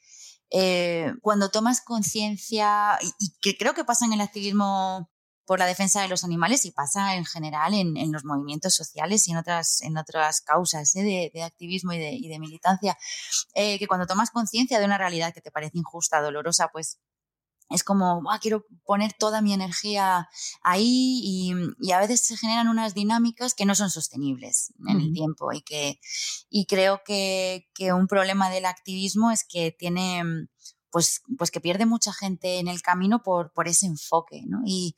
eh, 0.51 1.13
cuando 1.21 1.51
tomas 1.51 1.81
conciencia, 1.83 2.99
y, 3.03 3.33
que 3.41 3.57
creo 3.57 3.75
que 3.75 3.85
pasa 3.85 4.07
en 4.07 4.15
el 4.15 4.21
activismo 4.21 5.11
por 5.45 5.59
la 5.59 5.67
defensa 5.67 6.03
de 6.03 6.09
los 6.09 6.25
animales 6.25 6.67
y 6.67 6.73
pasa 6.73 7.17
en 7.17 7.25
general 7.25 7.73
en, 7.73 8.13
los 8.13 8.23
movimientos 8.25 8.75
sociales 8.75 9.27
y 9.27 9.31
en 9.31 9.39
otras, 9.39 9.81
en 9.81 9.97
otras 9.97 10.43
causas 10.43 10.95
¿eh? 10.95 11.31
de, 11.33 11.43
activismo 11.43 11.95
y 11.95 12.29
de, 12.29 12.39
militancia, 12.39 12.99
eh, 13.55 13.79
que 13.79 13.87
cuando 13.87 14.07
tomas 14.07 14.31
conciencia 14.31 14.79
de 14.79 14.85
una 14.85 14.99
realidad 14.99 15.33
que 15.33 15.41
te 15.41 15.51
parece 15.51 15.79
injusta, 15.79 16.21
dolorosa, 16.21 16.69
pues 16.69 16.99
es 17.71 17.85
como, 17.85 18.23
quiero 18.41 18.65
poner 18.85 19.13
toda 19.13 19.43
mi 19.43 19.53
energía 19.53 20.29
ahí 20.63 21.21
y, 21.23 21.93
a 21.93 22.01
veces 22.01 22.21
se 22.21 22.37
generan 22.37 22.69
unas 22.69 22.95
dinámicas 22.95 23.55
que 23.55 23.67
no 23.67 23.75
son 23.75 23.91
sostenibles 23.91 24.73
en 24.89 25.01
el 25.01 25.13
tiempo 25.13 25.53
y 25.53 25.63
que 25.63 26.01
y 26.51 26.67
creo 26.67 27.03
que, 27.05 27.69
que, 27.75 27.93
un 27.93 28.07
problema 28.07 28.51
del 28.51 28.65
activismo 28.65 29.31
es 29.31 29.45
que 29.45 29.75
tiene 29.77 30.49
pues, 30.91 31.23
pues 31.37 31.51
que 31.51 31.61
pierde 31.61 31.87
mucha 31.87 32.13
gente 32.13 32.59
en 32.59 32.69
el 32.69 32.83
camino 32.83 33.23
por, 33.23 33.53
por 33.53 33.69
ese 33.69 33.87
enfoque, 33.87 34.43
¿no? 34.47 34.61
Y 34.65 34.95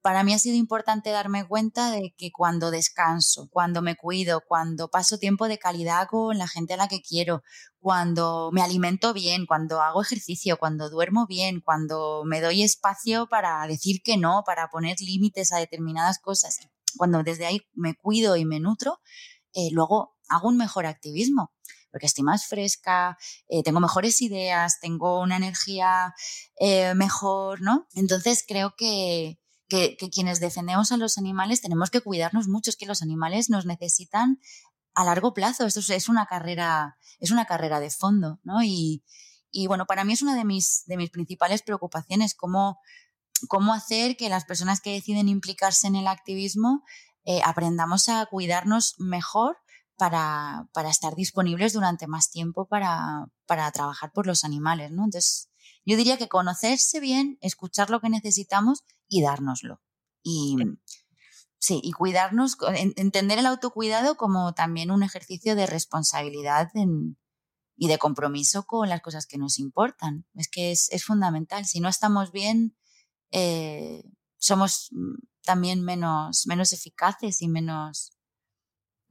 para 0.00 0.24
mí 0.24 0.32
ha 0.34 0.38
sido 0.38 0.56
importante 0.56 1.10
darme 1.10 1.46
cuenta 1.46 1.90
de 1.90 2.14
que 2.16 2.30
cuando 2.32 2.70
descanso, 2.70 3.48
cuando 3.50 3.82
me 3.82 3.96
cuido, 3.96 4.42
cuando 4.46 4.88
paso 4.88 5.18
tiempo 5.18 5.48
de 5.48 5.58
calidad 5.58 6.06
con 6.08 6.38
la 6.38 6.48
gente 6.48 6.74
a 6.74 6.76
la 6.76 6.88
que 6.88 7.00
quiero, 7.00 7.42
cuando 7.78 8.50
me 8.52 8.62
alimento 8.62 9.12
bien, 9.12 9.46
cuando 9.46 9.80
hago 9.80 10.02
ejercicio, 10.02 10.58
cuando 10.58 10.90
duermo 10.90 11.26
bien, 11.26 11.60
cuando 11.60 12.22
me 12.24 12.40
doy 12.40 12.62
espacio 12.62 13.26
para 13.26 13.66
decir 13.66 14.02
que 14.04 14.16
no, 14.16 14.42
para 14.46 14.68
poner 14.68 14.96
límites 15.00 15.52
a 15.52 15.58
determinadas 15.58 16.18
cosas, 16.18 16.58
cuando 16.96 17.22
desde 17.22 17.46
ahí 17.46 17.62
me 17.72 17.94
cuido 17.94 18.36
y 18.36 18.44
me 18.44 18.60
nutro, 18.60 19.00
eh, 19.54 19.68
luego 19.72 20.16
hago 20.28 20.48
un 20.48 20.56
mejor 20.56 20.86
activismo 20.86 21.52
porque 21.92 22.06
estoy 22.06 22.24
más 22.24 22.46
fresca, 22.46 23.16
eh, 23.48 23.62
tengo 23.62 23.78
mejores 23.78 24.20
ideas, 24.22 24.80
tengo 24.80 25.20
una 25.20 25.36
energía 25.36 26.14
eh, 26.58 26.94
mejor, 26.94 27.60
¿no? 27.60 27.86
Entonces 27.94 28.44
creo 28.48 28.74
que, 28.76 29.38
que, 29.68 29.96
quienes 30.10 30.40
defendemos 30.40 30.90
a 30.90 30.96
los 30.96 31.18
animales 31.18 31.60
tenemos 31.60 31.90
que 31.90 32.00
cuidarnos 32.00 32.48
mucho, 32.48 32.70
es 32.70 32.76
que 32.76 32.86
los 32.86 33.02
animales 33.02 33.50
nos 33.50 33.66
necesitan 33.66 34.40
a 34.94 35.04
largo 35.04 35.34
plazo, 35.34 35.66
esto 35.66 35.80
es 35.92 36.08
una 36.08 36.26
carrera, 36.26 36.96
es 37.20 37.30
una 37.30 37.44
carrera 37.44 37.78
de 37.78 37.90
fondo, 37.90 38.40
¿no? 38.42 38.62
Y, 38.62 39.04
y 39.50 39.66
bueno, 39.66 39.86
para 39.86 40.04
mí 40.04 40.14
es 40.14 40.22
una 40.22 40.34
de 40.34 40.44
mis, 40.44 40.84
de 40.86 40.96
mis 40.96 41.10
principales 41.10 41.62
preocupaciones, 41.62 42.34
cómo, 42.34 42.80
cómo 43.48 43.74
hacer 43.74 44.16
que 44.16 44.28
las 44.28 44.44
personas 44.44 44.80
que 44.80 44.92
deciden 44.92 45.28
implicarse 45.28 45.86
en 45.86 45.96
el 45.96 46.06
activismo 46.06 46.82
eh, 47.24 47.40
aprendamos 47.44 48.08
a 48.08 48.26
cuidarnos 48.26 48.96
mejor 48.98 49.58
para, 50.02 50.68
para 50.72 50.90
estar 50.90 51.14
disponibles 51.14 51.74
durante 51.74 52.08
más 52.08 52.28
tiempo 52.28 52.66
para, 52.66 53.28
para 53.46 53.70
trabajar 53.70 54.10
por 54.10 54.26
los 54.26 54.42
animales, 54.42 54.90
¿no? 54.90 55.04
Entonces, 55.04 55.48
yo 55.86 55.96
diría 55.96 56.16
que 56.16 56.26
conocerse 56.26 56.98
bien, 56.98 57.38
escuchar 57.40 57.88
lo 57.88 58.00
que 58.00 58.10
necesitamos 58.10 58.80
y 59.06 59.22
dárnoslo. 59.22 59.80
Y 60.24 60.56
sí, 61.60 61.80
y 61.84 61.92
cuidarnos, 61.92 62.56
entender 62.96 63.38
el 63.38 63.46
autocuidado 63.46 64.16
como 64.16 64.54
también 64.54 64.90
un 64.90 65.04
ejercicio 65.04 65.54
de 65.54 65.68
responsabilidad 65.68 66.72
y 67.76 67.86
de 67.86 67.98
compromiso 67.98 68.64
con 68.64 68.88
las 68.88 69.02
cosas 69.02 69.28
que 69.28 69.38
nos 69.38 69.60
importan. 69.60 70.26
Es 70.34 70.48
que 70.48 70.72
es, 70.72 70.90
es 70.90 71.04
fundamental. 71.04 71.64
Si 71.64 71.78
no 71.78 71.88
estamos 71.88 72.32
bien, 72.32 72.76
eh, 73.30 74.02
somos 74.36 74.90
también 75.44 75.80
menos, 75.84 76.48
menos 76.48 76.72
eficaces 76.72 77.40
y 77.40 77.46
menos, 77.46 78.18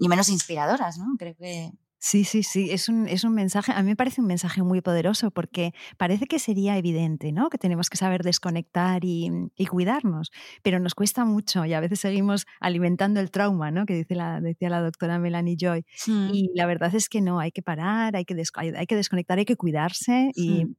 y 0.02 0.10
menos 0.10 0.30
inspiradoras, 0.30 0.97
¿no? 0.97 1.16
Creo 1.18 1.36
que... 1.36 1.72
Sí, 1.99 2.24
sí, 2.24 2.41
sí, 2.41 2.72
es 2.72 2.89
un, 2.89 3.08
es 3.08 3.24
un 3.24 3.36
mensaje, 3.36 3.72
a 3.72 3.84
mí 3.84 3.89
me 3.89 3.95
parece 3.95 4.22
un 4.22 4.26
mensaje 4.26 4.64
muy 4.64 4.82
poderoso 4.82 5.30
porque 5.30 5.76
parece 5.97 6.26
que 6.26 6.39
sería 6.39 6.76
evidente, 6.76 7.32
¿no? 7.32 7.52
Que 7.52 7.60
tenemos 7.60 7.91
que 7.91 7.97
saber 7.97 8.24
desconectar 8.24 9.06
y, 9.06 9.30
y 9.56 9.68
cuidarnos, 9.68 10.32
pero 10.64 10.80
nos 10.80 10.95
cuesta 10.95 11.24
mucho 11.24 11.64
y 11.66 11.76
a 11.76 11.80
veces 11.80 11.99
seguimos 11.99 12.47
alimentando 12.60 13.20
el 13.20 13.30
trauma, 13.30 13.70
¿no? 13.70 13.86
Que 13.86 13.93
dice 13.93 14.16
la, 14.16 14.41
decía 14.41 14.72
la 14.72 14.82
doctora 14.82 15.20
Melanie 15.20 15.58
Joy. 15.60 15.86
Y 16.08 16.49
la 16.56 16.66
verdad 16.66 16.95
es 16.95 17.08
que 17.08 17.22
no, 17.22 17.39
hay 17.39 17.52
que 17.52 17.62
parar, 17.62 18.16
hay 18.16 18.26
que, 18.26 18.34
hay 18.34 18.88
que 18.88 18.95
desconectar, 18.95 19.38
hay 19.38 19.45
que 19.45 19.56
cuidarse 19.56 20.32
y... 20.34 20.66
Hmm. 20.66 20.76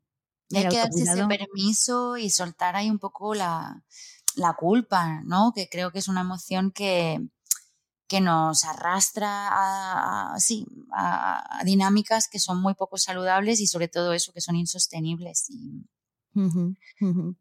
hay 0.57 0.67
que 0.67 0.77
darse 0.79 1.03
ese 1.05 1.25
permiso 1.29 2.17
y 2.17 2.31
soltar 2.31 2.75
ahí 2.75 2.91
un 2.91 2.99
poco 2.99 3.37
la, 3.37 3.85
la 4.35 4.55
culpa, 4.55 5.23
¿no? 5.25 5.53
Que 5.55 5.69
creo 5.69 5.93
que 5.93 6.01
es 6.01 6.09
una 6.09 6.23
emoción 6.23 6.73
que, 6.73 7.21
que 8.13 8.21
nos 8.21 8.67
arrastra 8.67 9.49
a, 9.51 10.37
a, 10.95 11.65
dinámicas 11.65 12.29
que 12.29 12.39
son 12.39 12.61
muy 12.61 12.75
poco 12.75 12.99
saludables 12.99 13.59
y 13.59 13.67
sobre 13.67 13.89
todo 13.89 14.13
eso, 14.13 14.35
que 14.35 14.43
son 14.43 14.55
insostenibles. 14.55 15.49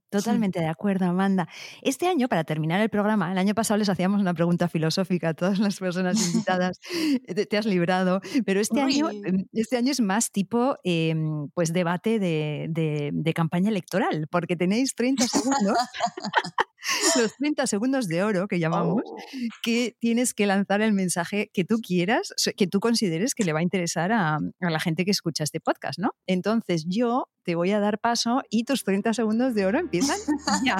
Totalmente 0.09 0.61
de 0.61 0.67
acuerdo, 0.67 1.07
Amanda. 1.07 1.49
Este 1.81 2.07
año, 2.07 2.29
para 2.29 2.45
terminar 2.45 2.79
el 2.79 2.89
programa, 2.89 3.33
el 3.33 3.37
año 3.37 3.53
pasado 3.53 3.79
les 3.79 3.89
hacíamos 3.89 4.21
una 4.21 4.33
pregunta 4.33 4.69
filosófica 4.69 5.29
a 5.29 5.33
todas 5.33 5.59
las 5.59 5.77
personas 5.77 6.25
invitadas, 6.25 6.79
te, 7.49 7.57
has 7.57 7.65
librado, 7.65 8.21
pero 8.45 8.61
este 8.61 8.79
año, 8.79 9.09
em, 9.09 9.43
este 9.51 9.75
año 9.75 9.91
es 9.91 9.99
más 9.99 10.31
tipo 10.31 10.77
em, 10.85 11.49
pues 11.53 11.73
debate 11.73 12.17
de, 12.17 12.67
de, 13.11 13.33
campaña 13.33 13.67
electoral, 13.67 14.29
porque 14.31 14.55
tenéis 14.55 14.95
30 14.95 15.27
segundos 15.27 15.77
los 17.15 17.35
30 17.35 17.67
segundos 17.67 18.07
de 18.07 18.23
oro 18.23 18.47
que 18.47 18.59
llamamos, 18.59 19.03
oh. 19.05 19.17
que 19.63 19.95
tienes 19.99 20.33
que 20.33 20.45
lanzar 20.45 20.81
el 20.81 20.93
mensaje 20.93 21.49
que 21.53 21.63
tú 21.63 21.79
quieras, 21.79 22.33
que 22.57 22.67
tú 22.67 22.79
consideres 22.79 23.35
que 23.35 23.43
le 23.43 23.53
va 23.53 23.59
a 23.59 23.63
interesar 23.63 24.11
a, 24.11 24.35
a 24.35 24.69
la 24.69 24.79
gente 24.79 25.05
que 25.05 25.11
escucha 25.11 25.43
este 25.43 25.59
podcast, 25.59 25.99
¿no? 25.99 26.11
Entonces 26.27 26.85
yo 26.87 27.27
te 27.43 27.55
voy 27.55 27.71
a 27.71 27.79
dar 27.79 27.99
paso 27.99 28.41
y 28.49 28.63
tus 28.65 28.83
30 28.83 29.13
segundos 29.13 29.55
de 29.55 29.65
oro 29.65 29.79
empiezan 29.79 30.17
ya. 30.65 30.77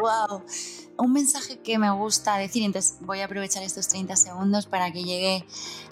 ¡Wow! 0.00 0.42
Un 0.96 1.12
mensaje 1.12 1.58
que 1.58 1.78
me 1.78 1.90
gusta 1.90 2.36
decir, 2.36 2.62
entonces 2.62 2.98
voy 3.00 3.20
a 3.20 3.24
aprovechar 3.24 3.64
estos 3.64 3.88
30 3.88 4.14
segundos 4.14 4.66
para 4.66 4.92
que 4.92 5.02
llegue 5.02 5.44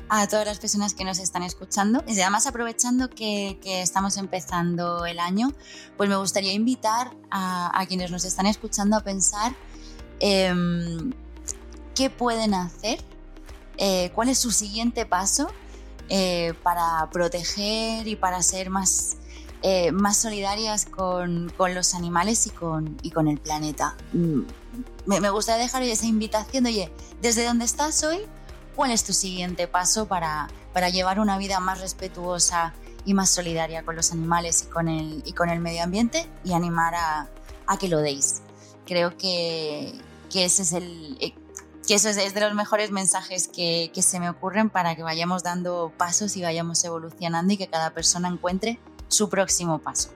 a 0.08 0.28
todas 0.28 0.46
las 0.46 0.60
personas 0.60 0.94
que 0.94 1.04
nos 1.04 1.18
están 1.18 1.42
escuchando. 1.42 2.04
Y 2.06 2.20
además, 2.20 2.46
aprovechando 2.46 3.10
que, 3.10 3.58
estamos 3.64 4.16
empezando 4.16 5.04
el 5.06 5.18
año, 5.18 5.52
pues 5.96 6.08
me 6.08 6.16
gustaría 6.16 6.52
invitar 6.52 7.16
a, 7.30 7.84
quienes 7.88 8.10
nos 8.10 8.24
están 8.24 8.46
escuchando 8.46 8.96
a 8.96 9.00
pensar 9.00 9.11
em, 10.20 11.12
qué 11.94 12.10
pueden 12.10 12.54
hacer, 12.54 13.00
eh, 13.78 14.10
cuál 14.14 14.28
es 14.28 14.38
su 14.38 14.50
siguiente 14.50 15.06
paso 15.06 15.50
eh, 16.08 16.54
para 16.62 17.08
proteger 17.10 18.06
y 18.06 18.16
para 18.16 18.42
ser 18.42 18.70
más, 18.70 19.16
eh, 19.62 19.92
más 19.92 20.16
solidarias 20.16 20.86
con, 20.86 21.52
los 21.74 21.94
animales 21.94 22.46
y 22.46 22.50
con, 22.50 22.96
y 23.02 23.10
con 23.10 23.28
el 23.28 23.38
planeta. 23.38 23.96
Mm, 24.12 24.42
me, 25.06 25.20
me 25.20 25.30
gustaría 25.30 25.62
dejar 25.62 25.82
esa 25.82 26.06
invitación 26.06 26.64
de, 26.64 26.70
oye, 26.70 26.92
desde 27.20 27.44
dónde 27.44 27.64
estás 27.64 28.02
hoy, 28.04 28.20
¿Cuál 28.74 28.90
es 28.90 29.04
tu 29.04 29.12
siguiente 29.12 29.68
paso 29.68 30.06
para, 30.06 30.48
para 30.72 30.88
llevar 30.88 31.20
una 31.20 31.36
vida 31.36 31.60
más 31.60 31.80
respetuosa 31.80 32.72
y 33.04 33.12
más 33.12 33.30
solidaria 33.30 33.84
con 33.84 33.96
los 33.96 34.12
animales 34.12 34.64
y 34.66 34.70
con 34.70 34.88
el, 34.88 35.22
y 35.26 35.32
con 35.32 35.50
el 35.50 35.60
medio 35.60 35.82
ambiente 35.82 36.26
y 36.42 36.54
animar 36.54 36.94
a, 36.94 37.28
a 37.66 37.76
que 37.76 37.88
lo 37.88 37.98
deis? 37.98 38.40
Creo 38.86 39.16
que, 39.16 39.92
que 40.30 40.44
ese 40.44 40.62
es 40.62 40.72
el... 40.72 41.16
Eh, 41.20 41.34
que 41.86 41.94
eso 41.94 42.08
es, 42.08 42.34
de 42.34 42.40
los 42.40 42.54
mejores 42.54 42.92
mensajes 42.92 43.48
que, 43.48 43.90
que 43.92 44.02
se 44.02 44.20
me 44.20 44.30
ocurren 44.30 44.70
para 44.70 44.94
que 44.94 45.02
vayamos 45.02 45.42
dando 45.42 45.92
pasos 45.96 46.36
y 46.36 46.42
vayamos 46.42 46.84
evolucionando 46.84 47.52
y 47.52 47.56
que 47.56 47.66
cada 47.66 47.90
persona 47.90 48.28
encuentre 48.28 48.78
su 49.08 49.28
próximo 49.28 49.80
paso. 49.80 50.10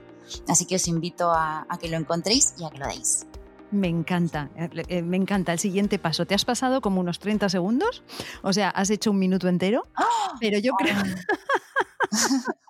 Así 0.47 0.65
que 0.65 0.75
os 0.75 0.87
invito 0.87 1.29
a, 1.31 1.65
a, 1.67 1.77
que 1.77 1.89
lo 1.89 1.97
encontréis 1.97 2.53
y 2.57 2.63
a 2.63 2.69
que 2.69 2.77
lo 2.77 2.87
deis. 2.87 3.25
Me 3.69 3.89
encanta, 3.89 4.49
eh, 4.55 4.69
eh, 4.87 5.01
me 5.01 5.17
encanta 5.17 5.51
el 5.51 5.59
siguiente 5.59 5.99
paso. 5.99 6.25
¿Te 6.25 6.35
has 6.35 6.45
pasado 6.45 6.79
como 6.79 7.01
unos 7.01 7.19
30 7.19 7.49
segundos? 7.49 8.01
O 8.43 8.53
sea, 8.53 8.69
has 8.69 8.89
hecho 8.89 9.11
un 9.11 9.19
minuto 9.19 9.49
entero, 9.49 9.85
¡Ah! 9.95 10.37
pero 10.39 10.57
yo 10.59 10.71
creo... 10.73 10.95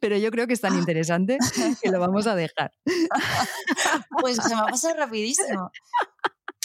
pero 0.00 0.16
yo 0.16 0.30
creo 0.30 0.46
que 0.46 0.54
es 0.54 0.60
tan 0.60 0.76
interesante 0.78 1.38
que 1.82 1.90
lo 1.90 2.00
vamos 2.00 2.26
a 2.26 2.34
dejar. 2.34 2.72
Pues 4.20 4.36
se 4.36 4.54
me 4.54 4.60
ha 4.60 4.66
pasado 4.66 4.94
rapidísimo. 4.96 5.70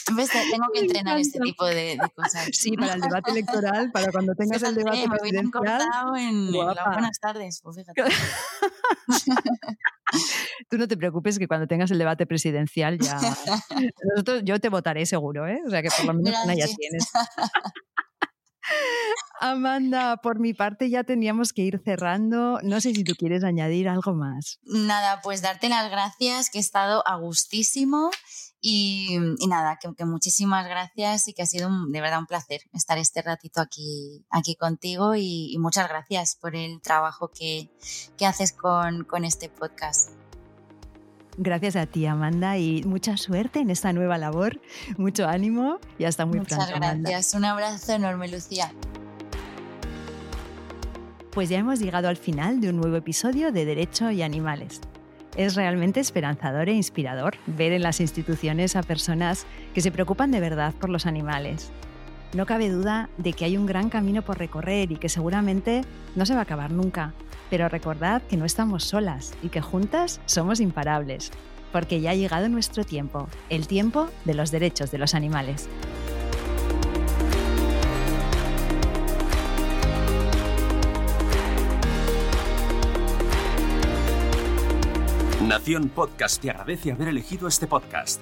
Tengo 0.06 0.68
que 0.74 0.80
entrenar 0.80 1.18
este 1.18 1.40
tipo 1.40 1.66
de, 1.66 1.98
cosas. 2.16 2.50
Sí, 2.52 2.76
para 2.76 2.94
el 2.94 3.02
debate 3.02 3.32
electoral, 3.32 3.92
para 3.92 4.12
cuando 4.12 4.34
tengas 4.36 4.62
el 4.64 4.76
debate 4.76 5.08
me 5.08 5.18
presidencial. 5.18 5.82
En, 6.18 6.52
buenas 6.52 7.20
tardes, 7.20 7.62
pues 7.64 7.78
fíjate. 7.78 8.04
Tú 10.70 10.78
no 10.78 10.88
te 10.88 10.98
preocupes 10.98 11.40
que 11.40 11.48
cuando 11.48 11.68
tengas 11.68 11.90
el 11.92 11.98
debate 11.98 12.26
presidencial 12.26 13.00
ya... 13.00 13.16
Nosotros, 14.14 14.42
yo 14.44 14.60
te 14.60 14.70
votaré 14.70 15.06
seguro, 15.06 15.48
¿eh? 15.48 15.62
O 15.66 15.70
sea 15.70 15.82
que 15.82 15.90
por 15.90 16.06
lo 16.06 16.14
menos 16.14 16.36
una 16.44 16.56
ya 16.56 16.66
tienes. 16.66 17.10
Amanda, 19.42 20.18
por 20.18 20.40
mi 20.40 20.54
parte 20.54 20.90
ya 20.92 21.04
teníamos 21.04 21.52
que 21.52 21.64
ir 21.64 21.82
cerrando. 21.84 22.60
No 22.62 22.80
sé 22.80 22.94
si 22.94 23.04
tú 23.04 23.14
quieres 23.18 23.44
añadir 23.44 23.90
algo 23.90 24.14
más. 24.14 24.60
Nada, 24.64 25.22
pues 25.22 25.42
darte 25.42 25.68
las 25.68 25.90
gracias, 25.90 26.52
que 26.52 26.60
he 26.60 26.62
estado 26.62 27.02
a 27.08 27.16
gustísimo 27.16 28.12
y, 28.62 29.18
nada, 29.48 29.80
que, 29.80 30.06
muchísimas 30.06 30.68
gracias 30.68 31.28
y 31.28 31.34
que 31.34 31.42
ha 31.42 31.48
sido 31.48 31.72
de 31.88 32.02
verdad 32.02 32.20
un 32.20 32.28
placer 32.28 32.62
estar 32.74 33.00
este 33.00 33.24
ratito 33.24 33.62
aquí, 33.62 34.24
aquí 34.30 34.56
contigo 34.56 35.16
y, 35.16 35.58
muchas 35.58 35.90
gracias 35.90 36.36
por 36.36 36.56
el 36.56 36.80
trabajo 36.80 37.30
que, 37.30 37.72
que 38.18 38.28
haces 38.28 38.54
con, 38.54 39.06
con 39.06 39.26
este 39.26 39.50
podcast. 39.50 40.12
Gracias 41.38 41.76
a 41.76 41.86
ti, 41.86 42.06
Amanda, 42.06 42.58
y 42.58 42.84
mucha 42.84 43.18
suerte 43.18 43.60
en 43.60 43.70
esta 43.70 43.94
nueva 43.94 44.18
labor. 44.18 44.60
Mucho 44.98 45.28
ánimo 45.28 45.80
y 45.98 46.04
hasta 46.04 46.26
muy 46.26 46.40
pronto. 46.40 46.56
Muchas 46.56 46.76
gracias. 46.76 47.34
Un 47.34 47.46
abrazo 47.46 47.94
enorme, 47.94 48.28
Lucía. 48.28 48.72
Pues 51.32 51.48
ya 51.48 51.60
hemos 51.60 51.80
llegado 51.80 52.10
al 52.10 52.18
final 52.18 52.60
de 52.60 52.70
un 52.70 52.78
nuevo 52.78 52.98
episodio 52.98 53.54
de 53.54 53.64
Derecho 53.64 54.12
y 54.12 54.22
Animales. 54.22 54.82
Es 55.38 55.56
realmente 55.56 56.02
esperanzador 56.02 56.68
e 56.68 56.74
inspirador 56.74 57.36
ver 57.48 57.72
en 57.72 57.84
las 57.84 58.02
instituciones 58.02 58.76
a 58.76 58.84
personas 58.84 59.46
que 59.74 59.80
se 59.80 59.92
preocupan 59.92 60.32
de 60.32 60.42
verdad 60.42 60.74
por 60.74 60.90
los 60.90 61.06
animales. 61.06 61.72
No 62.34 62.46
cabe 62.46 62.70
duda 62.70 63.10
de 63.18 63.34
que 63.34 63.44
hay 63.44 63.58
un 63.58 63.66
gran 63.66 63.90
camino 63.90 64.22
por 64.22 64.40
recorrer 64.40 64.90
y 64.92 64.96
que 64.96 65.10
seguramente 65.10 65.84
no 66.16 66.26
se 66.26 66.34
va 66.34 66.40
a 66.40 66.44
acabar 66.44 66.72
nunca. 66.72 67.14
Pero 67.50 67.68
recordad 67.68 68.22
que 68.22 68.38
no 68.38 68.46
estamos 68.46 68.86
solas 68.86 69.34
y 69.44 69.50
que 69.50 69.60
juntas 69.60 70.22
somos 70.26 70.62
imparables, 70.62 71.32
porque 71.74 72.00
ya 72.00 72.12
ha 72.12 72.16
llegado 72.16 72.48
nuestro 72.48 72.86
tiempo, 72.86 73.28
el 73.50 73.68
tiempo 73.68 74.08
de 74.24 74.34
los 74.34 74.50
derechos 74.50 74.92
de 74.92 74.98
los 74.98 75.14
animales. 75.14 75.68
Nación 85.46 85.90
Podcast 85.90 86.42
te 86.42 86.50
agradece 86.50 86.94
haber 86.94 87.10
elegido 87.10 87.50
este 87.50 87.68
podcast. 87.68 88.22